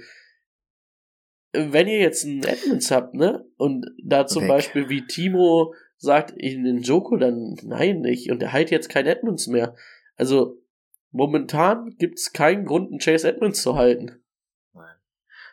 wenn 1.54 1.88
ihr 1.88 2.00
jetzt 2.00 2.26
einen 2.26 2.44
Edmonds 2.44 2.92
habt, 2.92 3.14
ne? 3.14 3.46
Und 3.58 3.86
da 4.04 4.28
zum 4.28 4.44
Weg. 4.44 4.50
Beispiel 4.50 4.90
wie 4.90 5.06
Timo 5.08 5.74
sagt, 5.98 6.32
in 6.32 6.64
den 6.64 6.82
Joko, 6.82 7.18
dann 7.18 7.56
nein, 7.64 8.02
nicht. 8.02 8.30
Und 8.32 8.44
er 8.44 8.54
halt 8.54 8.72
jetzt 8.72 8.90
kein 8.90 9.06
Edmonds 9.06 9.48
mehr. 9.48 9.76
Also, 10.18 10.62
momentan 11.12 11.96
gibt's 11.98 12.34
keinen 12.34 12.66
Grund, 12.66 12.92
einen 12.92 13.00
Chase 13.00 13.30
Edmonds 13.30 13.62
zu 13.62 13.76
halten. 13.76 14.22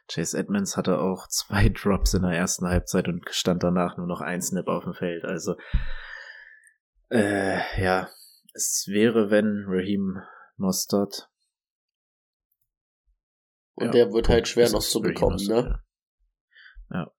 Chase 0.09 0.39
Edmonds 0.39 0.77
hatte 0.77 0.99
auch 0.99 1.27
zwei 1.29 1.69
Drops 1.69 2.15
in 2.15 2.23
der 2.23 2.33
ersten 2.33 2.67
Halbzeit 2.67 3.09
und 3.09 3.25
stand 3.31 3.63
danach 3.63 3.97
nur 3.97 4.07
noch 4.07 4.21
ein 4.21 4.43
Snap 4.43 4.69
auf 4.69 4.85
dem 4.85 4.95
Feld. 4.95 5.25
Also, 5.25 5.57
äh, 7.11 7.59
ja, 7.83 8.09
es 8.55 8.87
wäre, 8.89 9.31
wenn 9.31 9.65
Raheem 9.67 10.23
Mostert. 10.57 11.31
Und 13.75 13.87
ja, 13.87 13.93
der 13.93 14.13
wird 14.13 14.29
halt 14.29 14.49
schwer 14.49 14.71
noch 14.71 14.81
zu 14.81 15.01
bekommen, 15.01 15.37
ne? 15.47 15.83
Ja. 16.91 17.13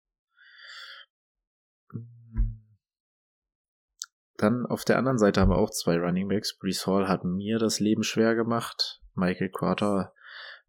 Dann 4.38 4.66
auf 4.66 4.86
der 4.86 4.98
anderen 4.98 5.18
Seite 5.18 5.42
haben 5.42 5.50
wir 5.50 5.58
auch 5.58 5.72
zwei 5.72 5.98
Running 5.98 6.28
Backs. 6.28 6.58
Brees 6.58 6.86
Hall 6.88 7.08
hat 7.08 7.24
mir 7.24 7.60
das 7.60 7.80
Leben 7.80 8.04
schwer 8.04 8.36
gemacht. 8.36 9.02
Michael 9.14 9.50
Carter 9.50 10.14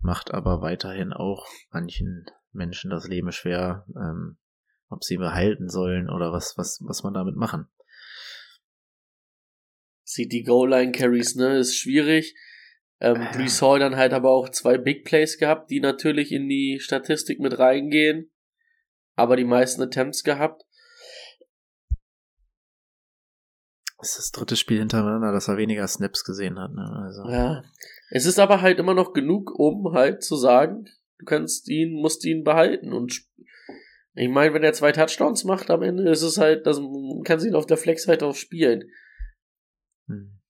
macht 0.00 0.32
aber 0.32 0.60
weiterhin 0.62 1.12
auch 1.12 1.46
manchen 1.70 2.26
Menschen 2.52 2.90
das 2.90 3.06
Leben 3.06 3.32
schwer, 3.32 3.86
ähm, 3.96 4.38
ob 4.88 5.04
sie 5.04 5.16
behalten 5.16 5.68
sollen 5.68 6.08
oder 6.08 6.32
was, 6.32 6.56
was, 6.56 6.80
was 6.84 7.02
man 7.02 7.14
damit 7.14 7.36
machen. 7.36 7.68
Sieht 10.04 10.32
die 10.32 10.42
Goal-Line-Carries, 10.42 11.34
ne, 11.34 11.58
ist 11.58 11.76
schwierig. 11.76 12.34
Ähm, 13.00 13.20
äh. 13.20 13.32
Brees 13.32 13.60
Hall 13.60 13.78
dann 13.78 13.96
halt 13.96 14.12
aber 14.12 14.30
auch 14.30 14.48
zwei 14.48 14.78
Big 14.78 15.04
Plays 15.04 15.38
gehabt, 15.38 15.70
die 15.70 15.80
natürlich 15.80 16.32
in 16.32 16.48
die 16.48 16.78
Statistik 16.80 17.40
mit 17.40 17.58
reingehen, 17.58 18.30
aber 19.14 19.36
die 19.36 19.44
meisten 19.44 19.82
Attempts 19.82 20.24
gehabt. 20.24 20.64
Das 23.98 24.10
ist 24.10 24.18
das 24.18 24.30
dritte 24.30 24.56
Spiel 24.56 24.78
hintereinander, 24.78 25.32
dass 25.32 25.48
er 25.48 25.56
weniger 25.56 25.86
Snaps 25.86 26.24
gesehen 26.24 26.58
hat. 26.58 26.72
Ne? 26.72 27.02
Also. 27.04 27.28
Ja. 27.28 27.62
Es 28.10 28.26
ist 28.26 28.38
aber 28.38 28.60
halt 28.60 28.78
immer 28.78 28.94
noch 28.94 29.12
genug, 29.12 29.58
um 29.58 29.92
halt 29.92 30.22
zu 30.22 30.36
sagen, 30.36 30.86
du 31.18 31.24
kannst 31.24 31.68
ihn, 31.68 31.92
musst 31.92 32.24
ihn 32.24 32.44
behalten. 32.44 32.92
Und 32.92 33.22
ich 34.14 34.28
meine, 34.28 34.54
wenn 34.54 34.64
er 34.64 34.72
zwei 34.72 34.92
Touchdowns 34.92 35.44
macht 35.44 35.70
am 35.70 35.82
Ende, 35.82 36.10
ist 36.10 36.22
es 36.22 36.38
halt, 36.38 36.66
das 36.66 36.80
kannst 37.24 37.44
du 37.44 37.50
ihn 37.50 37.54
auf 37.54 37.66
der 37.66 37.76
Flex 37.76 38.08
halt 38.08 38.22
auch 38.22 38.34
spielen. 38.34 38.90
Hm. 40.06 40.40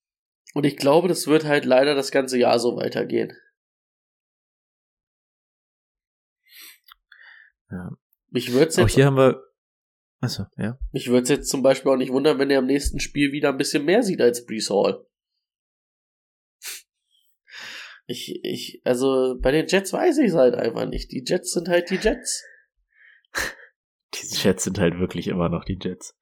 Und 0.55 0.65
ich 0.65 0.77
glaube, 0.77 1.09
das 1.09 1.27
wird 1.27 1.45
halt 1.45 1.65
leider 1.65 1.95
das 1.95 2.11
ganze 2.11 2.39
Jahr 2.39 2.59
so 2.59 2.77
weitergehen. 2.77 3.33
Ja. 7.71 7.91
Mich 8.31 8.53
würde 8.53 8.65
jetzt. 8.65 8.79
Auch 8.79 8.89
hier 8.89 9.07
haben 9.07 9.17
wir 9.17 9.49
Achso, 10.21 10.47
ja. 10.57 10.79
Mich 10.93 11.09
würde 11.09 11.23
es 11.23 11.29
jetzt 11.29 11.49
zum 11.49 11.63
Beispiel 11.63 11.93
auch 11.93 11.97
nicht 11.97 12.13
wundern, 12.13 12.39
wenn 12.39 12.51
er 12.51 12.59
im 12.59 12.67
nächsten 12.67 12.99
Spiel 12.99 13.31
wieder 13.31 13.51
ein 13.51 13.57
bisschen 13.57 13.85
mehr 13.85 14.03
sieht 14.03 14.21
als 14.21 14.45
Brees 14.47 14.69
Hall. 14.69 15.07
Ich, 18.11 18.41
ich, 18.43 18.81
also 18.85 19.37
bei 19.39 19.53
den 19.53 19.67
Jets 19.67 19.93
weiß 19.93 20.17
ich 20.19 20.29
es 20.29 20.35
halt 20.35 20.55
einfach 20.55 20.87
nicht. 20.87 21.13
Die 21.13 21.23
Jets 21.27 21.53
sind 21.53 21.69
halt 21.69 21.91
die 21.91 21.97
Jets. 21.97 22.43
die 24.15 24.27
Jets 24.35 24.65
sind 24.65 24.79
halt 24.79 24.99
wirklich 24.99 25.29
immer 25.29 25.51
noch 25.51 25.63
die 25.65 25.79
Jets. 25.79 26.19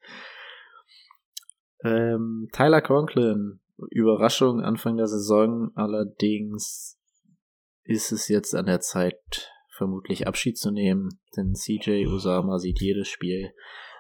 Ähm, 1.84 2.49
Tyler 2.53 2.82
Conklin, 2.82 3.61
Überraschung 3.91 4.61
Anfang 4.61 4.97
der 4.97 5.07
Saison, 5.07 5.70
allerdings 5.76 6.99
ist 7.84 8.11
es 8.11 8.26
jetzt 8.26 8.55
an 8.57 8.66
der 8.66 8.80
Zeit, 8.80 9.53
vermutlich 9.76 10.26
Abschied 10.26 10.59
zu 10.59 10.72
nehmen, 10.72 11.20
denn 11.37 11.55
CJ 11.55 12.07
Usama 12.07 12.59
sieht 12.59 12.80
jedes 12.80 13.07
Spiel 13.07 13.53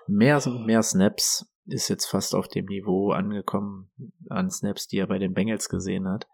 mehr, 0.08 0.42
mehr 0.64 0.82
Snaps, 0.82 1.46
ist 1.66 1.88
jetzt 1.88 2.06
fast 2.06 2.34
auf 2.34 2.48
dem 2.48 2.64
Niveau 2.66 3.12
angekommen 3.12 3.92
an 4.28 4.50
Snaps, 4.50 4.88
die 4.88 4.98
er 4.98 5.06
bei 5.06 5.18
den 5.18 5.34
Bengals 5.34 5.68
gesehen 5.68 6.08
hat. 6.08 6.26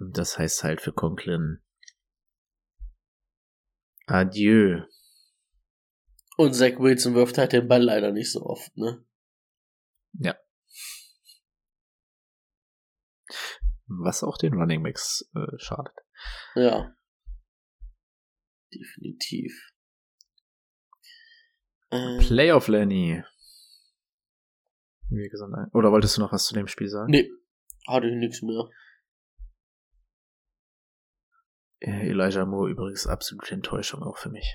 Das 0.00 0.38
heißt 0.38 0.64
halt 0.64 0.80
für 0.80 0.92
Conklin 0.92 1.62
Adieu. 4.06 4.80
Und 6.38 6.54
Zach 6.54 6.78
Wilson 6.78 7.14
wirft 7.14 7.36
halt 7.36 7.52
den 7.52 7.68
Ball 7.68 7.82
leider 7.82 8.10
nicht 8.10 8.32
so 8.32 8.42
oft, 8.42 8.74
ne? 8.76 9.04
Ja. 10.14 10.36
Was 13.86 14.22
auch 14.22 14.38
den 14.38 14.54
Running 14.54 14.82
Backs 14.82 15.28
äh, 15.34 15.58
schadet. 15.58 15.94
Ja. 16.54 16.96
Definitiv. 18.72 19.70
Ähm, 21.90 22.18
Playoff 22.20 22.68
Lenny. 22.68 23.22
Wie 25.10 25.28
gesagt, 25.28 25.52
oder 25.74 25.92
wolltest 25.92 26.16
du 26.16 26.20
noch 26.22 26.32
was 26.32 26.46
zu 26.46 26.54
dem 26.54 26.68
Spiel 26.68 26.88
sagen? 26.88 27.10
Nee, 27.10 27.30
hatte 27.86 28.06
ich 28.06 28.14
nichts 28.14 28.42
mehr. 28.42 28.70
Elijah 31.80 32.44
Moore 32.44 32.70
übrigens 32.70 33.06
absolute 33.06 33.54
Enttäuschung 33.54 34.02
auch 34.02 34.18
für 34.18 34.30
mich. 34.30 34.54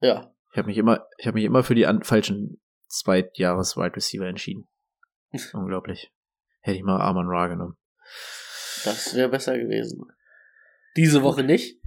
Ja. 0.00 0.34
Ich 0.52 0.58
habe 0.58 0.68
mich 0.68 0.78
immer, 0.78 1.06
ich 1.18 1.26
habe 1.26 1.34
mich 1.34 1.44
immer 1.44 1.62
für 1.62 1.74
die 1.74 1.86
falschen 2.02 2.60
Zweitjahres 2.88 3.76
Wide 3.76 3.96
Receiver 3.96 4.26
entschieden. 4.26 4.68
Unglaublich. 5.52 6.12
Hätte 6.60 6.76
ich 6.76 6.84
mal 6.84 7.00
Arman 7.00 7.26
Ra 7.28 7.48
genommen. 7.48 7.76
Das 8.84 9.14
wäre 9.14 9.28
besser 9.28 9.58
gewesen. 9.58 10.04
Diese 10.96 11.22
Woche 11.22 11.42
nicht. 11.42 11.80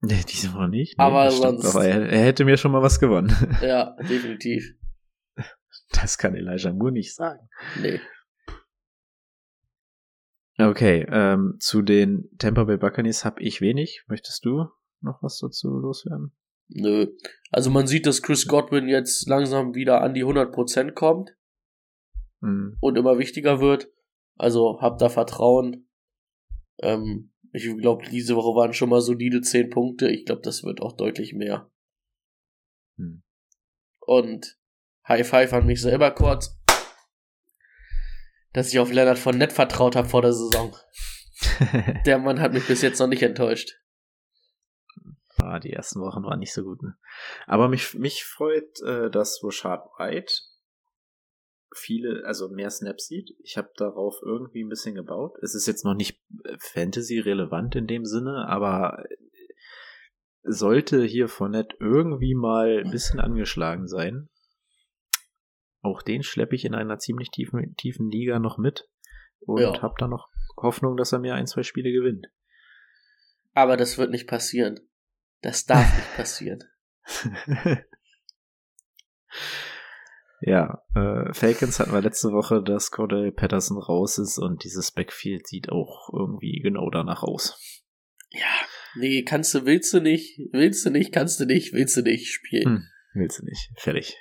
Nee, 0.00 0.22
diese 0.28 0.52
Woche 0.52 0.68
nicht. 0.68 0.98
Nee, 0.98 1.04
aber 1.04 1.30
sonst. 1.30 1.64
Aber 1.64 1.84
er, 1.84 2.08
er, 2.08 2.24
hätte 2.24 2.44
mir 2.44 2.56
schon 2.56 2.72
mal 2.72 2.82
was 2.82 3.00
gewonnen. 3.00 3.34
Ja, 3.62 3.96
definitiv. 4.00 4.74
Das 5.90 6.18
kann 6.18 6.36
Elijah 6.36 6.72
Moore 6.72 6.92
nicht 6.92 7.14
sagen. 7.14 7.48
Nee. 7.80 8.00
Okay, 10.58 11.04
ähm, 11.10 11.56
zu 11.58 11.82
den 11.82 12.28
Tampa 12.38 12.64
Bay 12.64 12.76
Buccaneers 12.76 13.24
habe 13.24 13.42
ich 13.42 13.60
wenig. 13.60 14.04
Möchtest 14.06 14.44
du 14.44 14.66
noch 15.00 15.22
was 15.22 15.38
dazu 15.38 15.68
loswerden? 15.68 16.32
Nö. 16.68 17.08
Also 17.50 17.70
man 17.70 17.86
sieht, 17.86 18.06
dass 18.06 18.22
Chris 18.22 18.46
Godwin 18.46 18.88
jetzt 18.88 19.28
langsam 19.28 19.74
wieder 19.74 20.00
an 20.00 20.14
die 20.14 20.24
100% 20.24 20.92
kommt 20.92 21.36
Hm. 22.44 22.76
und 22.80 22.96
immer 22.96 23.18
wichtiger 23.18 23.60
wird. 23.60 23.90
Also 24.36 24.80
habt 24.80 25.00
da 25.00 25.08
Vertrauen. 25.08 25.88
Ähm, 26.80 27.32
ich 27.52 27.64
glaube, 27.78 28.04
diese 28.10 28.36
Woche 28.36 28.56
waren 28.56 28.74
schon 28.74 28.90
mal 28.90 29.00
solide 29.00 29.40
10 29.40 29.70
Punkte. 29.70 30.08
Ich 30.10 30.26
glaube, 30.26 30.42
das 30.42 30.62
wird 30.64 30.82
auch 30.82 30.92
deutlich 30.92 31.34
mehr. 31.34 31.70
Hm. 32.98 33.22
Und 34.00 34.58
High 35.08 35.26
Five 35.26 35.52
an 35.52 35.66
mich 35.66 35.80
selber 35.80 36.10
kurz, 36.10 36.58
dass 38.54 38.72
ich 38.72 38.78
auf 38.78 38.90
Leonard 38.90 39.18
von 39.18 39.36
nett 39.36 39.52
vertraut 39.52 39.96
habe 39.96 40.08
vor 40.08 40.22
der 40.22 40.32
Saison. 40.32 40.74
Der 42.06 42.18
Mann 42.18 42.40
hat 42.40 42.54
mich 42.54 42.66
bis 42.66 42.80
jetzt 42.80 43.00
noch 43.00 43.08
nicht 43.08 43.22
enttäuscht. 43.22 43.76
Ah, 45.36 45.58
die 45.58 45.72
ersten 45.72 46.00
Wochen 46.00 46.22
waren 46.22 46.38
nicht 46.38 46.54
so 46.54 46.62
gut. 46.62 46.82
Ne? 46.82 46.96
Aber 47.46 47.68
mich, 47.68 47.94
mich 47.94 48.24
freut, 48.24 48.80
äh, 48.86 49.10
dass 49.10 49.40
Rashad 49.42 49.84
White 49.98 50.32
viele, 51.74 52.24
also 52.24 52.48
mehr 52.48 52.70
Snaps 52.70 53.08
sieht. 53.08 53.34
Ich 53.42 53.58
habe 53.58 53.70
darauf 53.76 54.20
irgendwie 54.22 54.62
ein 54.62 54.68
bisschen 54.68 54.94
gebaut. 54.94 55.36
Es 55.42 55.54
ist 55.54 55.66
jetzt 55.66 55.84
noch 55.84 55.94
nicht 55.94 56.22
äh, 56.44 56.56
Fantasy-relevant 56.58 57.74
in 57.74 57.86
dem 57.88 58.04
Sinne, 58.04 58.46
aber 58.48 59.04
äh, 59.04 59.16
sollte 60.44 61.02
hier 61.02 61.28
Fournette 61.28 61.76
irgendwie 61.80 62.34
mal 62.34 62.82
ein 62.84 62.90
bisschen 62.90 63.18
angeschlagen 63.18 63.88
sein. 63.88 64.28
Auch 65.84 66.02
den 66.02 66.22
schleppe 66.22 66.54
ich 66.54 66.64
in 66.64 66.74
einer 66.74 66.98
ziemlich 66.98 67.30
tiefen, 67.30 67.76
tiefen 67.76 68.10
Liga 68.10 68.38
noch 68.38 68.56
mit 68.56 68.88
und 69.40 69.60
Ja. 69.60 69.82
habe 69.82 69.94
da 69.98 70.08
noch 70.08 70.30
Hoffnung, 70.56 70.96
dass 70.96 71.12
er 71.12 71.18
mir 71.18 71.34
ein, 71.34 71.46
zwei 71.46 71.62
Spiele 71.62 71.92
gewinnt. 71.92 72.28
Aber 73.52 73.76
das 73.76 73.98
wird 73.98 74.10
nicht 74.10 74.26
passieren. 74.26 74.80
Das 75.42 75.66
darf 75.66 75.84
nicht 75.96 76.16
passieren. 76.16 76.64
Ja, 80.46 80.82
äh, 80.94 81.32
Falcons 81.32 81.80
hatten 81.80 81.92
wir 81.92 82.02
letzte 82.02 82.28
Woche, 82.32 82.62
dass 82.62 82.90
Cordell 82.90 83.32
Patterson 83.32 83.78
raus 83.78 84.18
ist 84.18 84.36
und 84.38 84.62
dieses 84.62 84.92
Backfield 84.92 85.46
sieht 85.46 85.70
auch 85.70 86.10
irgendwie 86.12 86.60
genau 86.62 86.90
danach 86.90 87.22
aus. 87.22 87.58
Ja, 88.30 88.44
nee, 88.94 89.22
kannst 89.22 89.54
du, 89.54 89.64
willst 89.64 89.94
du 89.94 90.00
nicht, 90.00 90.38
willst 90.52 90.84
du 90.84 90.90
nicht, 90.90 91.12
kannst 91.12 91.40
du 91.40 91.46
nicht, 91.46 91.72
willst 91.72 91.96
du 91.96 92.02
nicht 92.02 92.30
spielen. 92.30 92.64
Hm, 92.64 92.82
willst 93.14 93.38
du 93.38 93.44
nicht. 93.46 93.70
Fertig. 93.78 94.18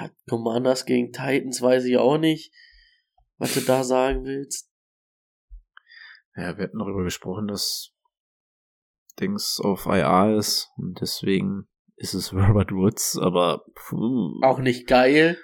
Ja, 0.00 0.10
Commanders 0.28 0.84
gegen 0.86 1.12
Titans 1.12 1.60
weiß 1.62 1.84
ich 1.84 1.96
auch 1.98 2.18
nicht, 2.18 2.52
was 3.38 3.54
du 3.54 3.60
da 3.60 3.84
sagen 3.84 4.24
willst. 4.24 4.70
Ja, 6.36 6.56
wir 6.56 6.64
hatten 6.64 6.78
darüber 6.78 7.02
gesprochen, 7.04 7.48
dass 7.48 7.92
Dings 9.18 9.60
auf 9.62 9.86
IR 9.86 10.36
ist 10.38 10.70
und 10.76 11.00
deswegen 11.00 11.68
ist 11.96 12.14
es 12.14 12.32
Robert 12.34 12.72
Woods, 12.72 13.18
aber 13.20 13.64
puh, 13.74 14.40
Auch 14.42 14.58
nicht 14.60 14.86
geil. 14.86 15.36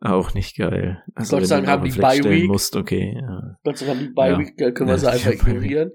auch 0.00 0.34
nicht 0.34 0.56
geil. 0.56 1.02
Also 1.14 1.36
Gott 1.36 1.46
sei 1.46 1.56
Dank 1.56 1.68
haben 1.68 1.84
die 1.84 1.90
den 1.90 1.94
Flex 1.94 2.08
Bye 2.08 2.18
stellen 2.18 2.40
Week. 2.42 2.48
musst, 2.48 2.76
okay. 2.76 3.14
Ja, 3.20 3.56
Gott 3.62 3.78
sei 3.78 3.86
Dank 3.86 4.00
die 4.00 4.08
Bye 4.10 4.30
Ja. 4.32 4.38
Week, 4.38 4.56
da 4.56 4.70
können 4.72 4.88
wir 4.88 4.94
Ja, 4.94 4.98
sie 4.98 5.10
einfach 5.10 5.30
die 5.30 5.36
ignorieren. 5.36 5.92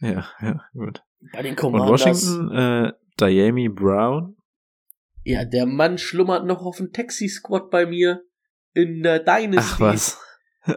ja, 0.00 0.28
ja 0.40 0.60
gut. 0.72 1.02
Bei 1.32 1.42
den 1.42 1.50
Und 1.52 1.56
Commanders. 1.56 1.90
Washington, 1.90 2.50
äh, 2.52 2.92
Diami 3.20 3.68
Brown, 3.68 4.36
Ja, 5.28 5.44
der 5.44 5.66
Mann 5.66 5.98
schlummert 5.98 6.46
noch 6.46 6.64
auf 6.64 6.76
dem 6.76 6.92
Taxi-Squad 6.92 7.68
bei 7.70 7.84
mir 7.84 8.22
in 8.74 9.02
der 9.02 9.18
Dynasty. 9.18 9.58
ach 9.74 9.80
was, 9.80 10.20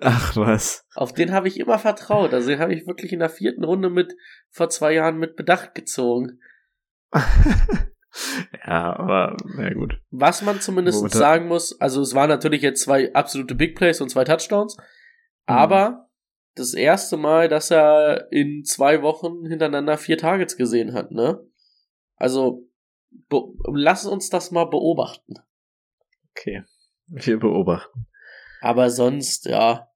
ach 0.01 0.35
was. 0.35 0.85
Auf 0.95 1.13
den 1.13 1.31
habe 1.31 1.47
ich 1.47 1.59
immer 1.59 1.77
vertraut. 1.77 2.33
Also 2.33 2.49
den 2.49 2.57
habe 2.59 2.73
ich 2.73 2.87
wirklich 2.87 3.13
in 3.13 3.19
der 3.19 3.29
vierten 3.29 3.63
Runde 3.63 3.91
mit 3.91 4.15
vor 4.49 4.69
zwei 4.69 4.93
Jahren 4.93 5.19
mit 5.19 5.35
Bedacht 5.35 5.75
gezogen. 5.75 6.39
ja, 8.65 8.95
aber 8.97 9.37
na 9.55 9.73
gut. 9.73 9.99
Was 10.09 10.41
man 10.41 10.59
zumindest 10.61 10.97
Momentan- 10.97 11.19
sagen 11.19 11.47
muss, 11.47 11.79
also 11.79 12.01
es 12.01 12.15
waren 12.15 12.29
natürlich 12.29 12.61
jetzt 12.61 12.81
zwei 12.81 13.13
absolute 13.13 13.55
Big 13.55 13.75
Plays 13.75 14.01
und 14.01 14.09
zwei 14.09 14.23
Touchdowns, 14.23 14.77
Mhm. 14.77 14.83
aber 15.45 16.09
das 16.55 16.73
erste 16.73 17.17
Mal, 17.17 17.47
dass 17.49 17.69
er 17.71 18.31
in 18.31 18.63
zwei 18.65 19.01
Wochen 19.01 19.45
hintereinander 19.45 19.97
vier 19.97 20.17
Targets 20.17 20.57
gesehen 20.57 20.93
hat, 20.93 21.11
ne? 21.11 21.39
Also 22.15 22.68
lass 23.71 24.05
uns 24.05 24.29
das 24.29 24.51
mal 24.51 24.65
beobachten. 24.65 25.35
Okay, 26.31 26.63
wir 27.07 27.39
beobachten. 27.39 28.07
Aber 28.61 28.89
sonst, 28.89 29.45
ja. 29.45 29.89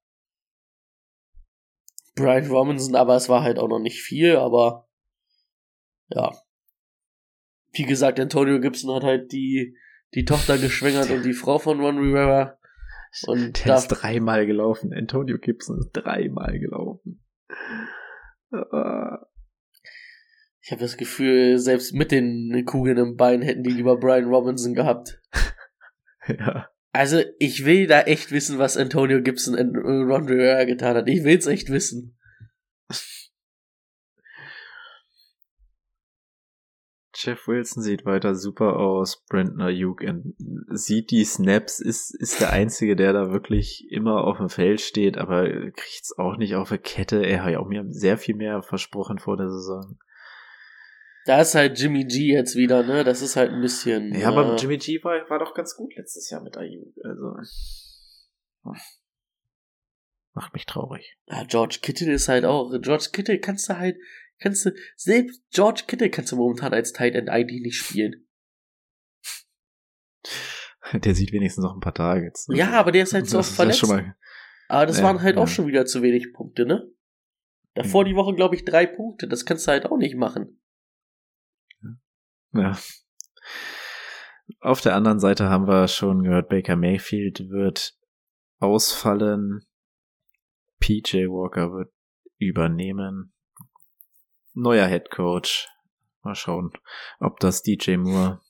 Brian 2.16 2.48
Robinson, 2.48 2.96
aber 2.96 3.16
es 3.16 3.28
war 3.28 3.44
halt 3.44 3.58
auch 3.58 3.68
noch 3.68 3.80
nicht 3.80 4.02
viel, 4.02 4.38
aber 4.38 4.88
ja. 6.10 6.32
Wie 7.72 7.84
gesagt, 7.84 8.20
Antonio 8.20 8.60
Gibson 8.60 8.94
hat 8.96 9.04
halt 9.04 9.32
die, 9.32 9.76
die 10.14 10.26
Tochter 10.26 10.58
geschwängert 10.58 11.10
und 11.10 11.24
die 11.24 11.34
Frau 11.34 11.58
von 11.58 11.80
Ron 11.80 11.98
Rivera. 11.98 12.60
Und 13.28 13.66
Der 13.66 13.76
ist 13.76 13.88
dreimal 13.88 14.46
gelaufen. 14.46 14.94
Antonio 14.94 15.38
Gibson 15.40 15.80
ist 15.80 15.92
dreimal 15.92 16.60
gelaufen. 16.60 17.24
Äh, 18.52 19.18
ich 20.64 20.72
habe 20.72 20.82
das 20.82 20.96
Gefühl, 20.96 21.60
selbst 21.60 21.94
mit 21.94 22.12
den 22.12 22.64
Kugeln 22.66 22.98
im 22.98 23.18
Bein 23.18 23.42
hätten 23.42 23.64
die 23.64 23.72
lieber 23.72 23.98
Brian 23.98 24.30
Robinson 24.30 24.74
gehabt. 24.74 25.22
ja. 26.28 26.70
Also, 26.94 27.22
ich 27.38 27.66
will 27.66 27.86
da 27.86 28.04
echt 28.04 28.32
wissen, 28.32 28.60
was 28.60 28.78
Antonio 28.78 29.22
Gibson 29.22 29.56
und 29.56 29.76
Ron 29.76 30.30
Rivera 30.30 30.64
getan 30.64 30.96
hat. 30.96 31.10
Ich 31.10 31.26
will's 31.26 31.48
echt 31.48 31.70
wissen. 31.70 32.18
Jeff 37.16 37.46
Wilson 37.48 37.84
sieht 37.84 38.06
weiter 38.06 38.34
super 38.36 38.78
aus. 38.78 39.22
Brandon 39.30 39.62
Ayuk 39.62 40.02
sieht 40.70 41.12
die 41.12 41.26
Snaps, 41.26 41.80
ist, 41.82 42.16
ist 42.20 42.40
der 42.40 42.52
Einzige, 42.52 42.96
der 42.96 43.12
da 43.12 43.32
wirklich 43.32 43.88
immer 43.90 44.24
auf 44.24 44.38
dem 44.38 44.50
Feld 44.50 44.80
steht, 44.82 45.18
aber 45.18 45.44
kriegt's 45.72 46.18
auch 46.18 46.38
nicht 46.38 46.56
auf 46.56 46.70
der 46.70 46.78
Kette. 46.80 47.26
Er 47.26 47.44
hat 47.44 47.52
ja 47.52 47.60
auch 47.60 47.68
mir 47.68 47.86
sehr 47.90 48.18
viel 48.18 48.36
mehr 48.36 48.62
versprochen 48.62 49.20
vor 49.20 49.36
der 49.36 49.50
Saison. 49.50 49.98
Da 51.26 51.40
ist 51.42 51.56
halt 51.56 51.80
Jimmy 51.80 52.04
G 52.06 52.34
jetzt 52.34 52.56
wieder, 52.56 52.84
ne? 52.84 53.04
Das 53.04 53.22
ist 53.22 53.36
halt 53.38 53.52
ein 53.52 53.62
bisschen. 53.62 54.14
Ja, 54.14 54.28
aber 54.30 54.54
äh, 54.54 54.56
Jimmy 54.58 54.78
G 54.78 55.02
war, 55.04 55.30
war 55.30 55.40
doch 55.40 55.54
ganz 55.54 55.76
gut 55.76 55.96
letztes 55.96 56.30
Jahr 56.30 56.42
mit 56.44 56.58
Ayuk. 56.58 56.94
Also. 57.04 57.36
Macht 60.34 60.54
mich 60.54 60.66
traurig. 60.66 61.18
Ja, 61.28 61.44
George 61.44 61.80
Kittle 61.82 62.12
ist 62.12 62.28
halt 62.28 62.44
auch. 62.46 62.72
George 62.82 63.10
Kittle 63.14 63.40
kannst 63.40 63.70
du 63.70 63.78
halt, 63.78 63.98
kannst 64.40 64.66
du, 64.66 64.72
selbst 64.96 65.44
George 65.52 65.84
Kittle 65.88 66.10
kannst 66.10 66.32
du 66.32 66.36
momentan 66.36 66.74
als 66.74 66.92
Tight 66.92 67.16
End 67.16 67.30
eigentlich 67.30 67.62
nicht 67.62 67.78
spielen. 67.78 68.28
Der 70.94 71.16
sieht 71.16 71.32
wenigstens 71.32 71.64
noch 71.64 71.74
ein 71.76 71.80
paar 71.80 71.94
Targets. 71.94 72.48
Ja, 72.52 72.72
aber 72.72 72.92
der 72.92 73.04
ist 73.04 73.14
halt 73.14 73.28
so 73.28 73.40
oft 73.40 73.52
verletzt. 73.52 73.80
schon 73.80 73.90
mal, 73.90 74.16
aber 74.68 74.86
das 74.88 74.98
Ja, 74.98 75.04
waren 75.04 75.22
halt 75.22 75.38
ja. 75.38 75.42
auch 75.42 75.48
schon 75.48 75.68
wieder 75.68 75.86
zu 75.86 76.02
wenig 76.02 76.34
Punkte, 76.34 76.66
ne? 76.66 76.90
Davor 77.74 78.04
Mhm. 78.04 78.08
die 78.10 78.16
Woche, 78.16 78.36
glaube 78.36 78.56
ich, 78.56 78.66
drei 78.66 78.86
Punkte. 78.86 79.28
Das 79.28 79.46
kannst 79.46 79.68
du 79.68 79.72
halt 79.72 79.86
auch 79.86 79.98
nicht 79.98 80.16
machen. 80.16 80.60
Ja. 82.54 82.78
Auf 84.60 84.82
der 84.82 84.96
anderen 84.96 85.20
Seite 85.20 85.50
haben 85.50 85.68
wir 85.68 85.88
schon 85.88 86.24
gehört, 86.24 86.50
Baker 86.50 86.76
Mayfield 86.76 87.50
wird 87.50 87.98
ausfallen. 88.60 89.66
PJ 90.80 91.28
Walker 91.28 91.72
wird 91.72 91.94
übernehmen. 92.38 93.34
Neuer 94.54 94.88
Head 94.88 95.10
Coach. 95.10 95.68
Mal 96.22 96.36
schauen, 96.36 96.72
ob 97.20 97.40
das 97.40 97.64
DJ 97.64 97.98
Moore 97.98 98.42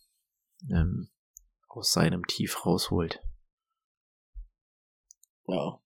ähm, 0.69 1.09
aus 1.67 1.91
seinem 1.91 2.25
Tief 2.27 2.65
rausholt. 2.65 3.23
Ja. 5.47 5.79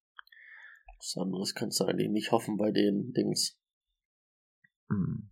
Was 0.97 1.15
anderes 1.17 1.53
kannst 1.55 1.79
du 1.79 1.85
eigentlich 1.85 2.09
nicht 2.09 2.31
hoffen 2.31 2.57
bei 2.57 2.71
den 2.71 3.13
Dings. 3.13 3.57
Hm. 4.89 5.29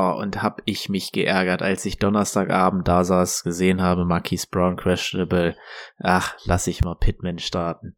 Oh, 0.00 0.12
und 0.12 0.42
hab 0.44 0.62
ich 0.64 0.88
mich 0.88 1.10
geärgert, 1.10 1.60
als 1.60 1.84
ich 1.84 1.98
Donnerstagabend 1.98 2.86
da 2.86 3.02
saß, 3.02 3.42
gesehen 3.42 3.82
habe, 3.82 4.04
Marquise 4.04 4.46
Brown 4.48 4.76
questionable. 4.76 5.56
Ach, 5.98 6.36
lass 6.44 6.68
ich 6.68 6.84
mal 6.84 6.94
Pittman 6.94 7.40
starten. 7.40 7.96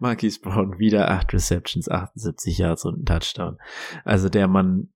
Marquise 0.00 0.40
Brown 0.40 0.80
wieder 0.80 1.08
8 1.12 1.32
Receptions, 1.32 1.88
78 1.88 2.58
Yards 2.58 2.84
und 2.84 3.02
ein 3.02 3.06
Touchdown. 3.06 3.58
Also 4.04 4.28
der 4.28 4.48
Mann, 4.48 4.92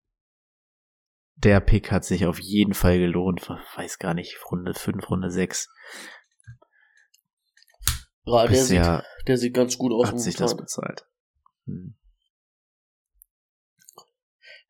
der 1.36 1.60
Pick 1.60 1.92
hat 1.92 2.04
sich 2.04 2.26
auf 2.26 2.40
jeden 2.40 2.74
Fall 2.74 2.98
gelohnt. 2.98 3.48
Weiß 3.76 4.00
gar 4.00 4.14
nicht, 4.14 4.36
Runde 4.50 4.74
5, 4.74 5.08
Runde 5.08 5.30
6. 5.30 5.68
Ja, 8.24 8.46
der 8.48 8.64
sieht, 8.64 9.02
der 9.28 9.38
sieht 9.38 9.54
ganz 9.54 9.78
gut 9.78 9.92
aus 9.92 10.08
hat 10.08 10.20
sich 10.20 10.34
das 10.34 10.56
bezahlt. 10.56 11.06
Hm. 11.66 11.94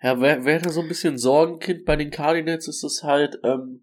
Ja, 0.05 0.21
da 0.61 0.71
so 0.71 0.83
ein 0.83 0.89
bisschen 0.89 1.17
Sorgenkind 1.17 1.87
bei 1.87 1.97
den 1.97 2.11
Cardinals 2.11 2.69
ist 2.69 2.85
es 2.85 3.05
halt, 3.05 3.41
ähm, 3.43 3.83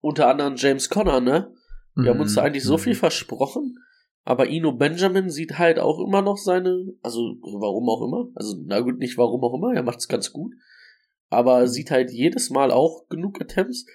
unter 0.00 0.28
anderem 0.28 0.54
James 0.54 0.88
Conner, 0.88 1.20
ne? 1.20 1.52
Wir 1.96 2.10
haben 2.10 2.20
uns 2.20 2.36
da 2.36 2.42
Mhm, 2.42 2.46
eigentlich 2.46 2.62
so 2.62 2.74
mhm. 2.74 2.82
viel 2.82 2.94
versprochen, 2.94 3.76
aber 4.24 4.48
Ino 4.48 4.70
Benjamin 4.70 5.28
sieht 5.28 5.58
halt 5.58 5.80
auch 5.80 5.98
immer 5.98 6.22
noch 6.22 6.36
seine, 6.36 6.94
also 7.02 7.34
warum 7.42 7.88
auch 7.88 8.00
immer, 8.06 8.28
also 8.36 8.54
na 8.64 8.78
gut, 8.78 9.00
nicht 9.00 9.18
warum 9.18 9.42
auch 9.42 9.52
immer, 9.54 9.74
er 9.74 9.82
macht's 9.82 10.06
ganz 10.06 10.32
gut, 10.32 10.54
aber 11.30 11.66
sieht 11.66 11.90
halt 11.90 12.12
jedes 12.12 12.50
Mal 12.50 12.70
auch 12.70 13.08
genug 13.08 13.40
Attempts 13.40 13.86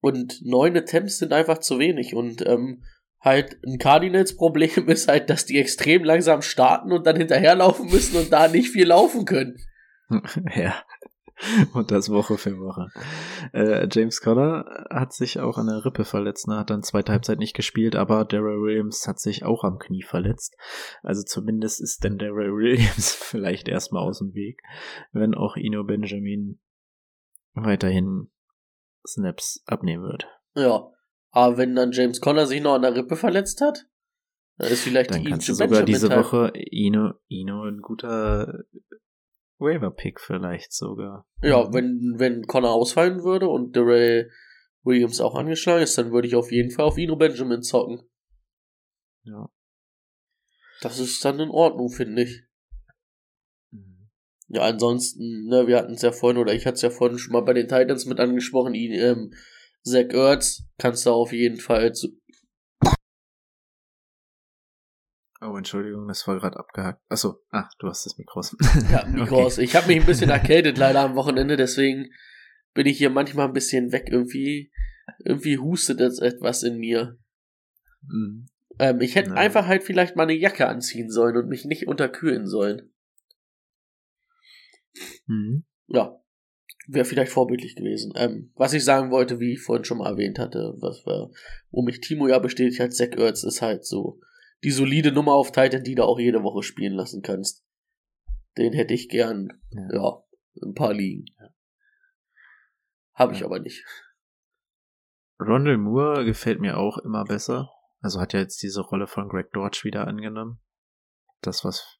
und 0.00 0.40
neun 0.46 0.78
Attempts 0.78 1.18
sind 1.18 1.34
einfach 1.34 1.58
zu 1.58 1.78
wenig 1.78 2.14
und 2.14 2.46
ähm, 2.46 2.82
halt 3.20 3.58
ein 3.66 3.78
Cardinals 3.78 4.34
Problem 4.34 4.70
ist 4.88 5.08
halt, 5.08 5.28
dass 5.28 5.44
die 5.44 5.58
extrem 5.58 6.04
langsam 6.04 6.40
starten 6.40 6.90
und 6.90 7.06
dann 7.06 7.16
hinterherlaufen 7.16 7.90
müssen 7.90 8.16
und 8.16 8.32
da 8.32 8.48
nicht 8.48 8.70
viel 8.70 8.86
laufen 8.86 9.26
können. 9.26 9.58
ja. 10.54 10.74
Und 11.74 11.90
das 11.90 12.08
Woche 12.08 12.38
für 12.38 12.58
Woche. 12.58 12.88
Äh, 13.52 13.86
James 13.92 14.22
Conner 14.22 14.86
hat 14.88 15.12
sich 15.12 15.38
auch 15.38 15.58
an 15.58 15.66
der 15.66 15.84
Rippe 15.84 16.06
verletzt, 16.06 16.48
ne? 16.48 16.56
hat 16.56 16.70
dann 16.70 16.82
zweite 16.82 17.12
Halbzeit 17.12 17.38
nicht 17.38 17.54
gespielt, 17.54 17.94
aber 17.94 18.24
Daryl 18.24 18.62
Williams 18.62 19.06
hat 19.06 19.20
sich 19.20 19.44
auch 19.44 19.62
am 19.62 19.78
Knie 19.78 20.02
verletzt. 20.02 20.56
Also 21.02 21.22
zumindest 21.22 21.82
ist 21.82 22.04
denn 22.04 22.16
Daryl 22.16 22.56
Williams 22.56 23.12
vielleicht 23.20 23.68
erstmal 23.68 24.02
aus 24.02 24.20
dem 24.20 24.32
Weg, 24.32 24.62
wenn 25.12 25.34
auch 25.34 25.56
Ino 25.56 25.84
Benjamin 25.84 26.58
weiterhin 27.52 28.30
Snaps 29.06 29.62
abnehmen 29.66 30.04
wird. 30.04 30.26
Ja, 30.54 30.90
aber 31.32 31.58
wenn 31.58 31.74
dann 31.74 31.92
James 31.92 32.22
Conner 32.22 32.46
sich 32.46 32.62
noch 32.62 32.76
an 32.76 32.82
der 32.82 32.96
Rippe 32.96 33.16
verletzt 33.16 33.60
hat, 33.60 33.86
dann 34.56 34.68
ist 34.68 34.84
vielleicht 34.84 35.10
Dann 35.10 35.24
kannst 35.24 35.50
du 35.50 35.54
sogar 35.54 35.82
diese 35.82 36.08
halt- 36.08 36.24
Woche 36.24 36.52
Ino, 36.54 37.12
Ino 37.28 37.64
ein 37.64 37.82
guter 37.82 38.64
Waiver-Pick 39.58 40.20
vielleicht 40.20 40.72
sogar. 40.72 41.26
Ja, 41.42 41.72
wenn, 41.72 42.14
wenn 42.16 42.46
Connor 42.46 42.72
ausfallen 42.72 43.22
würde 43.22 43.48
und 43.48 43.74
Darrell 43.76 44.30
Williams 44.82 45.20
auch 45.20 45.34
angeschlagen 45.34 45.82
ist, 45.82 45.98
dann 45.98 46.12
würde 46.12 46.28
ich 46.28 46.36
auf 46.36 46.52
jeden 46.52 46.70
Fall 46.70 46.84
auf 46.84 46.98
Ino 46.98 47.16
Benjamin 47.16 47.62
zocken. 47.62 48.08
Ja. 49.24 49.48
Das 50.80 50.98
ist 50.98 51.24
dann 51.24 51.40
in 51.40 51.50
Ordnung, 51.50 51.90
finde 51.90 52.22
ich. 52.22 52.42
Mhm. 53.70 54.08
Ja, 54.48 54.62
ansonsten, 54.62 55.46
ne, 55.46 55.66
wir 55.66 55.78
hatten 55.78 55.94
es 55.94 56.02
ja 56.02 56.12
vorhin, 56.12 56.40
oder 56.40 56.54
ich 56.54 56.66
hatte 56.66 56.76
es 56.76 56.82
ja 56.82 56.90
vorhin 56.90 57.18
schon 57.18 57.32
mal 57.32 57.40
bei 57.40 57.54
den 57.54 57.68
Titans 57.68 58.06
mit 58.06 58.20
angesprochen, 58.20 58.74
ihn, 58.74 58.92
ähm, 58.92 59.32
Zach 59.82 60.08
Ertz 60.10 60.64
kannst 60.78 61.06
du 61.06 61.10
auf 61.10 61.32
jeden 61.32 61.58
Fall 61.58 61.92
zu, 61.92 62.08
Oh, 65.40 65.56
Entschuldigung, 65.56 66.08
das 66.08 66.26
war 66.26 66.38
gerade 66.38 66.58
abgehakt. 66.58 67.02
Achso, 67.08 67.42
ah, 67.50 67.68
du 67.78 67.88
hast 67.88 68.06
das 68.06 68.16
Mikro 68.16 68.40
aus. 68.40 68.56
ja, 68.90 69.06
Mikro 69.06 69.36
Okay. 69.36 69.44
aus. 69.44 69.58
Ich 69.58 69.76
habe 69.76 69.88
mich 69.88 70.00
ein 70.00 70.06
bisschen 70.06 70.30
erkältet 70.30 70.78
leider 70.78 71.00
am 71.00 71.14
Wochenende, 71.14 71.56
deswegen 71.56 72.10
bin 72.72 72.86
ich 72.86 72.98
hier 72.98 73.10
manchmal 73.10 73.46
ein 73.46 73.52
bisschen 73.52 73.92
weg. 73.92 74.08
Irgendwie, 74.10 74.72
irgendwie 75.24 75.58
hustet 75.58 76.00
jetzt 76.00 76.22
etwas 76.22 76.62
in 76.62 76.78
mir. 76.78 77.18
Mhm. 78.02 78.46
Ähm, 78.78 79.00
ich 79.00 79.14
hätte 79.14 79.34
einfach 79.34 79.66
halt 79.66 79.82
vielleicht 79.82 80.16
mal 80.16 80.24
eine 80.24 80.34
Jacke 80.34 80.68
anziehen 80.68 81.10
sollen 81.10 81.36
und 81.36 81.48
mich 81.48 81.64
nicht 81.64 81.86
unterkühlen 81.86 82.46
sollen. 82.46 82.92
Mhm. 85.26 85.64
Ja, 85.88 86.18
wäre 86.86 87.04
vielleicht 87.04 87.32
vorbildlich 87.32 87.76
gewesen. 87.76 88.12
Ähm, 88.16 88.52
was 88.54 88.72
ich 88.72 88.84
sagen 88.84 89.10
wollte, 89.10 89.40
wie 89.40 89.52
ich 89.52 89.60
vorhin 89.60 89.84
schon 89.84 89.98
mal 89.98 90.10
erwähnt 90.10 90.38
hatte, 90.38 90.74
was 90.78 91.04
wo 91.70 91.82
mich 91.82 92.00
Timo 92.00 92.28
ja 92.28 92.38
bestätigt 92.38 92.80
hat, 92.80 92.94
Zach 92.94 93.16
Ertz 93.16 93.42
ist 93.44 93.62
halt 93.62 93.84
so 93.84 94.20
die 94.66 94.72
solide 94.72 95.12
Nummer 95.12 95.34
auf 95.34 95.52
Titan, 95.52 95.84
die 95.84 95.94
du 95.94 96.02
auch 96.04 96.18
jede 96.18 96.42
Woche 96.42 96.64
spielen 96.64 96.94
lassen 96.94 97.22
kannst. 97.22 97.64
Den 98.58 98.72
hätte 98.72 98.94
ich 98.94 99.08
gern, 99.08 99.62
Ja. 99.70 99.94
ja, 99.94 100.24
ein 100.62 100.74
paar 100.74 100.92
liegen. 100.92 101.26
Habe 103.14 103.32
ich 103.34 103.40
Ja. 103.40 103.46
aber 103.46 103.60
nicht. 103.60 103.84
Rondell 105.38 105.78
Moore 105.78 106.24
gefällt 106.24 106.58
mir 106.60 106.78
auch 106.78 106.98
immer 106.98 107.24
besser. 107.24 107.70
Also 108.00 108.20
hat 108.20 108.32
ja 108.32 108.40
jetzt 108.40 108.60
diese 108.62 108.80
Rolle 108.80 109.06
von 109.06 109.28
Greg 109.28 109.52
Dortch 109.52 109.84
wieder 109.84 110.06
angenommen. 110.08 110.60
Das, 111.42 111.64
was 111.64 111.98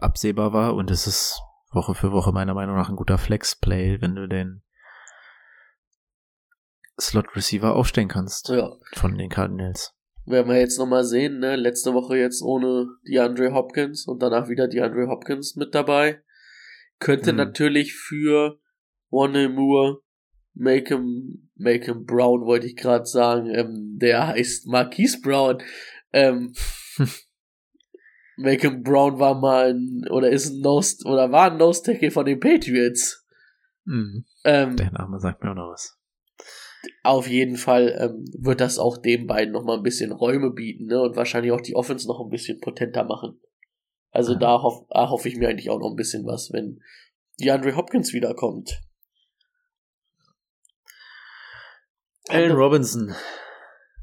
absehbar 0.00 0.52
war. 0.54 0.74
Und 0.74 0.90
es 0.90 1.06
ist 1.06 1.42
Woche 1.72 1.94
für 1.94 2.10
Woche 2.10 2.32
meiner 2.32 2.54
Meinung 2.54 2.76
nach 2.76 2.88
ein 2.88 2.96
guter 2.96 3.18
Flex-Play, 3.18 4.00
wenn 4.00 4.14
du 4.14 4.26
den 4.28 4.62
Slot-Receiver 7.00 7.74
aufstellen 7.74 8.08
kannst 8.08 8.48
Ja. 8.48 8.72
von 8.94 9.18
den 9.18 9.28
Cardinals. 9.28 9.95
Werden 10.26 10.48
wir 10.50 10.58
jetzt 10.58 10.78
nochmal 10.78 11.04
sehen, 11.04 11.38
ne? 11.38 11.54
Letzte 11.56 11.94
Woche 11.94 12.16
jetzt 12.18 12.42
ohne 12.42 12.88
DeAndre 13.06 13.54
Hopkins 13.54 14.06
und 14.06 14.20
danach 14.22 14.48
wieder 14.48 14.66
DeAndre 14.66 15.06
Hopkins 15.08 15.54
mit 15.56 15.74
dabei. 15.74 16.20
Könnte 16.98 17.32
Mhm. 17.32 17.38
natürlich 17.38 17.94
für 17.94 18.58
Warner 19.10 19.48
Moore, 19.48 20.00
Macon, 20.54 21.50
Macon 21.54 22.04
Brown 22.06 22.44
wollte 22.46 22.66
ich 22.66 22.76
gerade 22.76 23.06
sagen, 23.06 23.50
ähm, 23.54 23.98
der 24.00 24.26
heißt 24.28 24.66
Marquise 24.66 25.20
Brown. 25.20 25.62
Ähm, 26.12 26.54
Macon 28.36 28.82
Brown 28.82 29.18
war 29.18 29.38
mal 29.38 29.70
ein, 29.74 30.04
oder 30.10 30.30
ist 30.30 30.50
ein 30.50 30.60
Nose, 30.60 31.04
oder 31.06 31.30
war 31.30 31.50
ein 31.52 31.58
Nose 31.58 31.82
Tackle 31.82 32.10
von 32.10 32.26
den 32.26 32.40
Patriots. 32.40 33.24
Mhm. 33.84 34.24
Ähm, 34.44 34.76
Der 34.76 34.90
Name 34.92 35.20
sagt 35.20 35.42
mir 35.42 35.50
auch 35.52 35.54
noch 35.54 35.70
was. 35.72 35.96
Auf 37.02 37.28
jeden 37.28 37.56
Fall 37.56 37.96
ähm, 38.00 38.24
wird 38.38 38.60
das 38.60 38.78
auch 38.78 38.96
den 38.98 39.26
beiden 39.26 39.52
noch 39.52 39.64
mal 39.64 39.76
ein 39.76 39.82
bisschen 39.82 40.12
Räume 40.12 40.50
bieten 40.50 40.86
ne? 40.86 41.00
und 41.02 41.16
wahrscheinlich 41.16 41.52
auch 41.52 41.60
die 41.60 41.76
Offense 41.76 42.06
noch 42.08 42.20
ein 42.20 42.28
bisschen 42.30 42.60
potenter 42.60 43.04
machen. 43.04 43.40
Also 44.10 44.32
Ja. 44.34 44.38
da, 44.38 44.62
hoff, 44.62 44.86
da 44.88 45.08
hoffe 45.10 45.28
ich 45.28 45.36
mir 45.36 45.48
eigentlich 45.48 45.70
auch 45.70 45.78
noch 45.78 45.90
ein 45.90 45.96
bisschen 45.96 46.24
was, 46.26 46.50
wenn 46.52 46.80
die 47.38 47.50
Andre 47.50 47.76
Hopkins 47.76 48.12
wiederkommt. 48.12 48.80
Allen 52.28 52.52
Robinson. 52.52 53.14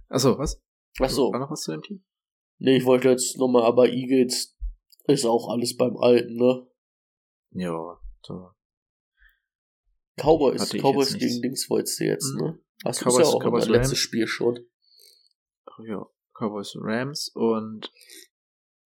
Achso, 0.10 0.38
was? 0.38 0.62
Ach 1.02 1.10
so, 1.10 1.32
War 1.34 1.40
noch 1.40 1.52
was 1.52 1.62
zu 1.62 1.72
dem 1.72 1.82
Team? 1.82 2.04
nee, 2.60 2.78
ich 2.78 2.86
wollte 2.86 3.10
jetzt 3.10 3.38
noch 3.38 3.48
mal, 3.50 3.64
aber 3.64 3.90
Eagles 3.90 4.56
ist 5.06 5.26
auch 5.26 5.50
alles 5.50 5.76
beim 5.76 5.98
Alten, 5.98 6.36
ne? 6.36 6.66
Ja, 7.52 8.00
so. 8.22 8.52
Cowboys, 10.16 10.70
Cowboys 10.72 11.18
gegen. 11.18 11.42
Dings 11.42 11.70
wolltest 11.70 12.00
du 12.00 12.06
jetzt, 12.06 12.34
Mhm. 12.36 12.40
ne? 12.42 12.60
Hast 12.84 13.02
du 13.02 13.06
Cowboys- 13.06 13.20
ja 13.20 13.26
auch 13.26 13.40
Cowboys 13.42 13.68
letztes 13.68 13.92
Rams. 13.92 14.00
Spiel 14.00 14.28
schon. 14.28 14.60
ja, 15.86 16.06
Cowboys 16.34 16.76
Rams 16.80 17.30
und 17.34 17.92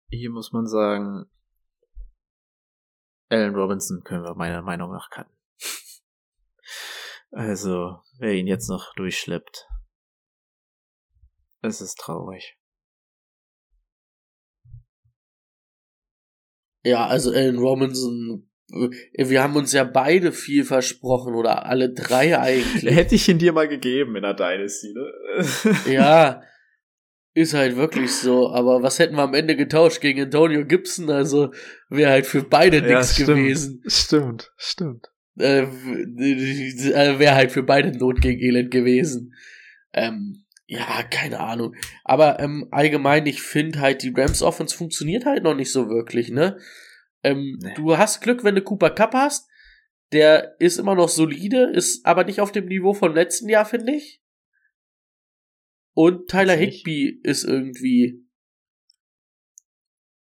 hier 0.10 0.30
muss 0.32 0.52
man 0.52 0.68
sagen, 0.68 1.26
Allen 3.30 3.56
Robinson 3.56 4.02
können 4.04 4.24
wir 4.24 4.34
meiner 4.36 4.62
Meinung 4.62 4.92
nach 4.92 5.10
cutten. 5.10 5.34
Also, 7.32 8.00
wer 8.18 8.34
ihn 8.34 8.48
jetzt 8.48 8.70
noch 8.70 8.92
durchschleppt, 8.96 9.68
es 11.62 11.80
ist 11.80 12.00
traurig. 12.00 12.58
Ja, 16.84 17.06
also 17.06 17.32
Allen 17.32 17.60
Robinson, 17.60 18.49
wir 18.72 19.44
haben 19.44 19.56
uns 19.56 19.74
ja 19.74 19.84
beide 19.84 20.32
viel 20.32 20.64
versprochen 20.64 21.36
oder 21.36 21.66
alle 21.66 21.92
drei 21.92 22.40
eigentlich. 22.40 22.96
Hätte 22.96 23.16
ich 23.16 23.28
ihn 23.28 23.40
dir 23.40 23.54
mal 23.54 23.68
gegeben 23.68 24.16
in 24.16 24.24
der 24.24 24.34
Dynasty, 24.34 24.94
ne? 24.94 25.76
Ja, 25.92 26.42
ist 27.34 27.54
halt 27.54 27.76
wirklich 27.76 28.12
so. 28.12 28.50
Aber 28.50 28.84
was 28.84 29.00
hätten 29.00 29.16
wir 29.16 29.24
am 29.24 29.34
Ende 29.34 29.56
getauscht 29.56 30.02
gegen 30.02 30.22
Antonio 30.22 30.66
Gibson? 30.66 31.10
Also 31.10 31.54
wäre 31.90 32.12
halt 32.12 32.26
für 32.26 32.44
beide 32.44 32.78
Ja, 32.78 33.00
nichts 33.00 33.16
gewesen. 33.16 33.84
Stimmt, 33.88 34.52
stimmt. 34.58 35.08
Äh, 35.38 35.68
wäre 35.68 37.36
halt 37.36 37.52
für 37.52 37.64
beide 37.64 37.98
Not 37.98 38.22
gegen 38.22 38.42
Elend 38.42 38.72
gewesen. 38.72 39.34
Ähm, 39.94 40.44
ja, 40.68 41.02
keine 41.10 41.40
Ahnung. 41.40 41.76
Aber 42.04 42.40
ähm, 42.40 42.68
allgemein, 42.72 43.26
ich 43.26 43.42
finde 43.42 43.80
halt, 43.80 44.04
die 44.04 44.14
Rams 44.16 44.44
Offense 44.44 44.76
funktioniert 44.76 45.26
halt 45.26 45.44
noch 45.44 45.56
nicht 45.56 45.72
so 45.72 45.90
wirklich, 45.90 46.30
ne? 46.30 46.58
Ähm, 47.24 47.58
Nee. 47.62 47.74
Du 47.76 47.98
hast 47.98 48.22
Glück, 48.22 48.44
wenn 48.44 48.56
du 48.56 48.62
Cooper 48.62 48.92
Cup 48.92 49.14
hast. 49.14 49.50
Der 50.12 50.60
ist 50.60 50.78
immer 50.78 50.96
noch 50.96 51.10
solide, 51.10 51.70
ist 51.72 52.06
aber 52.06 52.24
nicht 52.24 52.42
auf 52.42 52.52
dem 52.52 52.66
Niveau 52.66 52.94
vom 52.94 53.14
letzten 53.14 53.48
Jahr, 53.48 53.66
finde 53.66 53.94
ich. 53.96 54.24
Und 55.94 56.30
Tyler. 56.30 56.56
Higby 56.56 57.20
ist 57.24 57.44
irgendwie. 57.44 58.26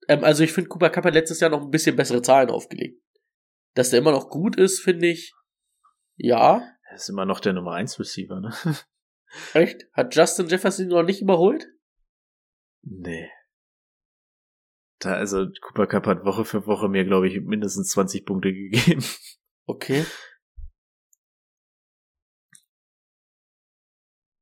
Ähm, 0.09 0.25
also 0.25 0.45
ich 0.45 0.53
finde, 0.53 0.69
Cooper 0.69 0.91
Cup 0.91 1.05
hat 1.05 1.15
letztes 1.15 1.41
Jahr 1.41 1.51
noch 1.51 1.63
ein 1.63 1.71
bisschen 1.71 1.97
bessere 1.97 2.23
Zahlen 2.23 2.51
aufgelegt. 2.51 3.03
Dass 3.75 3.91
der 3.91 3.99
immer 3.99 4.13
noch 4.13 4.31
gut 4.31 4.57
ist, 4.57 4.81
finde 4.81 5.09
ich. 5.09 5.35
Ja. 6.17 6.71
Er 6.89 6.95
ist 6.95 7.09
immer 7.09 7.27
noch 7.27 7.41
der 7.41 7.55
Nummer 7.55 7.73
1 7.73 7.99
Receiver, 7.99 8.41
ne? 8.41 8.55
Echt? 9.55 9.89
Hat 9.93 10.15
Justin 10.15 10.47
Jefferson 10.47 10.87
ihn 10.87 10.91
noch 10.91 11.03
nicht 11.03 11.21
überholt? 11.21 11.67
Nee. 12.83 13.29
Da, 15.05 15.15
also, 15.15 15.47
Cooper 15.61 15.87
Cup 15.87 16.07
hat 16.07 16.25
Woche 16.25 16.45
für 16.45 16.67
Woche 16.67 16.89
mir, 16.89 17.05
glaube 17.05 17.29
ich, 17.29 17.41
mindestens 17.43 17.91
20 17.91 18.25
Punkte 18.25 18.53
gegeben. 18.53 19.05
Okay. 19.67 20.05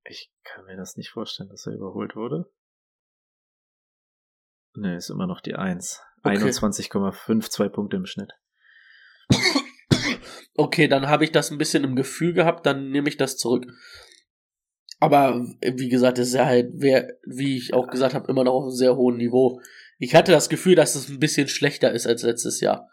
Ich 0.04 0.32
kann 0.44 0.64
mir 0.64 0.76
das 0.76 0.96
nicht 0.96 1.10
vorstellen, 1.10 1.48
dass 1.48 1.66
er 1.66 1.74
überholt 1.74 2.16
wurde. 2.16 2.50
Nee, 4.74 4.96
ist 4.96 5.10
immer 5.10 5.26
noch 5.26 5.40
die 5.40 5.54
1. 5.54 6.00
Okay. 6.24 6.36
21,5, 6.36 7.50
zwei 7.50 7.68
Punkte 7.68 7.96
im 7.96 8.06
Schnitt. 8.06 8.32
Okay, 10.54 10.86
dann 10.86 11.08
habe 11.08 11.24
ich 11.24 11.32
das 11.32 11.50
ein 11.50 11.58
bisschen 11.58 11.82
im 11.82 11.96
Gefühl 11.96 12.34
gehabt, 12.34 12.66
dann 12.66 12.90
nehme 12.90 13.08
ich 13.08 13.16
das 13.16 13.38
zurück. 13.38 13.66
Aber 15.00 15.44
wie 15.60 15.88
gesagt, 15.88 16.18
ist 16.18 16.34
ja 16.34 16.46
halt, 16.46 16.70
wer, 16.74 17.08
wie 17.26 17.56
ich 17.56 17.74
auch 17.74 17.88
gesagt 17.88 18.14
habe, 18.14 18.30
immer 18.30 18.44
noch 18.44 18.52
auf 18.52 18.64
einem 18.64 18.72
sehr 18.72 18.96
hohen 18.96 19.16
Niveau. 19.16 19.60
Ich 20.02 20.16
hatte 20.16 20.32
das 20.32 20.48
Gefühl, 20.48 20.74
dass 20.74 20.96
es 20.96 21.08
ein 21.08 21.20
bisschen 21.20 21.46
schlechter 21.46 21.92
ist 21.92 22.08
als 22.08 22.24
letztes 22.24 22.60
Jahr. 22.60 22.90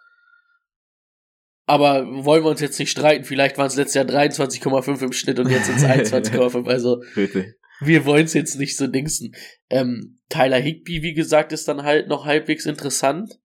Aber 1.65 2.05
wollen 2.23 2.43
wir 2.43 2.51
uns 2.51 2.61
jetzt 2.61 2.77
nicht 2.77 2.91
streiten, 2.91 3.23
vielleicht 3.23 3.57
waren 3.57 3.65
es 3.65 3.75
letztes 3.75 3.95
Jahr 3.95 4.05
23,5 4.05 5.01
im 5.05 5.11
Schnitt 5.11 5.39
und 5.39 5.49
jetzt 5.49 5.65
sind 5.65 5.77
es 5.77 5.85
21,5. 5.85 6.69
Also 6.69 7.01
Bitte. 7.15 7.55
wir 7.79 8.05
wollen 8.05 8.25
es 8.25 8.35
jetzt 8.35 8.59
nicht 8.59 8.77
so 8.77 8.85
dingsen. 8.85 9.33
Ähm, 9.71 10.19
Tyler 10.29 10.59
Higby, 10.59 11.01
wie 11.01 11.15
gesagt, 11.15 11.51
ist 11.51 11.67
dann 11.67 11.81
halt 11.81 12.09
noch 12.09 12.25
halbwegs 12.25 12.67
interessant. 12.67 13.39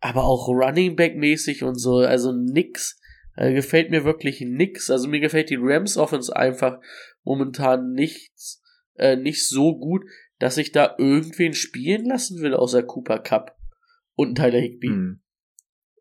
Aber 0.00 0.24
auch 0.24 0.48
Running 0.48 0.94
Back 0.94 1.16
mäßig 1.16 1.62
und 1.62 1.78
so, 1.78 2.00
also 2.00 2.32
nix. 2.32 3.00
Äh, 3.34 3.54
gefällt 3.54 3.90
mir 3.90 4.04
wirklich 4.04 4.42
nix. 4.42 4.90
Also 4.90 5.08
mir 5.08 5.20
gefällt 5.20 5.48
die 5.48 5.58
Rams 5.58 5.96
Offense 5.96 6.36
einfach 6.36 6.80
momentan 7.22 7.92
nichts, 7.92 8.60
äh, 8.96 9.16
nicht 9.16 9.48
so 9.48 9.78
gut, 9.78 10.04
dass 10.38 10.56
ich 10.56 10.72
da 10.72 10.94
irgendwen 10.98 11.54
spielen 11.54 12.06
lassen 12.06 12.42
will 12.42 12.54
außer 12.54 12.82
Cooper 12.82 13.18
Cup 13.18 13.56
und 14.14 14.36
Tyler 14.36 14.60
Higby. 14.60 14.88
Hm. 14.88 15.22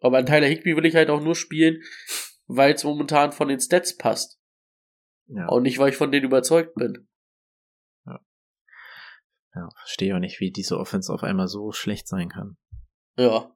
Aber 0.02 0.18
an 0.18 0.26
Tyler 0.26 0.48
Higby 0.48 0.76
will 0.76 0.86
ich 0.86 0.96
halt 0.96 1.10
auch 1.10 1.22
nur 1.22 1.36
spielen, 1.36 1.82
weil 2.48 2.74
es 2.74 2.84
momentan 2.84 3.32
von 3.32 3.48
den 3.48 3.60
Stats 3.60 3.98
passt. 3.98 4.40
Ja. 5.28 5.48
Und 5.48 5.64
nicht, 5.64 5.80
weil 5.80 5.90
ich 5.90 5.96
von 5.96 6.12
denen 6.12 6.26
überzeugt 6.26 6.76
bin. 6.76 7.08
ja, 9.56 9.70
verstehe 9.80 10.16
auch 10.16 10.20
nicht, 10.20 10.40
wie 10.40 10.52
diese 10.52 10.78
Offense 10.78 11.14
auf 11.14 11.24
einmal 11.24 11.48
so 11.48 11.72
schlecht 11.72 12.08
sein 12.08 12.30
kann. 12.30 12.58
Ja. 13.18 13.56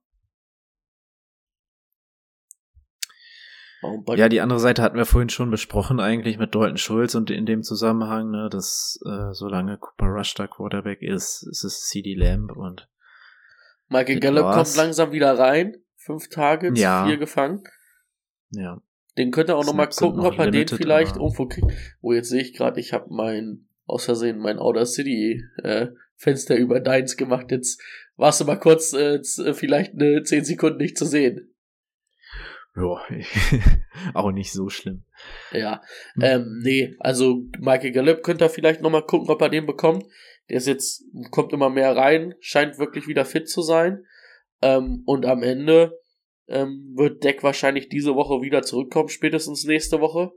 Ja, 4.15 4.29
die 4.29 4.41
andere 4.41 4.59
Seite 4.59 4.81
hatten 4.81 4.97
wir 4.97 5.05
vorhin 5.05 5.29
schon 5.29 5.49
besprochen, 5.51 5.99
eigentlich 5.99 6.37
mit 6.37 6.53
Dalton 6.55 6.77
Schulz 6.77 7.15
und 7.15 7.29
in 7.29 7.45
dem 7.45 7.63
Zusammenhang, 7.63 8.31
ne, 8.31 8.49
dass 8.51 8.99
äh, 9.05 9.33
solange 9.33 9.77
Cooper 9.77 10.07
Rush 10.07 10.33
da 10.35 10.47
Quarterback 10.47 11.01
ist, 11.01 11.43
ist 11.49 11.63
es 11.63 11.87
CD 11.87 12.13
Lamb 12.15 12.51
und 12.55 12.87
Michael 13.89 14.19
Gallup 14.19 14.43
war's. 14.43 14.55
kommt 14.75 14.77
langsam 14.85 15.11
wieder 15.11 15.37
rein. 15.37 15.77
Fünf 15.95 16.29
Targets, 16.29 16.79
Ja. 16.79 17.05
vier 17.05 17.17
gefangen. 17.17 17.63
ja. 18.51 18.81
Den 19.17 19.31
könnt 19.31 19.49
ihr 19.49 19.57
auch 19.57 19.65
nochmal 19.65 19.89
gucken, 19.89 20.17
noch 20.21 20.33
ob 20.33 20.37
er 20.39 20.51
den 20.51 20.67
vielleicht 20.67 21.13
aber- 21.15 21.21
irgendwo 21.21 21.47
kriegt. 21.47 21.65
Oh, 22.01 22.13
jetzt 22.13 22.29
sehe 22.29 22.39
ich 22.41 22.53
gerade, 22.53 22.79
ich 22.79 22.93
habe 22.93 23.07
mein, 23.09 23.67
aus 23.87 24.05
Versehen 24.05 24.37
mein 24.37 24.59
Outer 24.59 24.85
City 24.85 25.43
äh, 25.63 25.87
Fenster 26.15 26.55
über 26.55 26.79
deins 26.79 27.17
gemacht. 27.17 27.47
Jetzt 27.49 27.81
warst 28.15 28.39
du 28.41 28.45
mal 28.45 28.57
kurz 28.59 28.93
äh, 28.93 29.19
z- 29.23 29.55
vielleicht 29.55 29.93
eine 29.93 30.21
zehn 30.21 30.45
Sekunden 30.45 30.77
nicht 30.77 30.99
zu 30.99 31.05
sehen. 31.05 31.51
Ja, 32.77 33.01
auch 34.13 34.31
nicht 34.31 34.51
so 34.51 34.69
schlimm. 34.69 35.03
Ja, 35.51 35.81
Hm. 36.13 36.23
ähm, 36.23 36.59
nee, 36.63 36.95
also 36.99 37.43
Michael 37.59 37.91
Gallup 37.91 38.23
könnt 38.23 38.41
ihr 38.41 38.49
vielleicht 38.49 38.81
nochmal 38.81 39.05
gucken, 39.05 39.29
ob 39.29 39.41
er 39.41 39.49
den 39.49 39.65
bekommt. 39.65 40.05
Der 40.49 40.57
ist 40.57 40.67
jetzt, 40.67 41.03
kommt 41.31 41.51
immer 41.53 41.69
mehr 41.69 41.95
rein, 41.95 42.35
scheint 42.39 42.77
wirklich 42.77 43.07
wieder 43.07 43.25
fit 43.25 43.49
zu 43.49 43.61
sein. 43.61 44.05
Ähm, 44.61 45.03
und 45.05 45.25
am 45.25 45.43
Ende 45.43 45.99
ähm, 46.47 46.93
wird 46.95 47.23
Deck 47.23 47.43
wahrscheinlich 47.43 47.89
diese 47.89 48.15
Woche 48.15 48.41
wieder 48.41 48.61
zurückkommen, 48.61 49.09
spätestens 49.09 49.65
nächste 49.65 49.99
Woche. 49.99 50.31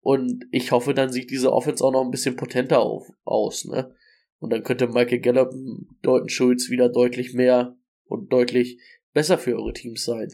Und 0.00 0.44
ich 0.50 0.72
hoffe, 0.72 0.94
dann 0.94 1.10
sieht 1.12 1.30
diese 1.30 1.52
Offense 1.52 1.82
auch 1.84 1.92
noch 1.92 2.04
ein 2.04 2.10
bisschen 2.10 2.36
potenter 2.36 2.80
auf, 2.80 3.08
aus, 3.24 3.64
ne? 3.64 3.94
Und 4.40 4.50
dann 4.52 4.62
könnte 4.62 4.86
Michael 4.86 5.18
Gallup, 5.20 5.52
Dalton 6.02 6.28
Schulz 6.28 6.70
wieder 6.70 6.88
deutlich 6.88 7.34
mehr 7.34 7.76
und 8.04 8.32
deutlich 8.32 8.80
besser 9.12 9.36
für 9.38 9.56
eure 9.56 9.72
Teams 9.72 10.04
sein. 10.04 10.28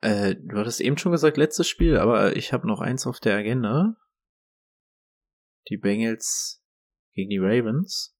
Äh, 0.00 0.36
du 0.36 0.56
hattest 0.56 0.80
eben 0.80 0.96
schon 0.96 1.12
gesagt, 1.12 1.36
letztes 1.36 1.68
Spiel, 1.68 1.98
aber 1.98 2.36
ich 2.36 2.52
habe 2.52 2.66
noch 2.66 2.80
eins 2.80 3.06
auf 3.06 3.20
der 3.20 3.36
Agenda. 3.36 3.96
Die 5.68 5.76
Bengals 5.76 6.62
gegen 7.14 7.30
die 7.30 7.38
Ravens. 7.38 8.16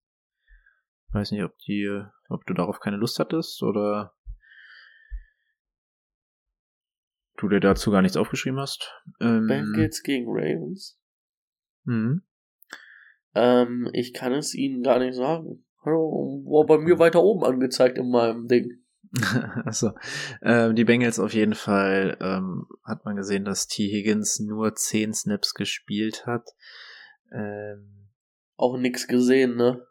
Weiß 1.13 1.33
nicht, 1.33 1.43
ob 1.43 1.57
die, 1.59 2.03
ob 2.29 2.45
du 2.47 2.55
darauf 2.55 2.81
keine 2.81 2.97
Lust 2.97 3.19
hattest 3.19 3.63
oder 3.63 4.15
du 7.39 7.49
dir 7.49 7.61
dazu 7.61 7.91
gar 7.91 8.03
nichts 8.03 8.17
aufgeschrieben 8.17 8.61
hast. 8.61 8.93
Ähm, 9.21 9.47
Bengals 9.47 10.03
gegen 10.03 10.27
Ravens. 10.29 11.01
mhm. 11.85 12.23
Ähm, 13.35 13.89
ich 13.93 14.13
kann 14.13 14.33
es 14.33 14.55
Ihnen 14.55 14.83
gar 14.83 14.99
nicht 14.99 15.15
sagen. 15.15 15.65
War 15.85 16.67
bei 16.67 16.79
mir 16.79 16.99
weiter 16.99 17.23
oben 17.23 17.45
angezeigt 17.45 17.97
in 17.97 18.11
meinem 18.11 18.49
Ding. 18.49 18.80
Achso. 19.65 19.93
Ähm, 20.43 20.77
die 20.77 20.85
Bengals 20.85 21.19
auf 21.19 21.35
jeden 21.35 21.55
Fall 21.55 22.17
ähm, 22.21 22.67
hat 22.85 23.05
man 23.05 23.17
gesehen, 23.17 23.45
dass 23.45 23.67
T. 23.67 23.89
Higgins 23.91 24.39
nur 24.41 24.75
10 24.75 25.15
Snaps 25.15 25.55
gespielt 25.55 26.27
hat. 26.27 26.49
Ähm, 27.33 28.09
Auch 28.57 28.77
nix 28.77 29.09
gesehen, 29.09 29.57
ne? 29.57 29.85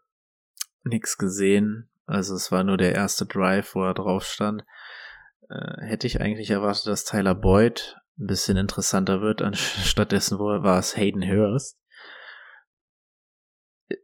nix 0.83 1.17
gesehen. 1.17 1.89
Also 2.05 2.35
es 2.35 2.51
war 2.51 2.63
nur 2.63 2.77
der 2.77 2.95
erste 2.95 3.25
Drive, 3.25 3.75
wo 3.75 3.83
er 3.83 3.93
drauf 3.93 4.25
stand. 4.25 4.63
Äh, 5.49 5.85
hätte 5.85 6.07
ich 6.07 6.21
eigentlich 6.21 6.49
erwartet, 6.49 6.87
dass 6.87 7.05
Tyler 7.05 7.35
Boyd 7.35 7.97
ein 8.17 8.27
bisschen 8.27 8.57
interessanter 8.57 9.21
wird. 9.21 9.41
Anstattdessen 9.41 10.39
wo 10.39 10.45
war 10.45 10.79
es 10.79 10.97
Hayden 10.97 11.23
Hurst. 11.23 11.77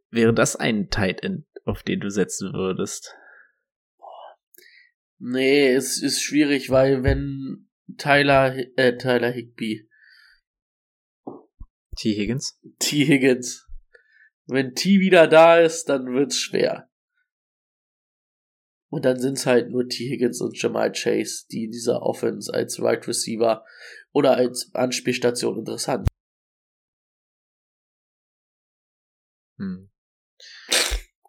Wäre 0.10 0.34
das 0.34 0.56
ein 0.56 0.90
Tight 0.90 1.24
End, 1.24 1.46
auf 1.66 1.84
den 1.84 2.00
du 2.00 2.10
setzen 2.10 2.54
würdest? 2.54 3.16
Nee, 5.28 5.74
es 5.74 6.00
ist 6.04 6.22
schwierig, 6.22 6.70
weil 6.70 7.02
wenn 7.02 7.68
Tyler, 7.98 8.56
äh, 8.78 8.96
Tyler 8.96 9.32
Higby, 9.32 9.90
T. 11.98 12.14
Higgins? 12.14 12.60
T. 12.78 13.06
Higgins, 13.08 13.68
wenn 14.46 14.76
T 14.76 15.00
wieder 15.00 15.28
da 15.28 15.58
ist, 15.58 15.90
dann 15.90 16.14
wird's 16.14 16.38
schwer. 16.38 16.92
Und 18.92 19.06
dann 19.06 19.20
sind's 19.20 19.48
halt 19.48 19.72
nur 19.72 19.90
T. 19.90 20.08
Higgins 20.12 20.42
und 20.42 20.62
Jamal 20.62 20.92
Chase, 20.92 21.48
die 21.50 21.64
in 21.64 21.72
dieser 21.72 22.04
Offense 22.04 22.54
als 22.54 22.80
Right 22.80 23.08
Receiver 23.08 23.66
oder 24.12 24.38
als 24.38 24.76
Anspielstation 24.76 25.58
interessant. 25.58 26.08
Hm. 29.58 29.90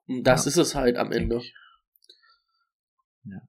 Und 0.05 0.23
das 0.25 0.45
Ja, 0.45 0.49
ist 0.51 0.57
es 0.59 0.75
halt 0.75 0.99
am 0.99 1.13
Ende. 1.13 1.39
ich. 1.39 1.55
Ja. 3.25 3.49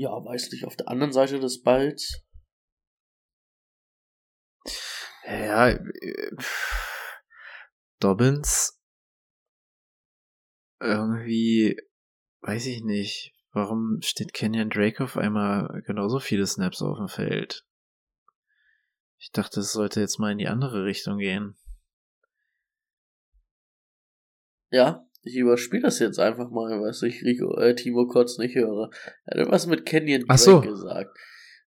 Ja, 0.00 0.10
weiß 0.10 0.52
nicht, 0.52 0.64
auf 0.64 0.76
der 0.76 0.86
anderen 0.86 1.12
Seite 1.12 1.40
des 1.40 1.60
Balls. 1.60 2.22
Ja, 5.26 5.70
äh, 5.70 6.30
Dobbins 7.98 8.80
irgendwie, 10.78 11.76
weiß 12.42 12.66
ich 12.66 12.84
nicht, 12.84 13.34
warum 13.50 13.98
steht 14.00 14.32
Kenyon 14.32 14.70
Drake 14.70 15.02
auf 15.02 15.16
einmal 15.16 15.82
genauso 15.84 16.20
viele 16.20 16.46
Snaps 16.46 16.80
auf 16.80 16.98
dem 16.98 17.08
Feld? 17.08 17.66
Ich 19.18 19.32
dachte, 19.32 19.58
es 19.58 19.72
sollte 19.72 19.98
jetzt 20.00 20.20
mal 20.20 20.30
in 20.30 20.38
die 20.38 20.46
andere 20.46 20.84
Richtung 20.84 21.18
gehen. 21.18 21.56
Ja, 24.70 25.07
ich 25.28 25.36
überspiele 25.36 25.82
das 25.82 25.98
jetzt 25.98 26.18
einfach 26.18 26.50
mal, 26.50 26.80
was 26.80 27.02
ich 27.02 27.22
Rico, 27.22 27.56
äh, 27.58 27.74
Timo 27.74 28.06
kurz 28.06 28.38
nicht 28.38 28.54
höre. 28.54 28.90
Er 29.26 29.42
hat 29.42 29.50
was 29.50 29.66
mit 29.66 29.86
Kenyon 29.86 30.24
Ach 30.28 30.36
Drake 30.36 30.40
so. 30.40 30.60
gesagt. 30.60 31.16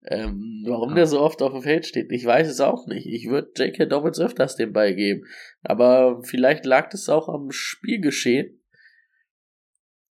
Ähm, 0.05 0.64
warum 0.66 0.91
Ah. 0.91 0.95
der 0.95 1.07
so 1.07 1.20
oft 1.20 1.41
auf 1.41 1.51
dem 1.51 1.62
Feld 1.62 1.86
steht, 1.86 2.12
ich 2.12 2.26
weiß 2.26 2.47
es 2.47 2.62
auch 2.62 2.88
nicht. 2.88 3.05
Ich 3.05 3.28
würde 3.30 3.51
J.K. 3.57 3.86
Dobbins 3.86 4.20
öfters 4.20 4.55
den 4.55 4.72
Ball 4.72 4.95
geben. 4.95 5.26
Aber 5.62 6.24
vielleicht 6.24 6.66
lag 6.66 6.89
das 6.89 7.10
auch 7.10 7.28
am 7.28 7.51
Spielgeschehen. 7.51 8.62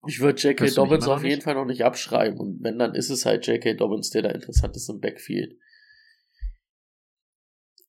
Ich 0.08 0.20
würde 0.20 0.40
J.K. 0.40 0.66
Dobbins 0.74 1.06
auf 1.08 1.24
jeden? 1.24 1.40
Fall 1.42 1.54
noch 1.54 1.64
nicht 1.66 1.84
abschreiben. 1.84 2.38
Und 2.38 2.62
wenn, 2.62 2.78
dann 2.78 2.94
ist 2.94 3.10
es 3.10 3.24
halt 3.26 3.46
J.K. 3.46 3.74
Dobbins, 3.74 4.10
der 4.10 4.22
da 4.22 4.30
interessant 4.30 4.74
ist 4.76 4.88
im 4.90 5.00
Backfield. 5.00 5.56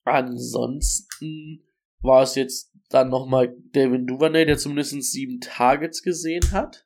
Ansonsten 0.03 1.63
war 2.01 2.23
es 2.23 2.35
jetzt 2.35 2.73
dann 2.89 3.09
nochmal 3.09 3.55
Devin 3.75 4.05
Duvernay, 4.07 4.45
der 4.45 4.57
zumindest 4.57 5.11
sieben 5.11 5.39
Targets 5.39 6.01
gesehen 6.01 6.51
hat. 6.51 6.85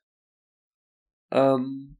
Ähm, 1.30 1.96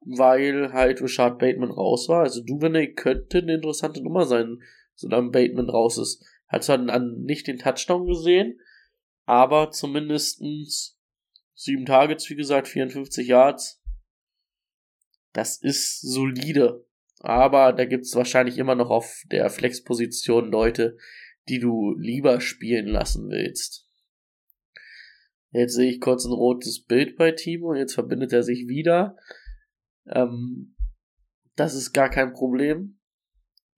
weil 0.00 0.72
halt 0.72 1.00
Richard 1.02 1.38
Bateman 1.38 1.70
raus 1.70 2.08
war. 2.08 2.22
Also 2.22 2.42
Duvernay 2.42 2.94
könnte 2.94 3.38
eine 3.38 3.54
interessante 3.54 4.02
Nummer 4.02 4.24
sein, 4.24 4.62
solange 4.94 5.30
Bateman 5.30 5.68
raus 5.68 5.98
ist. 5.98 6.24
Hat 6.48 6.64
zwar 6.64 6.78
dann 6.78 7.22
nicht 7.22 7.46
den 7.46 7.58
Touchdown 7.58 8.06
gesehen, 8.06 8.60
aber 9.24 9.70
zumindestens 9.70 10.98
sieben 11.54 11.86
Targets, 11.86 12.28
wie 12.30 12.36
gesagt, 12.36 12.68
54 12.68 13.28
Yards. 13.28 13.82
Das 15.32 15.58
ist 15.58 16.00
solide. 16.00 16.84
Aber 17.20 17.72
da 17.72 17.84
gibt's 17.84 18.16
wahrscheinlich 18.16 18.58
immer 18.58 18.74
noch 18.74 18.90
auf 18.90 19.22
der 19.30 19.50
Flexposition 19.50 20.50
Leute, 20.50 20.96
die 21.50 21.58
du 21.58 21.94
lieber 21.98 22.40
spielen 22.40 22.86
lassen 22.86 23.28
willst. 23.28 23.88
Jetzt 25.50 25.74
sehe 25.74 25.90
ich 25.90 26.00
kurz 26.00 26.24
ein 26.24 26.32
rotes 26.32 26.84
Bild 26.84 27.16
bei 27.16 27.32
Timo, 27.32 27.74
jetzt 27.74 27.94
verbindet 27.94 28.32
er 28.32 28.44
sich 28.44 28.68
wieder. 28.68 29.16
Ähm, 30.06 30.76
das 31.56 31.74
ist 31.74 31.92
gar 31.92 32.08
kein 32.08 32.32
Problem. 32.32 33.00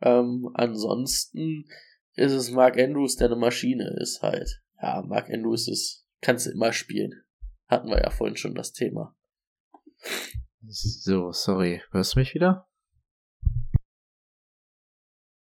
Ähm, 0.02 0.50
ansonsten 0.52 1.64
ist 2.14 2.32
es 2.32 2.50
Mark 2.50 2.78
Andrews, 2.78 3.16
der 3.16 3.28
eine 3.28 3.36
Maschine 3.36 3.96
ist 4.00 4.20
halt. 4.20 4.62
Ja, 4.82 5.02
Mark 5.02 5.30
Andrews 5.30 5.66
ist, 5.66 6.06
kannst 6.20 6.46
du 6.46 6.50
immer 6.50 6.72
spielen. 6.72 7.22
Hatten 7.68 7.88
wir 7.88 8.02
ja 8.02 8.10
vorhin 8.10 8.36
schon 8.36 8.54
das 8.54 8.72
Thema. 8.72 9.16
So, 10.68 11.32
sorry. 11.32 11.82
Hörst 11.90 12.14
du 12.14 12.18
mich 12.20 12.34
wieder? 12.34 12.68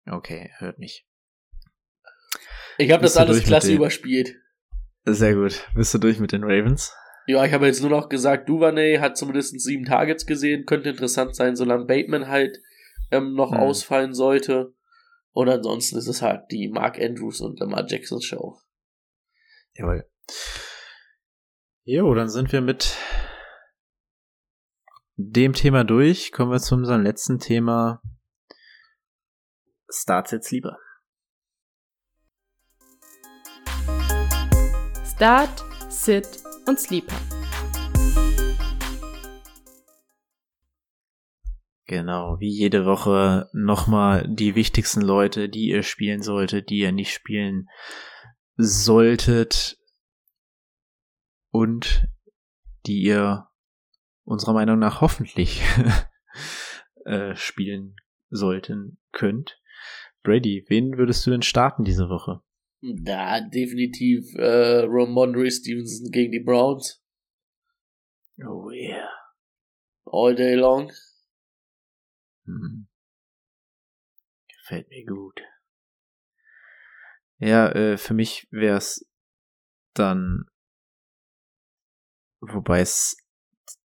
Okay, 0.05 0.51
hört 0.57 0.77
mich. 0.77 1.07
Ich 2.77 2.91
habe 2.91 3.03
das 3.03 3.17
alles 3.17 3.43
klasse 3.43 3.73
überspielt. 3.73 4.35
Sehr 5.05 5.35
gut. 5.35 5.67
Bist 5.75 5.93
du 5.93 5.97
durch 5.97 6.19
mit 6.19 6.31
den 6.31 6.43
Ravens? 6.43 6.93
Ja, 7.27 7.45
ich 7.45 7.53
habe 7.53 7.67
jetzt 7.67 7.81
nur 7.81 7.89
noch 7.89 8.09
gesagt, 8.09 8.49
Duvernay 8.49 8.97
hat 8.97 9.17
zumindest 9.17 9.59
sieben 9.61 9.85
Targets 9.85 10.25
gesehen, 10.25 10.65
könnte 10.65 10.89
interessant 10.89 11.35
sein, 11.35 11.55
solange 11.55 11.85
Bateman 11.85 12.27
halt 12.27 12.59
ähm, 13.11 13.33
noch 13.33 13.51
Hm. 13.51 13.59
ausfallen 13.59 14.13
sollte. 14.13 14.73
Und 15.31 15.49
ansonsten 15.49 15.97
ist 15.97 16.07
es 16.07 16.21
halt 16.21 16.43
die 16.51 16.67
Mark 16.69 16.99
Andrews 16.99 17.41
und 17.41 17.59
Lamar 17.59 17.85
Jackson 17.87 18.21
Show. 18.21 18.59
Jawohl. 19.75 20.05
Jo, 21.83 22.13
dann 22.13 22.29
sind 22.29 22.51
wir 22.51 22.61
mit 22.61 22.95
dem 25.15 25.53
Thema 25.53 25.83
durch. 25.83 26.31
Kommen 26.31 26.51
wir 26.51 26.59
zu 26.59 26.75
unserem 26.75 27.01
letzten 27.01 27.39
Thema. 27.39 28.01
Starts 29.89 30.31
jetzt 30.31 30.51
lieber. 30.51 30.77
Start, 35.21 35.63
Sit 35.87 36.39
und 36.67 36.79
Sleeper. 36.79 37.15
Genau, 41.85 42.39
wie 42.39 42.49
jede 42.49 42.87
Woche 42.87 43.47
nochmal 43.53 44.27
die 44.27 44.55
wichtigsten 44.55 45.01
Leute, 45.01 45.47
die 45.47 45.67
ihr 45.67 45.83
spielen 45.83 46.23
solltet, 46.23 46.71
die 46.71 46.79
ihr 46.79 46.91
nicht 46.91 47.13
spielen 47.13 47.69
solltet 48.57 49.77
und 51.51 52.07
die 52.87 53.03
ihr 53.03 53.47
unserer 54.23 54.53
Meinung 54.53 54.79
nach 54.79 55.01
hoffentlich 55.01 55.61
äh, 57.05 57.35
spielen 57.35 57.95
sollten 58.31 58.97
könnt. 59.11 59.61
Brady, 60.23 60.65
wen 60.67 60.97
würdest 60.97 61.27
du 61.27 61.29
denn 61.29 61.43
starten 61.43 61.83
diese 61.83 62.09
Woche? 62.09 62.41
Da 62.81 63.41
definitiv 63.41 64.33
äh, 64.35 64.85
Ramondre 64.85 65.51
Stevenson 65.51 66.11
gegen 66.11 66.31
die 66.31 66.39
Browns. 66.39 67.03
Oh 68.43 68.71
yeah. 68.71 69.09
All 70.05 70.35
day 70.35 70.55
long. 70.55 70.91
Hm. 72.45 72.87
Gefällt 74.47 74.89
mir 74.89 75.05
gut. 75.05 75.41
Ja, 77.37 77.69
äh, 77.69 77.97
für 77.97 78.13
mich 78.13 78.47
wäre 78.51 78.77
es 78.77 79.07
dann, 79.93 80.45
wobei 82.39 82.81
es 82.81 83.17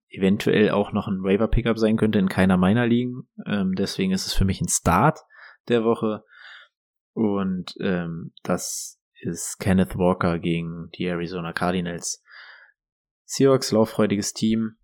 eventuell 0.08 0.70
auch 0.70 0.92
noch 0.92 1.08
ein 1.08 1.22
Waiver-Pickup 1.22 1.78
sein 1.78 1.96
könnte 1.96 2.18
in 2.18 2.28
keiner 2.28 2.58
meiner 2.58 2.86
Ligen. 2.86 3.28
Ähm, 3.46 3.74
deswegen 3.74 4.12
ist 4.12 4.26
es 4.26 4.34
für 4.34 4.44
mich 4.44 4.60
ein 4.60 4.68
Start 4.68 5.20
der 5.68 5.84
Woche. 5.84 6.24
Und 7.14 7.74
ähm, 7.80 8.32
das 8.42 9.00
ist 9.20 9.58
Kenneth 9.58 9.96
Walker 9.96 10.38
gegen 10.38 10.90
die 10.96 11.04
Arizona 11.04 11.52
Cardinals. 11.52 12.22
Seahawks, 13.24 13.70
lauffreudiges 13.70 14.32
Team. 14.32 14.76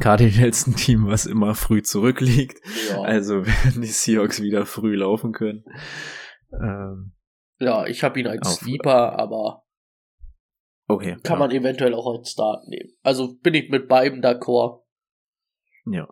Cardinals 0.00 0.66
ein 0.66 0.76
Team, 0.76 1.06
was 1.06 1.26
immer 1.26 1.54
früh 1.54 1.82
zurückliegt. 1.82 2.60
Ja, 2.90 3.02
Also 3.02 3.46
werden 3.46 3.82
die 3.82 3.88
Seahawks 3.88 4.42
wieder 4.42 4.66
früh 4.66 4.96
laufen 4.96 5.32
können. 5.32 5.64
Ähm, 6.52 7.14
ja 7.58 7.86
ich 7.86 8.02
habe 8.02 8.20
ihn 8.20 8.26
als 8.26 8.56
Sleeper, 8.56 9.18
aber 9.18 9.64
okay. 10.86 11.16
kann 11.22 11.34
ja. 11.34 11.46
man 11.46 11.50
eventuell 11.50 11.94
auch 11.94 12.18
als 12.18 12.30
Start 12.30 12.66
nehmen. 12.68 12.92
Also 13.02 13.36
bin 13.36 13.54
ich 13.54 13.70
mit 13.70 13.88
beiden 13.88 14.22
d'accord. 14.22 14.82
Ja. 15.86 16.08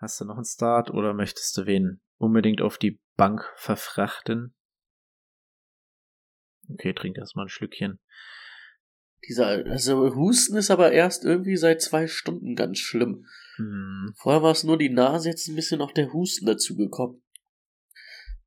Hast 0.00 0.20
du 0.20 0.24
noch 0.24 0.36
einen 0.36 0.44
Start 0.44 0.90
oder 0.90 1.14
möchtest 1.14 1.56
du 1.56 1.66
wen 1.66 2.00
unbedingt 2.18 2.62
auf 2.62 2.78
die 2.78 3.00
Bank 3.18 3.42
verfrachten? 3.56 4.54
Okay, 6.70 6.94
trink 6.94 7.18
erstmal 7.18 7.46
ein 7.46 7.50
Schlückchen. 7.50 7.98
Dieser, 9.28 9.66
also 9.66 10.14
Husten 10.14 10.56
ist 10.56 10.70
aber 10.70 10.92
erst 10.92 11.24
irgendwie 11.24 11.56
seit 11.56 11.82
zwei 11.82 12.06
Stunden 12.06 12.54
ganz 12.54 12.78
schlimm. 12.78 13.26
Hm, 13.56 14.14
Vorher 14.16 14.42
war 14.42 14.52
es 14.52 14.62
nur 14.62 14.78
die 14.78 14.90
Nase, 14.90 15.28
jetzt 15.28 15.48
ein 15.48 15.56
bisschen 15.56 15.78
noch 15.78 15.92
der 15.92 16.12
Husten 16.12 16.46
dazugekommen. 16.46 17.22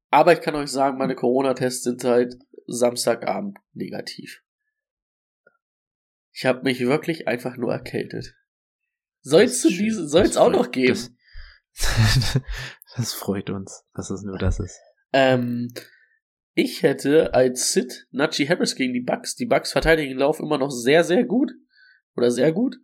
Aber 0.09 0.33
ich 0.33 0.41
kann 0.41 0.55
euch 0.55 0.69
sagen, 0.69 0.97
meine 0.97 1.15
Corona-Tests 1.15 1.83
sind 1.83 2.01
seit 2.01 2.35
Samstagabend 2.67 3.57
negativ. 3.73 4.41
Ich 6.31 6.45
habe 6.45 6.63
mich 6.63 6.79
wirklich 6.79 7.27
einfach 7.27 7.57
nur 7.57 7.73
erkältet. 7.73 8.33
Soll's 9.19 9.61
zu 9.61 9.67
diese, 9.67 9.99
schön. 9.99 10.07
soll's 10.07 10.37
auch 10.37 10.49
noch 10.49 10.71
geben. 10.71 11.17
Das, 11.77 12.39
das 12.95 13.13
freut 13.13 13.49
uns, 13.49 13.85
dass 13.93 14.09
es 14.09 14.23
nur 14.23 14.37
das 14.37 14.59
ist. 14.59 14.79
Ähm, 15.13 15.73
ich 16.53 16.83
hätte 16.83 17.33
als 17.33 17.73
Sit 17.73 18.07
Najee 18.11 18.47
Harris 18.47 18.75
gegen 18.75 18.93
die 18.93 19.01
Bucks. 19.01 19.35
Die 19.35 19.45
Bucks 19.45 19.71
verteidigen 19.71 20.09
den 20.09 20.19
Lauf 20.19 20.39
immer 20.39 20.57
noch 20.57 20.71
sehr, 20.71 21.03
sehr 21.03 21.23
gut. 21.23 21.51
Oder 22.15 22.31
sehr 22.31 22.51
gut. 22.51 22.75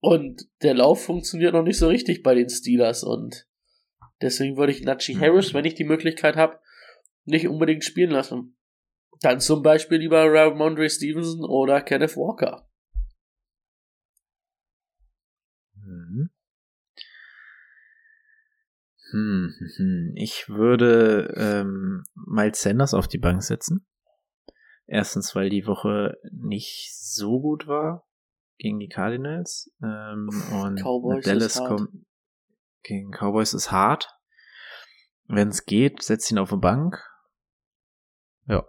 Und 0.00 0.42
der 0.62 0.74
Lauf 0.74 1.04
funktioniert 1.04 1.52
noch 1.52 1.62
nicht 1.62 1.78
so 1.78 1.88
richtig 1.88 2.22
bei 2.22 2.34
den 2.34 2.48
Steelers. 2.48 3.04
Und 3.04 3.46
deswegen 4.20 4.56
würde 4.56 4.72
ich 4.72 4.82
Najee 4.82 5.14
Mhm. 5.14 5.20
Harris, 5.20 5.54
wenn 5.54 5.64
ich 5.64 5.74
die 5.74 5.84
Möglichkeit 5.84 6.36
habe, 6.36 6.58
nicht 7.24 7.48
unbedingt 7.48 7.84
spielen 7.84 8.10
lassen. 8.10 8.56
Dann 9.20 9.40
zum 9.40 9.62
Beispiel 9.62 9.98
lieber 9.98 10.24
Ramondre 10.30 10.90
Stevenson 10.90 11.44
oder 11.44 11.80
Kenneth 11.80 12.16
Walker. 12.16 12.65
Hm, 19.10 19.54
hm, 19.58 19.68
hm. 19.76 20.12
Ich 20.16 20.48
würde 20.48 21.32
ähm, 21.36 22.04
Miles 22.14 22.62
Sanders 22.62 22.94
auf 22.94 23.08
die 23.08 23.18
Bank 23.18 23.42
setzen. 23.42 23.86
Erstens, 24.86 25.34
weil 25.34 25.50
die 25.50 25.66
Woche 25.66 26.18
nicht 26.30 26.94
so 26.94 27.40
gut 27.40 27.66
war 27.66 28.06
gegen 28.58 28.78
die 28.78 28.88
Cardinals. 28.88 29.72
Ähm, 29.82 30.28
und 30.52 30.80
Cowboys 30.80 31.24
Dallas 31.24 31.54
kommt 31.64 32.06
gegen 32.86 33.10
Cowboys 33.10 33.52
ist 33.52 33.72
hart. 33.72 34.08
Wenn 35.24 35.48
es 35.48 35.64
geht, 35.64 36.02
setzt 36.02 36.30
ihn 36.30 36.38
auf 36.38 36.50
die 36.50 36.56
Bank. 36.56 37.04
Ja. 38.46 38.64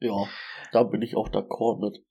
Ja, 0.00 0.28
da 0.72 0.82
bin 0.84 1.02
ich 1.02 1.16
auch 1.16 1.28
d'accord 1.28 1.80
mit. 1.80 2.04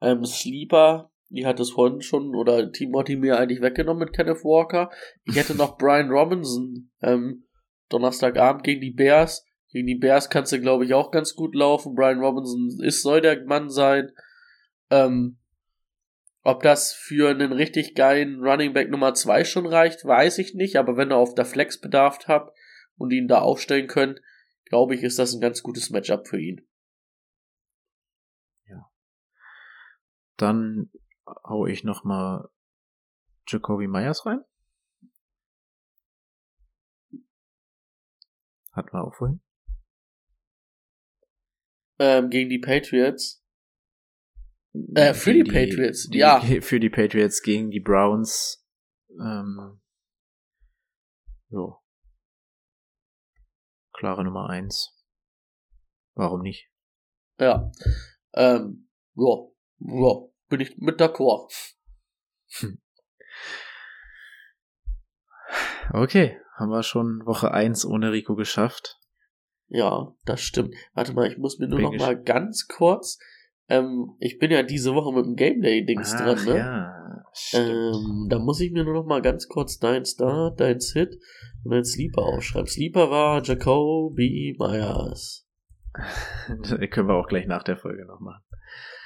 Ähm, 0.00 0.24
Sleeper, 0.24 1.12
die 1.28 1.46
hat 1.46 1.60
es 1.60 1.70
vorhin 1.70 2.00
schon, 2.00 2.34
oder 2.34 2.70
Timothy 2.72 3.16
mir 3.16 3.38
eigentlich 3.38 3.60
weggenommen 3.60 4.04
mit 4.04 4.14
Kenneth 4.14 4.44
Walker. 4.44 4.90
Ich 5.24 5.36
hätte 5.36 5.54
noch 5.54 5.76
Brian 5.78 6.10
Robinson, 6.10 6.90
ähm, 7.02 7.44
Donnerstagabend 7.88 8.64
gegen 8.64 8.80
die 8.80 8.90
Bears. 8.90 9.44
Gegen 9.70 9.86
die 9.86 9.96
Bears 9.96 10.30
kannst 10.30 10.52
du, 10.52 10.60
glaube 10.60 10.84
ich, 10.84 10.94
auch 10.94 11.10
ganz 11.10 11.34
gut 11.34 11.54
laufen. 11.54 11.94
Brian 11.94 12.20
Robinson 12.20 12.70
ist, 12.82 13.02
soll 13.02 13.20
der 13.20 13.44
Mann 13.44 13.68
sein. 13.68 14.10
Ähm, 14.90 15.38
ob 16.42 16.62
das 16.62 16.94
für 16.94 17.28
einen 17.28 17.52
richtig 17.52 17.94
geilen 17.94 18.40
Running 18.42 18.72
Back 18.72 18.90
Nummer 18.90 19.12
2 19.12 19.44
schon 19.44 19.66
reicht, 19.66 20.04
weiß 20.04 20.38
ich 20.38 20.54
nicht. 20.54 20.76
Aber 20.76 20.96
wenn 20.96 21.12
ihr 21.12 21.16
auf 21.16 21.34
der 21.34 21.44
Flex 21.44 21.78
Bedarf 21.78 22.18
habt 22.26 22.56
und 22.96 23.10
ihn 23.10 23.28
da 23.28 23.40
aufstellen 23.40 23.86
könnt, 23.86 24.20
glaube 24.64 24.94
ich, 24.94 25.02
ist 25.02 25.18
das 25.18 25.34
ein 25.34 25.40
ganz 25.40 25.62
gutes 25.62 25.90
Matchup 25.90 26.26
für 26.26 26.40
ihn. 26.40 26.66
Dann 30.38 30.90
hau 31.44 31.66
ich 31.66 31.84
noch 31.84 32.04
mal 32.04 32.50
Jacoby 33.46 33.86
Myers 33.86 34.26
rein. 34.26 34.44
Hatten 38.72 38.92
wir 38.92 39.04
auch 39.04 39.14
vorhin. 39.14 39.40
Ähm, 41.98 42.30
gegen 42.30 42.48
die 42.48 42.58
Patriots. 42.58 43.44
Äh, 44.94 45.14
für 45.14 45.32
die, 45.32 45.42
Gegen 45.42 45.52
Patriots, 45.52 46.08
ja. 46.12 46.40
Für 46.60 46.78
die 46.78 46.90
Patriots 46.90 47.42
gegen 47.42 47.70
die 47.70 47.80
Browns. 47.80 48.64
Ähm, 49.10 49.80
jo. 51.48 51.82
Klare 53.92 54.24
Nummer 54.24 54.48
eins. 54.48 54.94
Warum 56.14 56.42
nicht? 56.42 56.70
Ja. 57.40 57.70
Ähm, 58.34 58.88
ja. 59.14 59.48
Ja. 59.80 60.27
Bin 60.48 60.60
ich 60.60 60.76
mit 60.78 61.00
d'accord. 61.00 61.52
Okay, 65.92 66.38
haben 66.56 66.70
wir 66.70 66.82
schon 66.82 67.24
Woche 67.24 67.52
eins 67.52 67.84
ohne 67.86 68.12
Rico 68.12 68.34
geschafft. 68.34 68.98
Ja, 69.68 70.14
das 70.24 70.40
stimmt. 70.40 70.74
Warte 70.94 71.12
mal, 71.12 71.30
ich 71.30 71.38
muss 71.38 71.58
mir 71.58 71.68
nur 71.68 71.78
Bin 71.78 71.90
noch 71.90 71.98
mal 71.98 72.20
ganz 72.20 72.66
kurz. 72.68 73.18
Ähm, 73.68 74.16
ich 74.18 74.38
bin 74.38 74.50
ja 74.50 74.62
diese 74.62 74.94
Woche 74.94 75.14
mit 75.14 75.26
dem 75.26 75.36
Game 75.36 75.60
Day 75.60 75.84
Dings 75.84 76.12
dran, 76.12 76.42
ne? 76.44 76.56
ja. 76.56 77.24
stimmt. 77.34 77.94
Ähm, 77.94 78.26
da 78.30 78.38
muss 78.38 78.60
ich 78.60 78.72
mir 78.72 78.84
nur 78.84 78.94
noch 78.94 79.06
mal 79.06 79.20
ganz 79.20 79.46
kurz 79.46 79.78
dein 79.78 80.04
Start, 80.06 80.60
dein 80.60 80.80
Sit 80.80 81.18
und 81.64 81.72
dein 81.72 81.84
Sleeper 81.84 82.22
aufschreiben. 82.22 82.66
Sleeper 82.66 83.10
war 83.10 83.42
Jacoby 83.42 84.56
Myers. 84.58 85.46
Können 86.90 87.08
wir 87.08 87.14
auch 87.14 87.28
gleich 87.28 87.46
nach 87.46 87.62
der 87.62 87.76
Folge 87.76 88.06
noch 88.06 88.20
machen. 88.20 88.42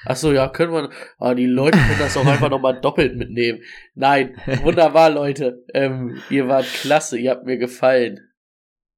Ach 0.05 0.15
so, 0.15 0.31
ja, 0.31 0.49
können 0.49 0.73
wir. 0.73 0.89
Ah, 1.17 1.33
die 1.33 1.45
Leute 1.45 1.77
können 1.77 1.99
das 1.99 2.17
auch 2.17 2.25
einfach 2.25 2.49
nochmal 2.49 2.79
doppelt 2.81 3.15
mitnehmen. 3.15 3.61
Nein, 3.95 4.35
wunderbar, 4.63 5.09
Leute. 5.09 5.63
Ähm, 5.73 6.21
ihr 6.29 6.47
wart 6.47 6.65
klasse, 6.65 7.17
ihr 7.17 7.31
habt 7.31 7.45
mir 7.45 7.57
gefallen. 7.57 8.19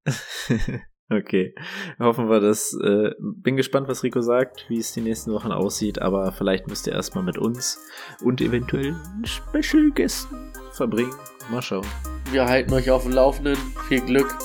okay. 1.10 1.54
Hoffen 1.98 2.28
wir 2.28 2.40
das. 2.40 2.76
Äh, 2.82 3.10
bin 3.18 3.56
gespannt, 3.56 3.88
was 3.88 4.02
Rico 4.02 4.20
sagt, 4.20 4.66
wie 4.68 4.78
es 4.78 4.92
die 4.92 5.00
nächsten 5.00 5.32
Wochen 5.32 5.52
aussieht, 5.52 6.00
aber 6.00 6.32
vielleicht 6.32 6.68
müsst 6.68 6.86
ihr 6.86 6.92
erstmal 6.92 7.24
mit 7.24 7.38
uns 7.38 7.78
und 8.22 8.40
eventuell 8.40 8.94
Special 9.24 9.90
Gästen 9.94 10.52
verbringen. 10.72 11.14
Mal 11.50 11.62
schauen. 11.62 11.86
Wir 12.32 12.46
halten 12.46 12.72
euch 12.72 12.90
auf 12.90 13.04
dem 13.04 13.12
Laufenden. 13.12 13.56
Viel 13.88 14.00
Glück. 14.00 14.36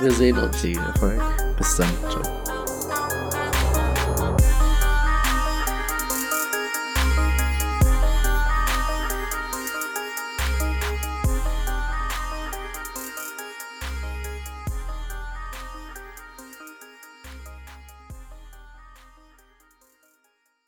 Wir 0.00 0.12
sehen 0.12 0.38
uns. 0.38 0.60
Viel 0.60 0.78
Erfolg. 0.78 1.20
Bis 1.58 1.76
dann. 1.76 1.90
Ciao. 2.08 2.39